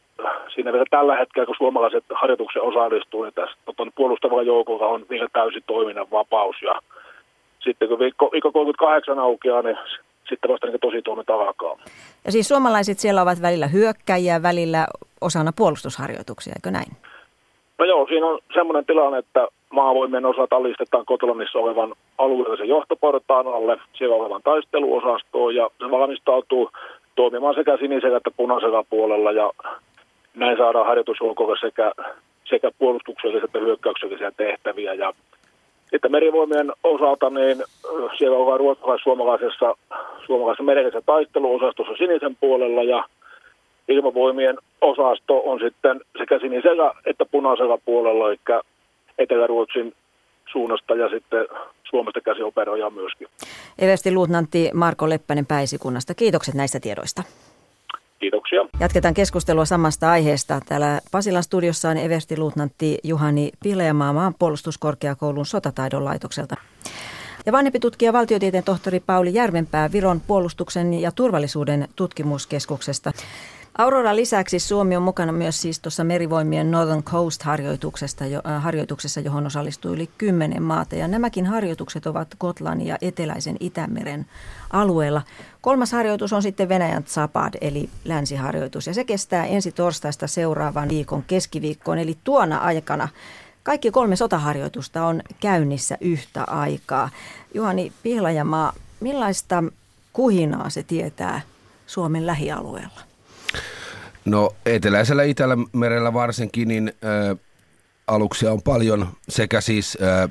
siinä 0.55 0.73
vielä 0.73 0.85
tällä 0.91 1.17
hetkellä, 1.17 1.47
kun 1.47 1.55
suomalaiset 1.59 2.05
harjoituksen 2.15 2.63
osallistuu, 2.63 3.23
niin 3.23 3.35
tässä 3.35 3.57
tuota, 3.65 3.93
puolustavalla 3.95 4.43
joukolla 4.43 4.87
on 4.87 5.07
vielä 5.11 5.29
täysi 5.33 5.61
toiminnan 5.67 6.11
vapaus 6.11 6.57
ja 6.63 6.75
sitten 7.65 7.89
kun 7.89 7.99
viikko, 7.99 8.29
viikko 8.33 8.53
38 8.53 9.19
aukeaa, 9.19 9.63
niin 9.63 9.79
sitten 10.29 10.51
vasta 10.51 10.67
niin 10.67 10.81
tosi 10.81 11.03
toiminta 11.03 11.35
alkaa. 11.35 11.77
Ja 12.25 12.33
siis 12.33 12.49
suomalaiset 12.49 12.99
siellä 12.99 13.23
ovat 13.23 13.43
välillä 13.43 13.67
hyökkäjiä, 13.67 14.43
välillä 14.43 14.87
osana 15.21 15.53
puolustusharjoituksia, 15.57 16.53
eikö 16.57 16.71
näin? 16.71 16.93
No 17.79 17.85
joo, 17.85 18.07
siinä 18.07 18.27
on 18.27 18.39
semmoinen 18.55 18.87
tilanne, 18.87 19.19
että 19.19 19.49
maavoimien 19.71 20.27
osat 20.27 20.53
alistetaan 20.53 21.05
Kotlannissa 21.07 21.59
olevan 21.59 21.95
alueellisen 22.19 22.69
johtoportaan 22.69 23.47
alle, 23.47 23.79
siellä 23.93 24.17
olevan 24.17 24.43
taisteluosastoon 24.43 25.55
ja 25.55 25.71
se 25.79 25.91
valmistautuu 25.91 26.71
toimimaan 27.15 27.55
sekä 27.55 27.77
sinisellä 27.77 28.17
että 28.17 28.31
punaisella 28.31 28.85
puolella 28.91 29.33
ja 29.33 29.51
näin 30.35 30.57
saadaan 30.57 30.87
harjoitusulkolle 30.87 31.59
sekä, 31.61 31.93
sekä 32.45 32.71
puolustuksellisia 32.79 33.45
että 33.45 33.59
hyökkäyksellisiä 33.59 34.33
tehtäviä 34.37 34.95
ja 34.95 35.13
että 35.93 36.09
merivoimien 36.09 36.73
osalta 36.85 37.31
niin 37.31 37.65
siellä 38.19 38.37
ollaan 38.37 38.61
ruotsalais-suomalaisessa 38.61 39.75
suomalaisessa 40.27 40.63
merellisessä 40.63 41.07
taisteluosastossa 41.07 41.93
sinisen 41.99 42.37
puolella 42.41 42.83
ja 42.83 43.05
ilmavoimien 43.89 44.59
osasto 44.81 45.43
on 45.45 45.61
sitten 45.61 46.01
sekä 46.19 46.39
sinisellä 46.39 46.93
että 47.07 47.25
punaisella 47.25 47.79
puolella, 47.85 48.29
eli 48.29 48.39
Etelä-Ruotsin 49.19 49.95
suunnasta 50.53 50.95
ja 50.95 51.09
sitten 51.09 51.47
Suomesta 51.85 52.21
käsi 52.21 52.43
operoja 52.43 52.91
myöskin. 52.91 53.29
Eversti 53.79 54.15
luutnantti 54.15 54.71
Marko 54.75 55.09
Leppänen 55.09 55.47
Päisikunnasta. 55.47 56.15
Kiitokset 56.15 56.55
näistä 56.55 56.81
tiedoista. 56.81 57.23
Kiitoksia. 58.23 58.61
Jatketaan 58.81 59.15
keskustelua 59.15 59.65
samasta 59.65 60.11
aiheesta. 60.11 60.61
Täällä 60.69 61.01
Pasilan 61.11 61.43
studiossa 61.43 61.89
on 61.89 61.97
Eversti 61.97 62.39
luutnantti 62.39 62.99
Juhani 63.05 63.53
Pileämaa 63.63 64.13
maanpuolustuskorkeakoulun 64.13 65.47
sotataidon 65.47 66.05
laitokselta. 66.05 66.57
Ja 67.47 67.53
vanhempi 67.53 67.81
tutkija 67.81 68.13
valtiotieteen 68.13 68.65
tohtori 68.65 69.01
Pauli 69.01 69.35
Järvenpää 69.35 69.93
Viron 69.93 70.21
puolustuksen 70.21 70.95
ja 70.95 71.13
turvallisuuden 71.13 71.89
tutkimuskeskuksesta. 71.97 73.13
Aurora 73.79 74.17
lisäksi 74.17 74.59
Suomi 74.59 74.97
on 74.97 75.03
mukana 75.03 75.33
myös 75.33 75.61
siis 75.61 75.81
tuossa 75.81 76.05
merivoimien 76.05 76.71
Northern 76.71 77.03
Coast-harjoituksessa, 77.03 78.27
jo, 78.27 78.41
äh, 78.47 78.63
harjoituksessa, 78.63 79.21
johon 79.21 79.47
osallistuu 79.47 79.93
yli 79.93 80.09
kymmenen 80.19 80.63
maata. 80.63 80.97
Ja 80.97 81.09
nämäkin 81.09 81.47
harjoitukset 81.47 82.07
ovat 82.07 82.35
Gotlannin 82.41 82.87
ja 82.87 82.99
eteläisen 83.01 83.57
Itämeren 83.61 84.27
alueella. 84.71 85.23
Kolmas 85.61 85.93
harjoitus 85.93 86.33
on 86.33 86.43
sitten 86.43 86.69
Venäjän 86.69 87.05
Zapad, 87.05 87.55
eli 87.61 87.91
länsiharjoitus. 88.05 88.87
Ja 88.87 88.95
se 88.95 89.05
kestää 89.05 89.47
ensi 89.47 89.73
torstaista 89.73 90.27
seuraavan 90.27 90.89
viikon 90.89 91.23
keskiviikkoon, 91.23 91.99
eli 91.99 92.19
tuona 92.25 92.59
aikana 92.59 93.09
kaikki 93.63 93.91
kolme 93.91 94.17
sotaharjoitusta 94.17 95.07
on 95.07 95.23
käynnissä 95.41 95.99
yhtä 96.01 96.45
aikaa. 96.45 97.11
Juhani 97.55 97.93
Pihlajamaa, 98.03 98.73
millaista 99.01 99.65
kuhinaa 100.13 100.71
se 100.71 100.83
tietää 100.83 101.41
Suomen 101.87 102.27
lähialueella? 102.27 103.12
No 104.25 104.51
eteläisellä 104.67 105.23
Itämerellä 105.23 106.13
varsinkin 106.13 106.69
niin 106.69 106.93
ä, 107.05 107.37
aluksia 108.07 108.53
on 108.53 108.63
paljon 108.63 109.09
sekä 109.29 109.61
siis 109.61 109.99
ä, 110.03 110.29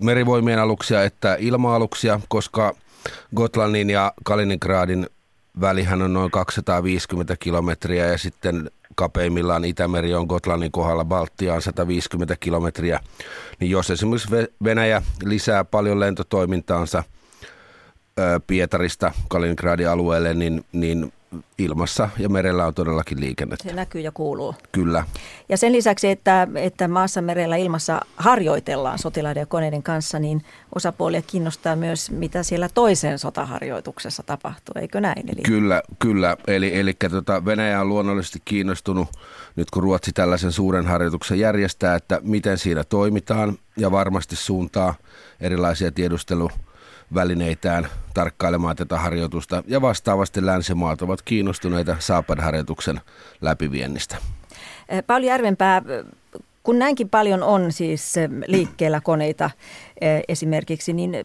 merivoimien 0.00 0.58
aluksia 0.58 1.02
että 1.02 1.36
ilma-aluksia, 1.40 2.20
koska 2.28 2.74
Gotlannin 3.36 3.90
ja 3.90 4.12
Kaliningradin 4.24 5.06
välihän 5.60 6.02
on 6.02 6.12
noin 6.12 6.30
250 6.30 7.36
kilometriä 7.40 8.06
ja 8.06 8.18
sitten 8.18 8.70
kapeimmillaan 8.94 9.64
Itämeri 9.64 10.14
on 10.14 10.26
Gotlannin 10.26 10.72
kohdalla 10.72 11.04
Baltiaan 11.04 11.62
150 11.62 12.36
kilometriä. 12.40 13.00
Niin 13.60 13.70
jos 13.70 13.90
esimerkiksi 13.90 14.28
Venäjä 14.64 15.02
lisää 15.24 15.64
paljon 15.64 16.00
lentotoimintaansa 16.00 17.04
Pietarista 18.46 19.12
Kaliningradin 19.28 19.88
alueelle, 19.88 20.34
niin, 20.34 20.64
niin 20.72 21.12
ilmassa 21.58 22.08
ja 22.18 22.28
merellä 22.28 22.66
on 22.66 22.74
todellakin 22.74 23.20
liikennettä. 23.20 23.68
Se 23.68 23.74
näkyy 23.74 24.00
ja 24.00 24.12
kuuluu. 24.12 24.54
Kyllä. 24.72 25.04
Ja 25.48 25.56
sen 25.56 25.72
lisäksi, 25.72 26.08
että, 26.08 26.48
että 26.54 26.88
maassa, 26.88 27.22
merellä, 27.22 27.56
ilmassa 27.56 28.00
harjoitellaan 28.16 28.98
sotilaiden 28.98 29.40
ja 29.40 29.46
koneiden 29.46 29.82
kanssa, 29.82 30.18
niin 30.18 30.44
osapuolia 30.74 31.22
kiinnostaa 31.22 31.76
myös, 31.76 32.10
mitä 32.10 32.42
siellä 32.42 32.68
toisen 32.74 33.18
sotaharjoituksessa 33.18 34.22
tapahtuu, 34.22 34.74
eikö 34.80 35.00
näin? 35.00 35.30
Eli... 35.30 35.42
Kyllä, 35.42 35.82
kyllä. 35.98 36.36
Eli, 36.46 36.78
eli 36.78 36.94
tota, 37.10 37.44
Venäjä 37.44 37.80
on 37.80 37.88
luonnollisesti 37.88 38.42
kiinnostunut, 38.44 39.08
nyt 39.56 39.70
kun 39.70 39.82
Ruotsi 39.82 40.12
tällaisen 40.12 40.52
suuren 40.52 40.86
harjoituksen 40.86 41.38
järjestää, 41.38 41.94
että 41.94 42.20
miten 42.22 42.58
siinä 42.58 42.84
toimitaan 42.84 43.58
ja 43.76 43.90
varmasti 43.90 44.36
suuntaa 44.36 44.94
erilaisia 45.40 45.90
tiedustelu- 45.92 46.50
välineitään 47.14 47.86
tarkkailemaan 48.14 48.76
tätä 48.76 48.98
harjoitusta 48.98 49.62
ja 49.66 49.82
vastaavasti 49.82 50.46
länsimaat 50.46 51.02
ovat 51.02 51.22
kiinnostuneita 51.22 51.96
Saapad-harjoituksen 51.98 53.00
läpiviennistä. 53.40 54.16
Pauli 55.06 55.26
Järvenpää, 55.26 55.82
kun 56.62 56.78
näinkin 56.78 57.08
paljon 57.08 57.42
on 57.42 57.72
siis 57.72 58.14
liikkeellä 58.46 59.00
koneita 59.00 59.50
esimerkiksi, 60.28 60.92
niin 60.92 61.24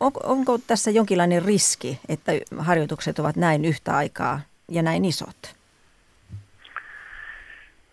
onko, 0.00 0.20
onko 0.24 0.58
tässä 0.66 0.90
jonkinlainen 0.90 1.44
riski, 1.44 1.98
että 2.08 2.32
harjoitukset 2.58 3.18
ovat 3.18 3.36
näin 3.36 3.64
yhtä 3.64 3.96
aikaa 3.96 4.40
ja 4.68 4.82
näin 4.82 5.04
isot? 5.04 5.54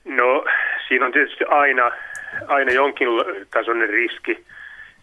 No 0.05 0.45
siinä 0.87 1.05
on 1.05 1.11
tietysti 1.11 1.43
aina, 1.43 1.91
aina 2.47 2.71
jonkin 2.71 3.07
tasoinen 3.53 3.89
riski 3.89 4.45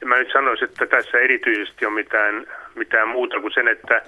mä 0.05 0.17
nyt 0.17 0.33
sanoisi, 0.33 0.65
että 0.65 0.87
tässä 0.87 1.19
erityisesti 1.19 1.87
on 1.87 1.93
mitään, 1.93 2.47
mitään 2.75 3.09
muuta 3.09 3.41
kuin 3.41 3.53
sen, 3.53 3.69
että, 3.69 4.03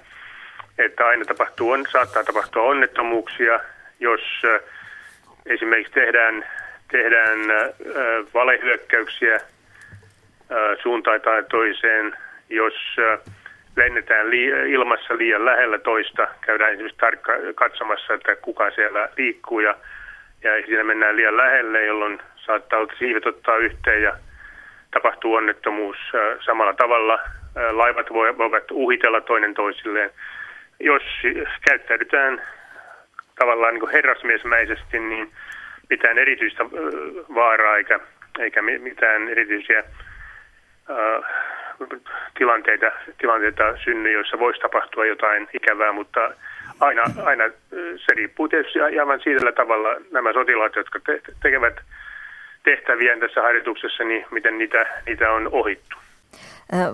että 0.79 1.07
aina 1.07 1.25
tapahtuu, 1.25 1.71
on, 1.71 1.85
saattaa 1.93 2.25
tapahtua 2.25 2.63
onnettomuuksia, 2.63 3.61
jos 4.01 4.21
äh, 4.45 4.61
esimerkiksi 5.47 5.93
tehdään, 5.93 6.47
tehdään 6.93 7.51
äh, 7.51 7.69
valehyökkäyksiä 8.35 9.35
äh, 9.35 9.43
suuntaan 10.83 11.21
tai 11.21 11.45
toiseen, 11.51 12.17
jos 12.49 12.75
lennetään 13.77 14.31
li- 14.31 14.73
ilmassa 14.73 15.19
liian 15.19 15.45
lähellä 15.45 15.79
toista, 15.79 16.29
käydään 16.41 16.73
esimerkiksi 16.73 16.99
tarkka 16.99 17.33
katsomassa, 17.55 18.15
että 18.15 18.37
kuka 18.37 18.71
siellä 18.71 19.09
liikkuu 19.17 19.61
ja, 19.61 19.77
ja 20.43 20.67
siinä 20.67 20.85
mennään 20.85 21.17
liian 21.17 21.37
lähelle, 21.37 21.85
jolloin 21.85 22.21
saattaa 22.37 22.79
olla 22.79 22.93
siivet 22.99 23.27
ottaa 23.27 23.57
yhteen 23.57 24.03
ja 24.03 24.17
tapahtuu 24.95 25.35
onnettomuus 25.35 25.97
samalla 26.47 26.73
tavalla. 26.73 27.19
Laivat 27.71 28.13
voivat 28.13 28.71
uhitella 28.71 29.21
toinen 29.21 29.55
toisilleen. 29.55 30.11
Jos 30.81 31.03
käyttäydytään 31.69 32.43
tavallaan 33.39 33.75
niin 33.75 33.91
herrasmiesmäisesti, 33.91 34.99
niin 34.99 35.33
mitään 35.91 36.19
erityistä 36.19 36.65
vaaraa 37.35 37.77
eikä, 37.77 38.01
eikä 38.39 38.63
mitään 38.63 39.29
erityisiä 39.29 39.85
tilanteita, 42.39 42.93
tilanteita 43.19 43.77
synny, 43.85 44.13
joissa 44.13 44.39
voisi 44.39 44.61
tapahtua 44.61 45.07
jotain 45.07 45.49
ikävää, 45.53 45.93
mutta 45.93 46.31
aina, 46.81 47.03
aina 47.25 47.45
se 47.97 48.15
riippuu 48.15 48.49
tietysti 48.49 48.81
aivan 48.81 49.21
siitä 49.21 49.53
tavalla 49.53 49.89
nämä 50.11 50.33
sotilaat, 50.33 50.77
jotka 50.77 51.01
te- 51.07 51.21
tekevät 51.43 51.81
tehtäviä 52.65 53.19
tässä 53.21 53.43
harjoituksessa, 53.43 54.05
niin 54.05 54.27
miten 54.31 54.59
niitä, 54.59 54.87
niitä 55.07 55.33
on 55.33 55.49
ohittu. 55.53 55.97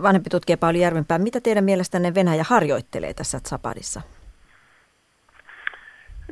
Vanhempi 0.02 0.30
tutkija 0.30 0.56
Pauli 0.56 0.80
Järvenpää, 0.80 1.18
mitä 1.18 1.40
teidän 1.40 1.64
mielestänne 1.64 2.14
Venäjä 2.14 2.44
harjoittelee 2.48 3.14
tässä 3.14 3.38
Zapadissa? 3.48 4.00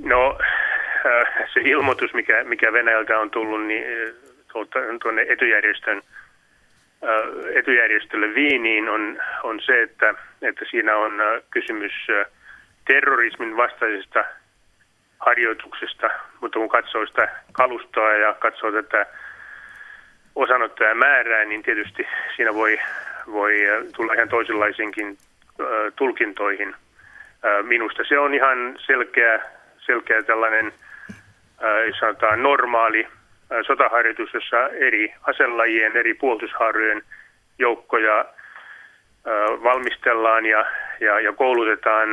No 0.00 0.38
se 1.52 1.60
ilmoitus, 1.60 2.14
mikä, 2.14 2.44
mikä 2.44 2.72
Venäjältä 2.72 3.18
on 3.18 3.30
tullut 3.30 3.66
niin, 3.66 3.84
tuonne 5.02 5.26
etujärjestön, 5.28 6.02
etujärjestölle 7.54 8.34
Viiniin 8.34 8.88
on, 8.88 9.18
on 9.42 9.60
se, 9.60 9.82
että, 9.82 10.14
että 10.42 10.64
siinä 10.70 10.96
on 10.96 11.12
kysymys 11.50 11.92
terrorismin 12.86 13.56
vastaisesta 13.56 14.24
harjoituksesta, 15.18 16.10
mutta 16.40 16.58
kun 16.58 16.68
katsoo 16.68 17.06
sitä 17.06 17.28
kalustoa 17.52 18.12
ja 18.12 18.34
katsoo 18.34 18.72
tätä 18.72 19.06
osanottajan 20.38 20.96
määrää, 20.96 21.44
niin 21.44 21.62
tietysti 21.62 22.06
siinä 22.36 22.54
voi, 22.54 22.80
voi 23.32 23.54
tulla 23.96 24.12
ihan 24.12 24.28
toisenlaisinkin 24.28 25.18
tulkintoihin. 25.96 26.74
Minusta 27.62 28.02
se 28.08 28.18
on 28.18 28.34
ihan 28.34 28.78
selkeä, 28.86 29.42
selkeä 29.78 30.22
tällainen, 30.22 30.72
sanotaan 32.00 32.42
normaali 32.42 33.06
sotaharjoitus, 33.66 34.34
jossa 34.34 34.68
eri 34.68 35.14
aselajien, 35.22 35.96
eri 35.96 36.14
puolustushaarojen 36.14 37.02
joukkoja 37.58 38.24
valmistellaan 39.62 40.46
ja, 40.46 40.66
ja, 41.00 41.20
ja 41.20 41.32
koulutetaan 41.32 42.08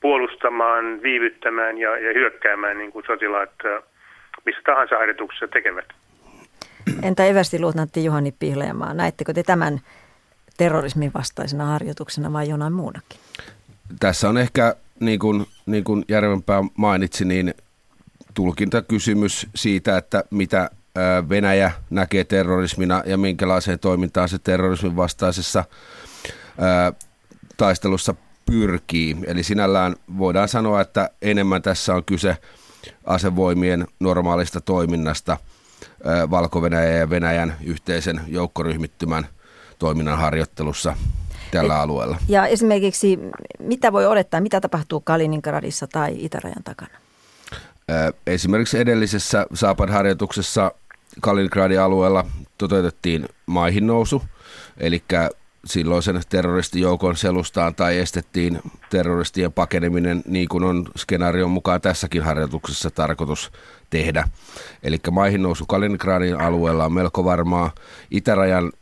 puolustamaan, 0.00 1.02
viivyttämään 1.02 1.78
ja, 1.78 1.98
ja 1.98 2.12
hyökkäämään 2.12 2.78
niin 2.78 2.92
kuin 2.92 3.06
sotilaat 3.06 3.52
missä 4.44 4.62
tahansa 4.64 4.98
harjoituksessa 4.98 5.48
tekevät. 5.48 5.86
Entä 7.02 7.24
evästiluutnantti 7.24 8.04
Juhani 8.04 8.32
Pihlajamaa, 8.32 8.94
näettekö 8.94 9.34
te 9.34 9.42
tämän 9.42 9.80
terrorismin 10.56 11.10
vastaisena 11.14 11.64
harjoituksena 11.66 12.32
vai 12.32 12.48
jonain 12.48 12.72
muunakin? 12.72 13.20
Tässä 14.00 14.28
on 14.28 14.38
ehkä, 14.38 14.76
niin 15.00 15.18
kuin, 15.18 15.46
niin 15.66 15.84
kuin 15.84 16.04
Järvenpää 16.08 16.64
mainitsi, 16.76 17.24
niin 17.24 17.54
tulkintakysymys 18.34 19.46
siitä, 19.54 19.96
että 19.96 20.24
mitä 20.30 20.70
Venäjä 21.28 21.72
näkee 21.90 22.24
terrorismina 22.24 23.02
ja 23.06 23.16
minkälaiseen 23.18 23.78
toimintaan 23.78 24.28
se 24.28 24.38
terrorismin 24.38 24.96
vastaisessa 24.96 25.64
taistelussa 27.56 28.14
pyrkii. 28.46 29.16
Eli 29.26 29.42
sinällään 29.42 29.96
voidaan 30.18 30.48
sanoa, 30.48 30.80
että 30.80 31.10
enemmän 31.22 31.62
tässä 31.62 31.94
on 31.94 32.04
kyse 32.04 32.36
asevoimien 33.04 33.86
normaalista 34.00 34.60
toiminnasta– 34.60 35.36
valko 36.30 36.66
ja 37.00 37.10
Venäjän 37.10 37.56
yhteisen 37.64 38.20
joukkoryhmittymän 38.26 39.26
toiminnan 39.78 40.18
harjoittelussa 40.18 40.96
tällä 41.50 41.80
alueella. 41.80 42.16
Ja 42.28 42.46
esimerkiksi 42.46 43.18
mitä 43.58 43.92
voi 43.92 44.06
odottaa, 44.06 44.40
mitä 44.40 44.60
tapahtuu 44.60 45.00
Kaliningradissa 45.00 45.86
tai 45.86 46.24
itärajan 46.24 46.62
takana? 46.64 46.90
Esimerkiksi 48.26 48.78
edellisessä 48.78 49.46
Saapad-harjoituksessa 49.54 50.72
Kaliningradin 51.20 51.80
alueella 51.80 52.24
toteutettiin 52.58 53.28
maihin 53.46 53.86
nousu, 53.86 54.22
eli 54.78 55.02
silloisen 55.66 56.20
terroristijoukon 56.28 57.16
selustaan 57.16 57.74
tai 57.74 57.98
estettiin 57.98 58.60
terroristien 58.90 59.52
pakeneminen 59.52 60.22
niin 60.26 60.48
kuin 60.48 60.64
on 60.64 60.86
skenaarion 60.96 61.50
mukaan 61.50 61.80
tässäkin 61.80 62.22
harjoituksessa 62.22 62.90
tarkoitus 62.90 63.52
tehdä. 63.90 64.28
Eli 64.82 64.98
maihin 65.10 65.42
nousu 65.42 65.66
Kaliningradin 65.66 66.40
alueella 66.40 66.84
on 66.84 66.92
melko 66.92 67.24
varmaa. 67.24 67.70
Itärajan 68.10 68.72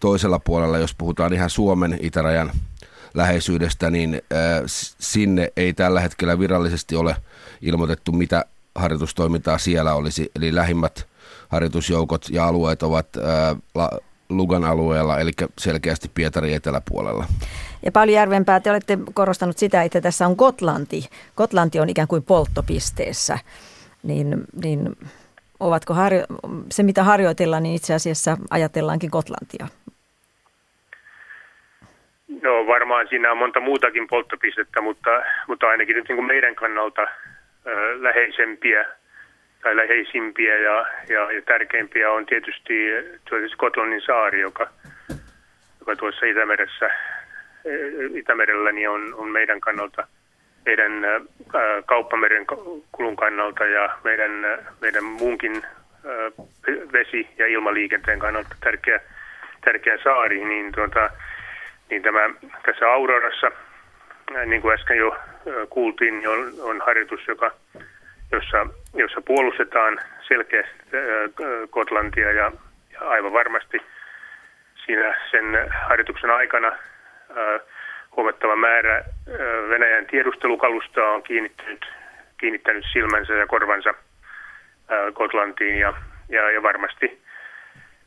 toisella 0.00 0.38
puolella, 0.38 0.78
jos 0.78 0.94
puhutaan 0.94 1.32
ihan 1.32 1.50
Suomen 1.50 1.98
itärajan 2.00 2.50
läheisyydestä, 3.14 3.90
niin 3.90 4.22
sinne 4.98 5.52
ei 5.56 5.72
tällä 5.72 6.00
hetkellä 6.00 6.38
virallisesti 6.38 6.96
ole 6.96 7.16
ilmoitettu, 7.60 8.12
mitä 8.12 8.44
harjoitustoimintaa 8.74 9.58
siellä 9.58 9.94
olisi. 9.94 10.30
Eli 10.36 10.54
lähimmät 10.54 11.06
harjoitusjoukot 11.48 12.26
ja 12.30 12.46
alueet 12.46 12.82
ovat 12.82 13.08
Lugan 14.28 14.64
alueella, 14.64 15.18
eli 15.18 15.30
selkeästi 15.58 16.10
Pietarin 16.14 16.54
eteläpuolella. 16.54 17.24
Ja 17.84 17.92
paljon 17.92 18.16
järvempää, 18.16 18.60
te 18.60 18.70
olette 18.70 18.98
korostanut 19.14 19.58
sitä, 19.58 19.82
että 19.82 20.00
tässä 20.00 20.26
on 20.26 20.34
Gotlanti. 20.38 21.08
Gotlanti 21.36 21.80
on 21.80 21.88
ikään 21.88 22.08
kuin 22.08 22.22
polttopisteessä. 22.22 23.38
Niin, 24.02 24.44
niin 24.64 24.96
ovatko 25.60 25.94
harjo- 25.94 26.26
se, 26.72 26.82
mitä 26.82 27.04
harjoitellaan, 27.04 27.62
niin 27.62 27.74
itse 27.74 27.94
asiassa 27.94 28.36
ajatellaankin 28.50 29.10
Gotlantia? 29.12 29.66
No 32.42 32.66
varmaan 32.66 33.06
siinä 33.08 33.32
on 33.32 33.38
monta 33.38 33.60
muutakin 33.60 34.08
polttopistettä, 34.08 34.80
mutta, 34.80 35.10
mutta 35.48 35.66
ainakin 35.66 35.96
nyt 35.96 36.08
niin 36.08 36.16
kuin 36.16 36.26
meidän 36.26 36.54
kannalta 36.54 37.02
äh, 37.02 37.10
läheisempiä 38.00 38.86
tai 39.64 39.76
läheisimpiä 39.76 40.58
ja, 40.58 40.86
ja, 41.08 41.32
ja 41.32 41.42
tärkeimpiä 41.42 42.10
on 42.12 42.26
tietysti 42.26 42.74
Skotlannin 43.52 44.02
saari, 44.06 44.40
joka, 44.40 44.68
joka 45.80 45.96
tuossa 45.96 46.26
Itämeressä, 46.26 46.90
Itämerellä 48.14 48.72
niin 48.72 48.90
on, 48.90 49.14
on 49.14 49.28
meidän 49.28 49.60
kannalta, 49.60 50.06
meidän 50.66 50.92
kauppameren 51.86 52.46
kulun 52.92 53.16
kannalta 53.16 53.66
ja 53.66 53.98
meidän, 54.04 54.32
meidän 54.80 55.04
muunkin 55.04 55.62
vesi- 56.92 57.28
ja 57.38 57.46
ilmaliikenteen 57.46 58.18
kannalta 58.18 58.56
tärkeä, 58.60 59.00
tärkeä 59.64 59.98
saari, 60.04 60.44
niin, 60.44 60.72
tuota, 60.72 61.10
niin 61.90 62.02
tämä, 62.02 62.30
tässä 62.66 62.92
Aurorassa, 62.92 63.50
niin 64.46 64.62
kuin 64.62 64.74
äsken 64.74 64.96
jo 64.96 65.16
kuultiin, 65.70 66.18
niin 66.18 66.28
on, 66.28 66.52
on 66.60 66.82
harjoitus, 66.86 67.28
joka 67.28 67.50
jossa, 68.34 68.66
jossa 68.94 69.20
puolustetaan 69.20 70.00
selkeästi 70.28 70.74
Kotlantia 71.70 72.32
ja, 72.32 72.52
ja 72.92 73.00
aivan 73.00 73.32
varmasti 73.32 73.78
siinä 74.84 75.14
sen 75.30 75.44
harjoituksen 75.88 76.30
aikana 76.30 76.72
huomattava 78.16 78.56
määrä 78.56 79.04
Venäjän 79.68 80.06
tiedustelukalustoa 80.06 81.10
on 81.10 81.22
kiinnittänyt, 81.22 81.86
kiinnittänyt 82.38 82.84
silmänsä 82.92 83.32
ja 83.32 83.46
korvansa 83.46 83.94
Kotlantiin 85.12 85.78
ja, 85.78 85.94
ja, 86.28 86.50
ja 86.50 86.62
varmasti 86.62 87.22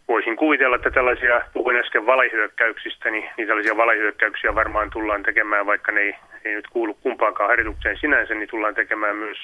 voisin 0.07 0.36
kuvitella, 0.36 0.75
että 0.75 0.91
tällaisia, 0.91 1.41
puhuin 1.53 1.78
äsken 1.78 2.05
valehyökkäyksistä, 2.05 3.09
niin, 3.09 3.30
niin 3.38 3.47
tällaisia 3.47 3.78
valehyökkäyksiä 3.78 4.55
varmaan 4.55 4.89
tullaan 4.89 5.23
tekemään, 5.23 5.65
vaikka 5.65 5.91
ne 5.91 6.01
ei, 6.01 6.15
ei 6.45 6.55
nyt 6.55 6.67
kuulu 6.67 6.93
kumpaankaan 6.93 7.49
harjoitukseen 7.49 7.97
sinänsä, 7.97 8.34
niin 8.34 8.49
tullaan 8.49 8.75
tekemään 8.75 9.15
myös 9.15 9.38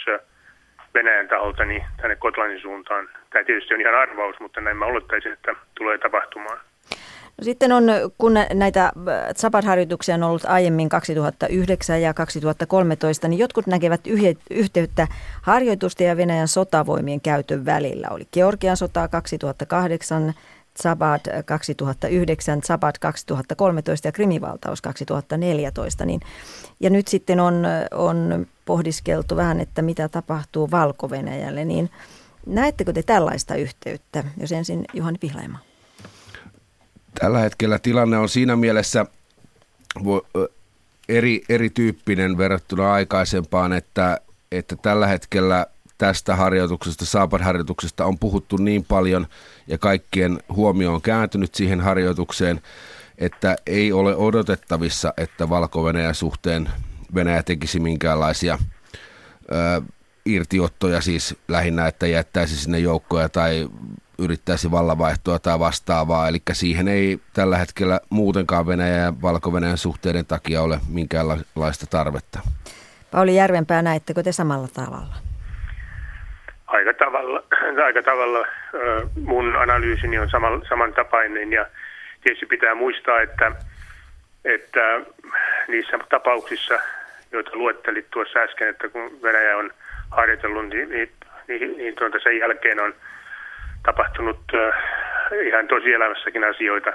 Venäjän 0.93 1.27
taholta 1.27 1.65
niin 1.65 1.83
tänne 2.01 2.15
Kotlannin 2.15 2.61
suuntaan. 2.61 3.09
Tämä 3.29 3.43
tietysti 3.43 3.73
on 3.73 3.81
ihan 3.81 3.95
arvaus, 3.95 4.39
mutta 4.39 4.61
näin 4.61 4.77
mä 4.77 4.85
olettaisin, 4.85 5.33
että 5.33 5.55
tulee 5.75 5.97
tapahtumaan. 5.97 6.59
No 7.37 7.43
sitten 7.43 7.71
on, 7.71 7.83
kun 8.17 8.33
näitä 8.53 8.91
Zapad-harjoituksia 9.35 10.15
on 10.15 10.23
ollut 10.23 10.45
aiemmin 10.45 10.89
2009 10.89 12.01
ja 12.01 12.13
2013, 12.13 13.27
niin 13.27 13.39
jotkut 13.39 13.67
näkevät 13.67 14.01
yhteyttä 14.49 15.07
harjoitusten 15.41 16.07
ja 16.07 16.17
Venäjän 16.17 16.47
sotavoimien 16.47 17.21
käytön 17.21 17.65
välillä. 17.65 18.07
Oli 18.11 18.23
Georgian 18.33 18.77
sota 18.77 19.07
2008, 19.07 20.33
Zabad 20.81 21.43
2009, 21.45 22.61
Zabad 22.61 22.95
2013 22.99 24.07
ja 24.07 24.11
Krimivaltaus 24.11 24.81
2014. 24.81 26.05
Niin, 26.05 26.21
ja 26.79 26.89
nyt 26.89 27.07
sitten 27.07 27.39
on, 27.39 27.63
on 27.91 28.47
pohdiskeltu 28.65 29.35
vähän, 29.35 29.59
että 29.59 29.81
mitä 29.81 30.09
tapahtuu 30.09 30.71
valko 30.71 31.09
niin 31.65 31.89
näettekö 32.45 32.93
te 32.93 33.03
tällaista 33.03 33.55
yhteyttä, 33.55 34.23
jos 34.37 34.51
ensin 34.51 34.85
Juhani 34.93 35.17
Pihlaima? 35.17 35.59
Tällä 37.19 37.39
hetkellä 37.39 37.79
tilanne 37.79 38.17
on 38.17 38.29
siinä 38.29 38.55
mielessä 38.55 39.05
eri, 41.09 41.43
erityyppinen 41.49 42.37
verrattuna 42.37 42.93
aikaisempaan, 42.93 43.73
että, 43.73 44.21
että 44.51 44.75
tällä 44.75 45.07
hetkellä 45.07 45.65
tästä 46.03 46.35
harjoituksesta, 46.35 47.05
Saapad-harjoituksesta 47.05 48.05
on 48.05 48.19
puhuttu 48.19 48.57
niin 48.57 48.85
paljon 48.85 49.27
ja 49.67 49.77
kaikkien 49.77 50.39
huomio 50.49 50.93
on 50.93 51.01
kääntynyt 51.01 51.55
siihen 51.55 51.81
harjoitukseen, 51.81 52.61
että 53.17 53.55
ei 53.65 53.91
ole 53.91 54.15
odotettavissa, 54.15 55.13
että 55.17 55.49
valko 55.49 55.83
suhteen 56.13 56.69
Venäjä 57.15 57.43
tekisi 57.43 57.79
minkäänlaisia 57.79 58.59
ö, 59.51 59.81
irtiottoja, 60.25 61.01
siis 61.01 61.35
lähinnä, 61.47 61.87
että 61.87 62.07
jättäisi 62.07 62.57
sinne 62.57 62.79
joukkoja 62.79 63.29
tai 63.29 63.69
yrittäisi 64.17 64.71
vallanvaihtoa 64.71 65.39
tai 65.39 65.59
vastaavaa. 65.59 66.27
Eli 66.27 66.41
siihen 66.53 66.87
ei 66.87 67.19
tällä 67.33 67.57
hetkellä 67.57 67.99
muutenkaan 68.09 68.67
Venäjä 68.67 68.97
ja 68.97 69.21
valko 69.21 69.51
suhteiden 69.75 70.25
takia 70.25 70.61
ole 70.61 70.79
minkäänlaista 70.87 71.87
tarvetta. 71.89 72.39
Pauli 73.11 73.35
Järvenpää, 73.35 73.81
näettekö 73.81 74.23
te 74.23 74.31
samalla 74.31 74.67
tavalla? 74.67 75.32
Aika 76.73 76.93
tavalla. 76.93 77.43
Aika 77.87 78.03
tavalla 78.03 78.47
mun 79.15 79.55
analyysini 79.55 80.19
on 80.19 80.29
saman, 80.29 80.61
samantapainen 80.69 81.51
ja 81.51 81.65
tietysti 82.23 82.45
pitää 82.45 82.75
muistaa, 82.75 83.21
että, 83.21 83.51
että 84.45 85.01
niissä 85.67 85.99
tapauksissa, 86.09 86.79
joita 87.31 87.51
luettelit 87.53 88.07
tuossa 88.11 88.39
äsken, 88.39 88.67
että 88.67 88.89
kun 88.89 89.19
Venäjä 89.23 89.57
on 89.57 89.71
harjoitellut, 90.11 90.69
niin, 90.69 90.89
niin, 90.89 91.09
niin, 91.47 91.77
niin 91.77 91.95
tuota 91.95 92.19
sen 92.19 92.37
jälkeen 92.39 92.79
on 92.79 92.93
tapahtunut 93.85 94.41
ihan 95.45 95.67
tosielämässäkin 95.67 96.43
asioita, 96.43 96.93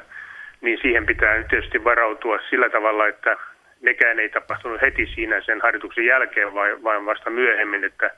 niin 0.60 0.78
siihen 0.82 1.06
pitää 1.06 1.42
tietysti 1.42 1.84
varautua 1.84 2.38
sillä 2.50 2.70
tavalla, 2.70 3.06
että 3.06 3.36
nekään 3.80 4.18
ei 4.18 4.28
tapahtunut 4.28 4.80
heti 4.82 5.06
siinä 5.14 5.40
sen 5.40 5.60
harjoituksen 5.60 6.06
jälkeen, 6.06 6.54
vaan 6.54 7.06
vasta 7.06 7.30
myöhemmin, 7.30 7.84
että 7.84 8.10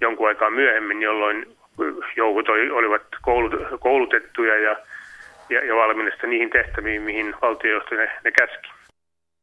jonkun 0.00 0.28
aikaa 0.28 0.50
myöhemmin, 0.50 1.02
jolloin 1.02 1.56
joukot 2.16 2.48
olivat 2.48 3.02
koulutettuja 3.80 4.58
ja, 4.58 4.76
ja, 5.50 5.64
ja 5.66 5.76
valmiina 5.76 6.10
niihin 6.26 6.50
tehtäviin, 6.50 7.02
mihin 7.02 7.34
valtiojohto 7.42 7.94
ne, 7.94 8.10
ne 8.24 8.30
käski. 8.30 8.68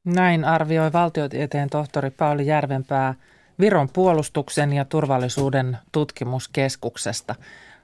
Näin 0.06 0.46
arvioi 0.46 0.94
valtiotieteen 0.94 1.70
tohtori 1.70 2.10
Pauli 2.10 2.46
Järvenpää 2.46 3.14
Viron 3.60 3.90
puolustuksen 3.94 4.74
ja 4.74 4.86
turvallisuuden 4.86 5.78
tutkimuskeskuksesta. 5.92 7.36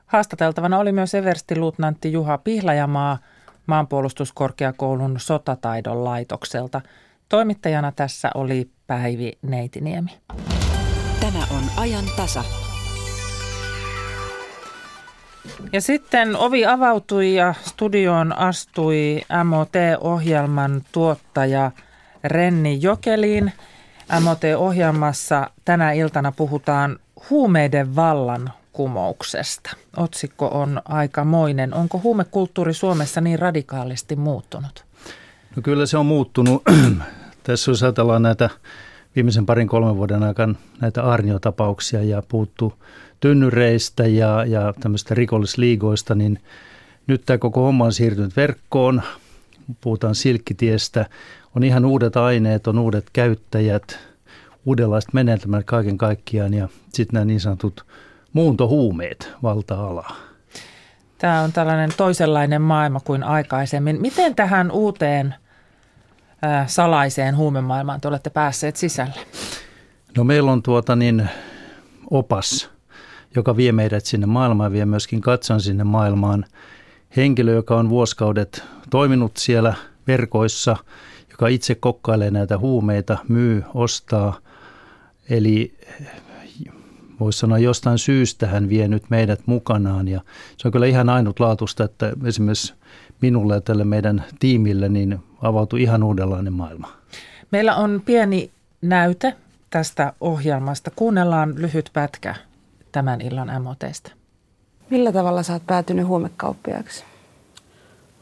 Haastateltavana 0.05 0.79
oli 0.79 0.91
myös 0.91 1.15
everstiluutnantti 1.15 2.11
Juha 2.11 2.37
Pihlajamaa 2.37 3.17
maanpuolustuskorkeakoulun 3.65 5.19
sotataidon 5.19 6.03
laitokselta. 6.03 6.81
Toimittajana 7.29 7.91
tässä 7.91 8.29
oli 8.35 8.69
Päivi 8.87 9.31
Neitiniemi. 9.41 10.11
Tämä 11.19 11.39
on 11.57 11.63
ajan 11.77 12.05
tasa. 12.17 12.62
Ja 15.71 15.81
sitten 15.81 16.35
ovi 16.35 16.65
avautui 16.65 17.35
ja 17.35 17.53
studioon 17.61 18.37
astui 18.37 19.21
MOT-ohjelman 19.43 20.81
tuottaja 20.91 21.71
Renni 22.23 22.79
Jokeliin. 22.81 23.51
MOT-ohjelmassa 24.19 25.49
tänä 25.65 25.91
iltana 25.91 26.31
puhutaan 26.31 26.99
huumeiden 27.29 27.95
vallan 27.95 28.53
kumouksesta. 28.73 29.69
Otsikko 29.97 30.47
on 30.47 30.81
aikamoinen. 30.85 31.73
Onko 31.73 31.99
huumekulttuuri 32.03 32.73
Suomessa 32.73 33.21
niin 33.21 33.39
radikaalisti 33.39 34.15
muuttunut? 34.15 34.85
No 35.55 35.61
kyllä 35.61 35.85
se 35.85 35.97
on 35.97 36.05
muuttunut. 36.05 36.63
Tässä 37.43 37.71
jos 37.71 37.83
ajatellaan 37.83 38.21
näitä 38.21 38.49
viimeisen 39.15 39.45
parin 39.45 39.67
kolmen 39.67 39.97
vuoden 39.97 40.23
aikana 40.23 40.55
näitä 40.81 41.03
arniotapauksia 41.03 42.03
ja 42.03 42.23
puuttu 42.27 42.73
tynnyreistä 43.19 44.07
ja, 44.07 44.45
ja 44.45 44.73
tämmöistä 44.79 45.15
rikollisliigoista, 45.15 46.15
niin 46.15 46.39
nyt 47.07 47.21
tämä 47.25 47.37
koko 47.37 47.61
homma 47.61 47.85
on 47.85 47.93
siirtynyt 47.93 48.35
verkkoon. 48.37 49.01
Puhutaan 49.81 50.15
silkkitiestä. 50.15 51.05
On 51.55 51.63
ihan 51.63 51.85
uudet 51.85 52.17
aineet, 52.17 52.67
on 52.67 52.79
uudet 52.79 53.05
käyttäjät, 53.13 53.99
uudenlaiset 54.65 55.13
menetelmät 55.13 55.65
kaiken 55.65 55.97
kaikkiaan 55.97 56.53
ja 56.53 56.67
sitten 56.93 57.13
nämä 57.13 57.25
niin 57.25 57.39
sanotut 57.39 57.85
muuntohuumeet 58.33 59.33
valta-alaa. 59.43 60.15
Tämä 61.17 61.41
on 61.41 61.51
tällainen 61.51 61.89
toisenlainen 61.97 62.61
maailma 62.61 62.99
kuin 62.99 63.23
aikaisemmin. 63.23 64.01
Miten 64.01 64.35
tähän 64.35 64.71
uuteen 64.71 65.35
salaiseen 66.67 67.37
huumemaailmaan 67.37 68.01
te 68.01 68.07
olette 68.07 68.29
päässeet 68.29 68.75
sisälle? 68.75 69.19
No 70.17 70.23
meillä 70.23 70.51
on 70.51 70.63
tuota 70.63 70.95
niin 70.95 71.29
opas, 72.11 72.69
joka 73.35 73.57
vie 73.57 73.71
meidät 73.71 74.05
sinne 74.05 74.27
maailmaan, 74.27 74.71
vie 74.71 74.85
myöskin 74.85 75.21
katson 75.21 75.61
sinne 75.61 75.83
maailmaan. 75.83 76.45
Henkilö, 77.17 77.53
joka 77.53 77.75
on 77.75 77.89
vuosikaudet 77.89 78.63
toiminut 78.89 79.37
siellä 79.37 79.73
verkoissa, 80.07 80.77
joka 81.31 81.47
itse 81.47 81.75
kokkailee 81.75 82.31
näitä 82.31 82.57
huumeita, 82.57 83.17
myy, 83.27 83.63
ostaa. 83.73 84.37
Eli 85.29 85.77
voisi 87.19 87.39
sanoa 87.39 87.57
jostain 87.57 87.97
syystä 87.97 88.47
hän 88.47 88.69
vie 88.69 88.87
nyt 88.87 89.09
meidät 89.09 89.41
mukanaan 89.45 90.07
ja 90.07 90.21
se 90.57 90.67
on 90.67 90.71
kyllä 90.71 90.85
ihan 90.85 91.09
ainutlaatuista, 91.09 91.83
että 91.83 92.13
esimerkiksi 92.25 92.73
minulle 93.21 93.53
ja 93.53 93.61
tälle 93.61 93.83
meidän 93.83 94.23
tiimille 94.39 94.89
niin 94.89 95.19
avautui 95.43 95.81
ihan 95.81 96.03
uudenlainen 96.03 96.53
maailma. 96.53 96.87
Meillä 97.51 97.75
on 97.75 98.01
pieni 98.05 98.51
näyte 98.81 99.33
tästä 99.69 100.13
ohjelmasta. 100.21 100.91
Kuunnellaan 100.95 101.53
lyhyt 101.57 101.89
pätkä 101.93 102.35
tämän 102.91 103.21
illan 103.21 103.63
MOTstä. 103.63 104.11
Millä 104.89 105.11
tavalla 105.11 105.43
sä 105.43 105.53
oot 105.53 105.65
päätynyt 105.65 106.07
huumekauppiaaksi? 106.07 107.03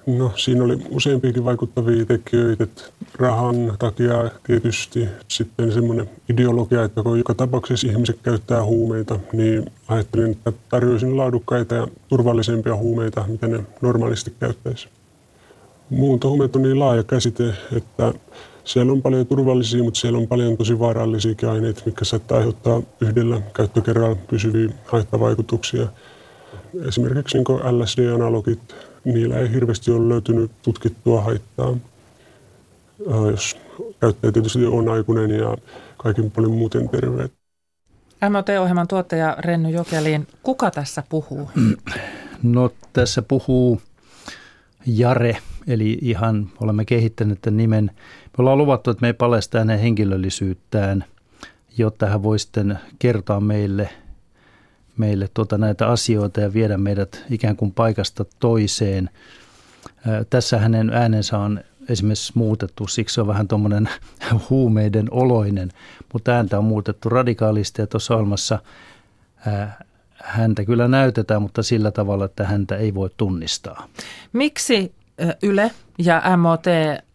No 0.08 0.32
siinä 0.36 0.64
oli 0.64 0.78
useampiakin 0.90 1.46
vaikuttavia 1.46 2.06
tekijöitä. 2.06 2.64
Että 2.64 2.84
rahan 3.16 3.56
takia 3.80 4.32
tietysti 4.44 5.08
sitten 5.28 5.72
semmoinen 5.72 6.10
ideologia, 6.30 6.84
että 6.84 7.04
kun 7.04 7.18
joka 7.18 7.34
tapauksessa 7.34 7.88
ihmiset 7.88 8.20
käyttää 8.24 8.64
huumeita, 8.64 9.20
niin 9.34 9.66
ajattelin, 9.88 10.32
että 10.32 10.54
tarjoisin 10.70 11.18
laadukkaita 11.18 11.76
ja 11.76 11.88
turvallisempia 12.08 12.76
huumeita, 12.76 13.26
mitä 13.28 13.48
ne 13.48 13.64
normaalisti 13.82 14.34
käyttäisi. 14.40 14.90
Muuntohuumeet 15.92 16.56
on 16.56 16.62
niin 16.62 16.80
laaja 16.80 17.04
käsite, 17.04 17.54
että 17.78 18.14
siellä 18.64 18.92
on 18.92 19.02
paljon 19.02 19.28
turvallisia, 19.28 19.84
mutta 19.84 20.00
siellä 20.00 20.20
on 20.20 20.28
paljon 20.28 20.58
tosi 20.58 20.80
vaarallisiakin 20.80 21.50
aineita, 21.50 21.82
mitkä 21.86 22.06
saattaa 22.06 22.38
aiheuttaa 22.38 22.82
yhdellä 23.02 23.42
käyttökerralla 23.54 24.16
pysyviä 24.16 24.70
haittavaikutuksia. 24.86 25.88
Esimerkiksi 26.88 27.38
niin 27.38 27.80
LSD-analogit, 27.80 28.76
niillä 29.04 29.38
ei 29.38 29.54
hirveästi 29.54 29.92
ole 29.92 30.10
löytynyt 30.10 30.52
tutkittua 30.62 31.22
haittaa. 31.22 31.78
Jos 33.32 33.58
käyttäjä 34.00 34.32
tietysti 34.32 34.66
on 34.66 34.90
aikuinen 34.90 35.32
ja 35.32 35.58
kaikin 35.98 36.32
paljon 36.32 36.52
muuten 36.52 36.90
terve. 36.90 37.30
MOT-ohjelman 38.30 38.88
tuottaja 38.88 39.36
Renny 39.40 39.70
Jokeliin, 39.70 40.28
kuka 40.44 40.72
tässä 40.72 41.04
puhuu? 41.10 41.50
No 42.44 42.72
tässä 42.94 43.22
puhuu 43.22 43.82
Jare, 44.86 45.38
eli 45.68 45.98
ihan 46.02 46.50
olemme 46.62 46.86
kehittäneet 46.86 47.42
tämän 47.42 47.58
nimen. 47.58 47.92
Me 48.26 48.32
ollaan 48.38 48.58
luvattu, 48.58 48.92
että 48.92 49.02
me 49.02 49.08
ei 49.08 49.14
paljasta 49.14 49.60
hänen 49.60 49.80
henkilöllisyyttään, 49.80 51.04
jotta 51.78 52.06
hän 52.06 52.24
voi 52.24 52.40
sitten 52.40 52.80
kertoa 53.00 53.40
meille, 53.40 53.90
meille 54.98 55.30
tuota 55.34 55.58
näitä 55.58 55.88
asioita 55.88 56.42
ja 56.42 56.54
viedä 56.54 56.78
meidät 56.78 57.26
ikään 57.30 57.56
kuin 57.56 57.72
paikasta 57.72 58.26
toiseen. 58.40 59.10
Tässä 60.30 60.58
hänen 60.58 60.90
äänensä 60.90 61.38
on 61.38 61.62
esimerkiksi 61.90 62.32
muutettu, 62.36 62.88
siksi 62.88 63.14
se 63.14 63.22
on 63.22 63.28
vähän 63.28 63.48
tuommoinen 63.48 63.90
huumeiden 64.50 65.08
oloinen, 65.12 65.70
mutta 66.14 66.32
ääntä 66.32 66.58
on 66.58 66.66
muutettu 66.66 67.10
radikaalisti 67.10 67.82
ja 67.82 67.88
tuossa 67.88 68.14
ohjelmassa 68.14 68.60
häntä 70.24 70.66
kyllä 70.66 70.88
näytetään, 70.88 71.42
mutta 71.42 71.64
sillä 71.64 71.92
tavalla, 71.92 72.26
että 72.26 72.44
häntä 72.44 72.78
ei 72.78 72.94
voi 72.94 73.10
tunnistaa. 73.18 73.88
Miksi 74.34 74.92
Yle 75.44 75.72
ja 75.98 76.22
MOT 76.38 76.66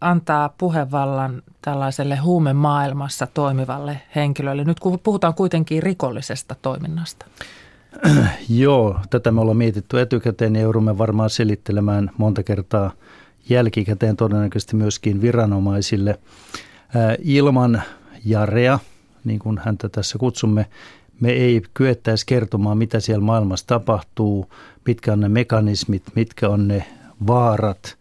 antaa 0.01 0.49
puhevallan 0.57 1.43
tällaiselle 1.61 2.15
huumemaailmassa 2.15 3.27
toimivalle 3.27 4.01
henkilölle? 4.15 4.63
Nyt 4.63 4.77
puhutaan 5.03 5.33
kuitenkin 5.33 5.83
rikollisesta 5.83 6.55
toiminnasta. 6.61 7.25
Joo, 8.49 8.99
tätä 9.09 9.31
me 9.31 9.41
ollaan 9.41 9.57
mietitty 9.57 10.01
etukäteen 10.01 10.55
ja 10.55 10.61
joudumme 10.61 10.97
varmaan 10.97 11.29
selittelemään 11.29 12.11
monta 12.17 12.43
kertaa 12.43 12.91
jälkikäteen 13.49 14.17
todennäköisesti 14.17 14.75
myöskin 14.75 15.21
viranomaisille. 15.21 16.19
Ilman 17.19 17.81
Jarea, 18.25 18.79
niin 19.23 19.39
kuin 19.39 19.61
häntä 19.65 19.89
tässä 19.89 20.17
kutsumme, 20.17 20.65
me 21.19 21.29
ei 21.29 21.61
kyettäisi 21.73 22.25
kertomaan, 22.25 22.77
mitä 22.77 22.99
siellä 22.99 23.23
maailmassa 23.23 23.67
tapahtuu, 23.67 24.53
mitkä 24.87 25.13
on 25.13 25.19
ne 25.19 25.29
mekanismit, 25.29 26.03
mitkä 26.15 26.49
on 26.49 26.67
ne 26.67 26.85
vaarat, 27.27 27.97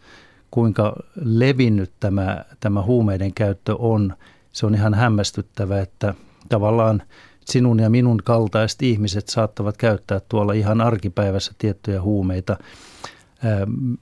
kuinka 0.51 0.97
levinnyt 1.25 1.93
tämä, 2.01 2.45
tämä 2.61 2.83
huumeiden 2.83 3.35
käyttö 3.35 3.77
on. 3.79 4.15
Se 4.53 4.67
on 4.67 4.75
ihan 4.75 4.95
hämmästyttävä, 4.95 5.81
että 5.81 6.15
tavallaan 6.49 7.03
sinun 7.45 7.81
ja 7.81 7.91
minun 7.91 8.19
kaltaiset 8.25 8.83
ihmiset 8.83 9.29
saattavat 9.29 9.77
käyttää 9.77 10.21
tuolla 10.29 10.53
ihan 10.53 10.81
arkipäivässä 10.81 11.53
tiettyjä 11.59 12.03
huumeita. 12.03 12.57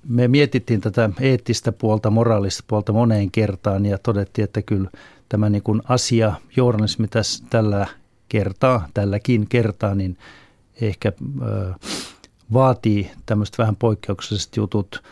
Me 0.09 0.29
mietittiin 0.29 0.81
tätä 0.81 1.11
eettistä 1.21 1.73
puolta, 1.73 2.11
moraalista 2.11 2.65
puolta 2.67 2.93
moneen 2.93 3.31
kertaan 3.31 3.87
ja 3.87 3.99
todettiin, 3.99 4.45
että 4.45 4.63
kyllä 4.63 4.91
tämä 5.29 5.51
niin 5.51 5.63
kuin 5.63 5.83
asia, 5.89 6.33
journalismi 6.57 7.09
tässä 7.09 7.45
tällä 7.51 7.87
kertaa, 8.29 8.89
tälläkin 8.95 9.49
kertaa, 9.49 9.95
niin 9.95 10.19
ehkä 10.81 11.13
äh, 11.43 11.75
vaatii 12.55 13.11
tämmöistä 13.27 13.63
vähän 13.63 13.77
poikkeukselliset 13.77 14.57
jutut. 14.57 15.03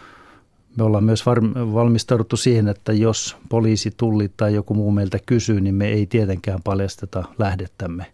Me 0.76 0.84
ollaan 0.84 1.05
myös 1.05 1.26
valmistauduttu 1.74 2.36
siihen, 2.36 2.68
että 2.68 2.93
jos 2.93 3.36
poliisi, 3.49 3.95
tulli 3.97 4.30
tai 4.36 4.55
joku 4.55 4.74
muu 4.74 4.90
meiltä 4.90 5.18
kysyy, 5.26 5.61
niin 5.61 5.74
me 5.74 5.88
ei 5.88 6.07
tietenkään 6.07 6.62
paljasteta 6.64 7.24
lähdettämme. 7.38 8.07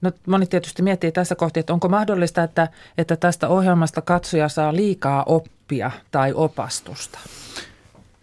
No, 0.00 0.12
moni 0.26 0.46
tietysti 0.46 0.82
miettii 0.82 1.12
tässä 1.12 1.34
kohti, 1.34 1.60
että 1.60 1.72
onko 1.72 1.88
mahdollista, 1.88 2.42
että, 2.42 2.68
että 2.98 3.16
tästä 3.16 3.48
ohjelmasta 3.48 4.02
katsoja 4.02 4.48
saa 4.48 4.76
liikaa 4.76 5.24
oppia 5.26 5.90
tai 6.10 6.32
opastusta? 6.32 7.18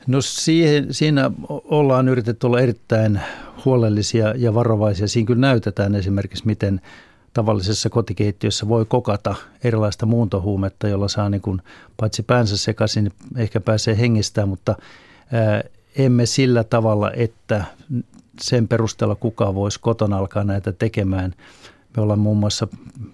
No 0.07 0.21
siihen, 0.21 0.93
siinä 0.93 1.31
ollaan 1.47 2.07
yritetty 2.07 2.47
olla 2.47 2.59
erittäin 2.59 3.21
huolellisia 3.65 4.33
ja 4.37 4.53
varovaisia. 4.53 5.07
Siinä 5.07 5.27
kyllä 5.27 5.41
näytetään 5.41 5.95
esimerkiksi, 5.95 6.45
miten 6.45 6.81
tavallisessa 7.35 7.89
kotikeittiössä 7.89 8.67
voi 8.67 8.85
kokata 8.85 9.35
erilaista 9.63 10.05
muuntohuumetta, 10.05 10.87
jolla 10.87 11.07
saa 11.07 11.29
niin 11.29 11.41
kuin, 11.41 11.61
paitsi 11.97 12.23
päänsä 12.23 12.57
sekaisin, 12.57 13.11
ehkä 13.37 13.59
pääsee 13.59 13.97
hengistään, 13.97 14.49
mutta 14.49 14.75
ää, 15.31 15.63
emme 15.97 16.25
sillä 16.25 16.63
tavalla, 16.63 17.11
että 17.11 17.65
sen 18.41 18.67
perusteella 18.67 19.15
kukaan 19.15 19.55
voisi 19.55 19.79
kotona 19.79 20.17
alkaa 20.17 20.43
näitä 20.43 20.71
tekemään. 20.71 21.33
Me 21.97 22.03
ollaan 22.03 22.19
muun 22.19 22.37
muassa 22.37 22.67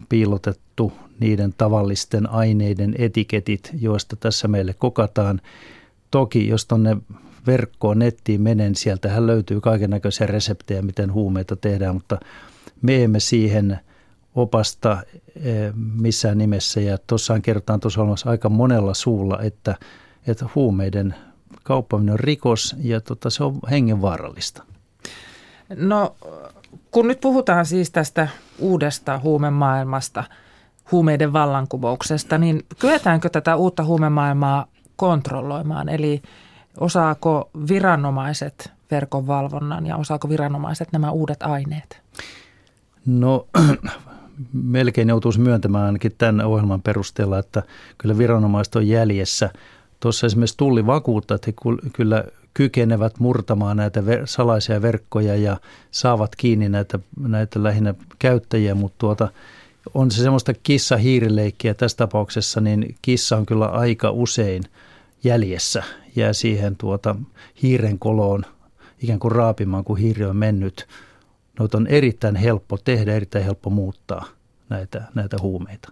piilotettu 0.10 0.94
niiden 1.20 1.54
tavallisten 1.58 2.30
aineiden 2.30 2.96
etiketit, 2.98 3.70
joista 3.80 4.16
tässä 4.16 4.48
meille 4.48 4.74
kokataan. 4.74 5.42
Toki 6.12 6.48
jos 6.48 6.66
tuonne 6.66 6.98
verkkoon, 7.48 8.00
nettiin 8.00 8.42
menen, 8.42 8.76
sieltähän 8.76 9.28
löytyy 9.28 9.62
kaiken 9.62 9.90
näköisiä 9.90 10.28
reseptejä, 10.28 10.82
miten 10.82 11.14
huumeita 11.14 11.56
tehdään, 11.56 11.96
mutta 11.96 12.20
me 12.82 13.04
emme 13.04 13.20
siihen 13.20 13.80
opasta 14.36 15.04
eh, 15.44 15.74
missään 15.76 16.38
nimessä. 16.38 16.82
Ja 16.82 16.98
tuossaan 17.08 17.42
kertaan 17.42 17.80
tuossa 17.80 18.02
olemassa 18.02 18.30
aika 18.30 18.50
monella 18.50 18.94
suulla, 18.94 19.40
että, 19.42 19.76
että 20.28 20.46
huumeiden 20.56 21.16
kauppaminen 21.64 22.14
on 22.14 22.20
rikos 22.20 22.76
ja 22.80 23.02
tota, 23.02 23.30
se 23.30 23.44
on 23.44 23.60
hengenvaarallista. 23.70 24.64
No 25.76 26.16
kun 26.92 27.08
nyt 27.08 27.20
puhutaan 27.20 27.66
siis 27.66 27.92
tästä 27.92 28.28
uudesta 28.60 29.20
huumemaailmasta, 29.20 30.24
huumeiden 30.92 31.34
vallankumouksesta, 31.34 32.38
niin 32.38 32.66
kyetäänkö 32.80 33.30
tätä 33.30 33.56
uutta 33.56 33.84
huumemaailmaa 33.84 34.66
kontrolloimaan? 34.96 35.90
Eli 35.90 36.22
osaako 36.80 37.50
viranomaiset 37.70 38.72
verkon 38.92 39.28
valvonnan 39.28 39.86
ja 39.86 39.98
osaako 39.98 40.30
viranomaiset 40.30 40.92
nämä 40.92 41.12
uudet 41.12 41.44
aineet? 41.44 42.02
No 43.06 43.48
melkein 44.54 45.10
joutuisi 45.10 45.40
myöntämään 45.40 45.86
ainakin 45.86 46.12
tämän 46.18 46.46
ohjelman 46.46 46.82
perusteella, 46.82 47.40
että 47.40 47.64
kyllä 47.98 48.18
viranomaiset 48.18 48.76
on 48.76 48.88
jäljessä. 48.88 49.50
Tuossa 50.00 50.28
esimerkiksi 50.28 50.58
tulli 50.58 50.86
vakuuttaa, 50.86 51.36
että 51.36 51.52
he 51.52 51.54
kyllä 51.94 52.24
kykenevät 52.54 53.20
murtamaan 53.20 53.78
näitä 53.78 54.04
salaisia 54.26 54.82
verkkoja 54.82 55.36
ja 55.36 55.58
saavat 55.92 56.36
kiinni 56.36 56.70
näitä, 56.70 57.00
näitä 57.20 57.64
lähinnä 57.64 57.94
käyttäjiä, 58.20 58.76
mutta 58.76 58.98
tuota, 58.98 59.28
on 59.94 60.12
se 60.12 60.22
semmoista 60.22 60.54
kissa-hiirileikkiä 60.54 61.74
tässä 61.74 61.98
tapauksessa, 61.98 62.62
niin 62.62 62.96
kissa 63.02 63.38
on 63.38 63.46
kyllä 63.46 63.66
aika 63.66 64.12
usein 64.12 64.64
jäljessä, 65.24 65.84
jää 66.16 66.34
siihen 66.34 66.76
tuota 66.76 67.16
hiiren 67.62 68.00
koloon 68.00 68.46
ikään 69.02 69.20
kuin 69.20 69.32
raapimaan, 69.32 69.84
kun 69.84 69.98
hiiri 69.98 70.26
on 70.26 70.38
mennyt. 70.38 70.88
Noita 71.62 71.78
on 71.78 71.88
erittäin 71.88 72.36
helppo 72.36 72.78
tehdä, 72.78 73.14
erittäin 73.14 73.46
helppo 73.46 73.70
muuttaa 73.70 74.26
näitä, 74.70 75.02
näitä 75.16 75.38
huumeita. 75.42 75.92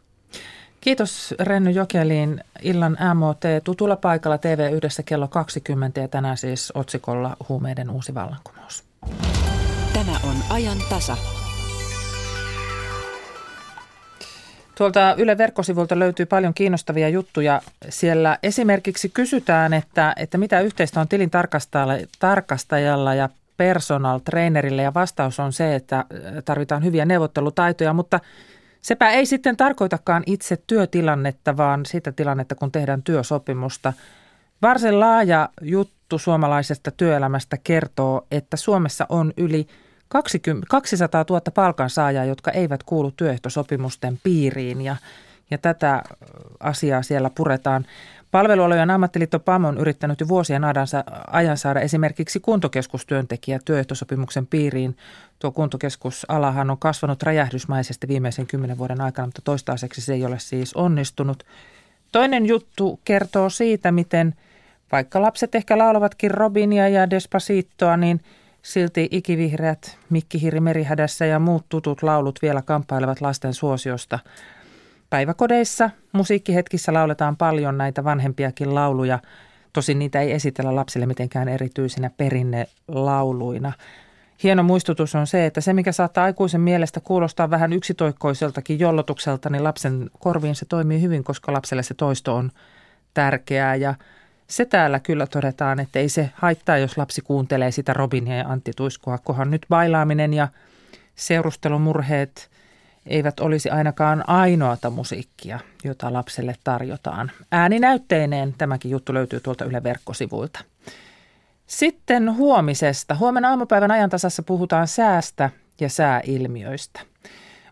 Kiitos 0.81 1.35
Renny 1.39 1.71
Jokeliin. 1.71 2.43
Illan 2.61 2.97
MOT 3.15 3.41
tutulla 3.63 3.95
paikalla 3.95 4.37
TV 4.37 4.69
yhdessä 4.73 5.03
kello 5.03 5.27
20 5.27 6.01
ja 6.01 6.07
tänään 6.07 6.37
siis 6.37 6.71
otsikolla 6.75 7.37
huumeiden 7.49 7.89
uusi 7.89 8.13
vallankumous. 8.13 8.83
Tämä 9.93 10.11
on 10.23 10.35
ajan 10.49 10.77
tasa. 10.89 11.17
Tuolta 14.77 15.15
Yle 15.17 15.37
verkkosivulta 15.37 15.99
löytyy 15.99 16.25
paljon 16.25 16.53
kiinnostavia 16.53 17.09
juttuja. 17.09 17.61
Siellä 17.89 18.37
esimerkiksi 18.43 19.09
kysytään, 19.09 19.73
että, 19.73 20.13
että 20.17 20.37
mitä 20.37 20.61
yhteistä 20.61 21.01
on 21.01 21.07
tilin 21.07 21.31
tarkastajalla 22.19 23.13
ja 23.13 23.29
personal 23.59 24.19
trainerille 24.19 24.81
ja 24.81 24.93
vastaus 24.93 25.39
on 25.39 25.53
se, 25.53 25.75
että 25.75 26.05
tarvitaan 26.45 26.83
hyviä 26.83 27.05
neuvottelutaitoja, 27.05 27.93
mutta 27.93 28.19
sepä 28.81 29.09
ei 29.09 29.25
sitten 29.25 29.57
tarkoitakaan 29.57 30.23
itse 30.25 30.57
työtilannetta, 30.67 31.57
vaan 31.57 31.85
sitä 31.85 32.11
tilannetta, 32.11 32.55
kun 32.55 32.71
tehdään 32.71 33.03
työsopimusta. 33.03 33.93
Varsin 34.61 34.99
laaja 34.99 35.49
juttu 35.61 36.17
suomalaisesta 36.17 36.91
työelämästä 36.91 37.57
kertoo, 37.63 38.27
että 38.31 38.57
Suomessa 38.57 39.05
on 39.09 39.33
yli 39.37 39.67
20, 40.07 40.67
200 40.69 41.25
000 41.29 41.41
palkansaajaa, 41.53 42.25
jotka 42.25 42.51
eivät 42.51 42.83
kuulu 42.83 43.11
työehtosopimusten 43.11 44.19
piiriin 44.23 44.81
ja, 44.81 44.95
ja 45.51 45.57
tätä 45.57 46.03
asiaa 46.59 47.03
siellä 47.03 47.29
puretaan. 47.35 47.85
Palvelualojen 48.31 48.89
ammattiliitto 48.89 49.39
PAM 49.39 49.65
on 49.65 49.77
yrittänyt 49.77 50.19
jo 50.19 50.27
vuosien 50.27 50.63
ajan 51.27 51.57
saada 51.57 51.79
esimerkiksi 51.79 52.39
kuntokeskustyöntekijä 52.39 53.59
työehtosopimuksen 53.65 54.47
piiriin. 54.47 54.97
Tuo 55.39 55.51
kuntokeskusalahan 55.51 56.69
on 56.69 56.77
kasvanut 56.77 57.23
räjähdysmäisesti 57.23 58.07
viimeisen 58.07 58.47
kymmenen 58.47 58.77
vuoden 58.77 59.01
aikana, 59.01 59.25
mutta 59.25 59.41
toistaiseksi 59.43 60.01
se 60.01 60.13
ei 60.13 60.25
ole 60.25 60.39
siis 60.39 60.73
onnistunut. 60.73 61.43
Toinen 62.11 62.45
juttu 62.45 62.99
kertoo 63.05 63.49
siitä, 63.49 63.91
miten 63.91 64.35
vaikka 64.91 65.21
lapset 65.21 65.55
ehkä 65.55 65.77
laulavatkin 65.77 66.31
Robinia 66.31 66.87
ja 66.87 67.09
Despacitoa, 67.09 67.97
niin 67.97 68.21
silti 68.61 69.07
ikivihreät 69.11 69.97
Mikki 70.09 70.51
Merihädässä 70.59 71.25
ja 71.25 71.39
muut 71.39 71.65
tutut 71.69 72.03
laulut 72.03 72.39
vielä 72.41 72.61
kamppailevat 72.61 73.21
lasten 73.21 73.53
suosiosta– 73.53 74.19
Päiväkodeissa 75.09 75.89
musiikkihetkissä 76.11 76.93
lauletaan 76.93 77.37
paljon 77.37 77.77
näitä 77.77 78.03
vanhempiakin 78.03 78.75
lauluja. 78.75 79.19
Tosin 79.73 79.99
niitä 79.99 80.21
ei 80.21 80.31
esitellä 80.31 80.75
lapsille 80.75 81.05
mitenkään 81.05 81.47
erityisinä 81.47 82.09
perinnelauluina. 82.17 83.73
Hieno 84.43 84.63
muistutus 84.63 85.15
on 85.15 85.27
se, 85.27 85.45
että 85.45 85.61
se 85.61 85.73
mikä 85.73 85.91
saattaa 85.91 86.23
aikuisen 86.23 86.61
mielestä 86.61 86.99
kuulostaa 86.99 87.49
vähän 87.49 87.73
yksitoikkoiseltakin 87.73 88.79
jollotukselta, 88.79 89.49
niin 89.49 89.63
lapsen 89.63 90.09
korviin 90.19 90.55
se 90.55 90.65
toimii 90.65 91.01
hyvin, 91.01 91.23
koska 91.23 91.53
lapselle 91.53 91.83
se 91.83 91.93
toisto 91.93 92.35
on 92.35 92.51
tärkeää. 93.13 93.75
Ja 93.75 93.95
se 94.47 94.65
täällä 94.65 94.99
kyllä 94.99 95.27
todetaan, 95.27 95.79
että 95.79 95.99
ei 95.99 96.09
se 96.09 96.29
haittaa, 96.35 96.77
jos 96.77 96.97
lapsi 96.97 97.21
kuuntelee 97.21 97.71
sitä 97.71 97.93
Robinia 97.93 98.37
ja 98.37 98.47
Antti 98.47 98.71
Tuiskua, 98.75 99.17
kohan 99.17 99.51
nyt 99.51 99.65
bailaaminen 99.69 100.33
ja 100.33 100.47
seurustelumurheet– 101.15 102.49
eivät 103.09 103.39
olisi 103.39 103.69
ainakaan 103.69 104.29
ainoata 104.29 104.89
musiikkia, 104.89 105.59
jota 105.83 106.13
lapselle 106.13 106.55
tarjotaan. 106.63 107.31
Ääninäytteineen 107.51 108.55
tämäkin 108.57 108.91
juttu 108.91 109.13
löytyy 109.13 109.39
tuolta 109.39 109.65
Yle 109.65 109.83
verkkosivuilta. 109.83 110.59
Sitten 111.67 112.35
huomisesta. 112.35 113.15
Huomenna 113.15 113.49
aamupäivän 113.49 113.91
ajantasassa 113.91 114.43
puhutaan 114.43 114.87
säästä 114.87 115.49
ja 115.79 115.89
sääilmiöistä. 115.89 117.01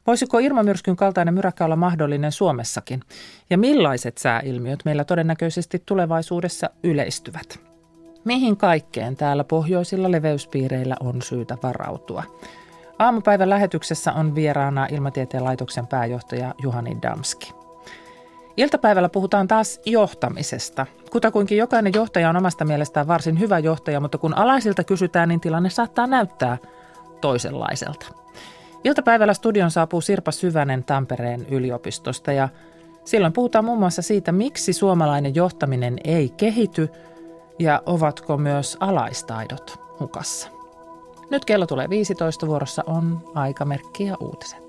Voisiko 0.08 0.40
ilmamyrskyn 0.40 0.96
kaltainen 0.96 1.34
myräkkä 1.34 1.66
olla 1.66 1.76
mahdollinen 1.76 2.32
Suomessakin? 2.32 3.02
Ja 3.50 3.58
millaiset 3.58 4.18
sääilmiöt 4.18 4.80
meillä 4.86 5.04
todennäköisesti 5.04 5.84
tulevaisuudessa 5.86 6.70
yleistyvät? 6.84 7.60
Mihin 8.26 8.58
kaikkeen 8.58 9.16
täällä 9.16 9.44
pohjoisilla 9.44 10.12
leveyspiireillä 10.12 10.96
on 11.00 11.22
syytä 11.22 11.58
varautua? 11.64 12.24
Aamupäivän 13.00 13.50
lähetyksessä 13.50 14.14
on 14.14 14.36
vieraana 14.36 14.88
Ilmatieteen 14.92 15.44
laitoksen 15.44 15.88
pääjohtaja 15.88 16.56
Juhani 16.62 16.98
Damski. 17.02 17.54
Iltapäivällä 18.58 19.10
puhutaan 19.10 19.48
taas 19.48 19.82
johtamisesta. 19.86 20.86
Kutakuinkin 21.12 21.58
jokainen 21.58 21.94
johtaja 21.96 22.30
on 22.30 22.36
omasta 22.38 22.66
mielestään 22.66 23.08
varsin 23.08 23.40
hyvä 23.40 23.60
johtaja, 23.60 24.00
mutta 24.00 24.18
kun 24.18 24.38
alaisilta 24.38 24.84
kysytään, 24.84 25.30
niin 25.30 25.40
tilanne 25.40 25.70
saattaa 25.70 26.08
näyttää 26.08 26.58
toisenlaiselta. 27.22 28.06
Iltapäivällä 28.84 29.34
studion 29.34 29.72
saapuu 29.72 30.02
Sirpa 30.02 30.32
Syvänen 30.32 30.84
Tampereen 30.84 31.46
yliopistosta 31.50 32.32
ja 32.32 32.50
silloin 33.06 33.34
puhutaan 33.34 33.66
muun 33.66 33.80
muassa 33.80 34.02
siitä, 34.02 34.32
miksi 34.32 34.74
suomalainen 34.74 35.36
johtaminen 35.36 35.98
ei 36.04 36.30
kehity 36.30 36.90
ja 37.60 37.82
ovatko 37.86 38.38
myös 38.38 38.78
alaistaidot 38.80 39.80
hukassa. 40.00 40.57
Nyt 41.30 41.46
kello 41.46 41.68
tulee 41.68 41.90
15 41.90 42.48
vuorossa 42.48 42.84
on 42.86 43.20
aikamerkki 43.36 44.04
ja 44.04 44.18
uutiset. 44.20 44.67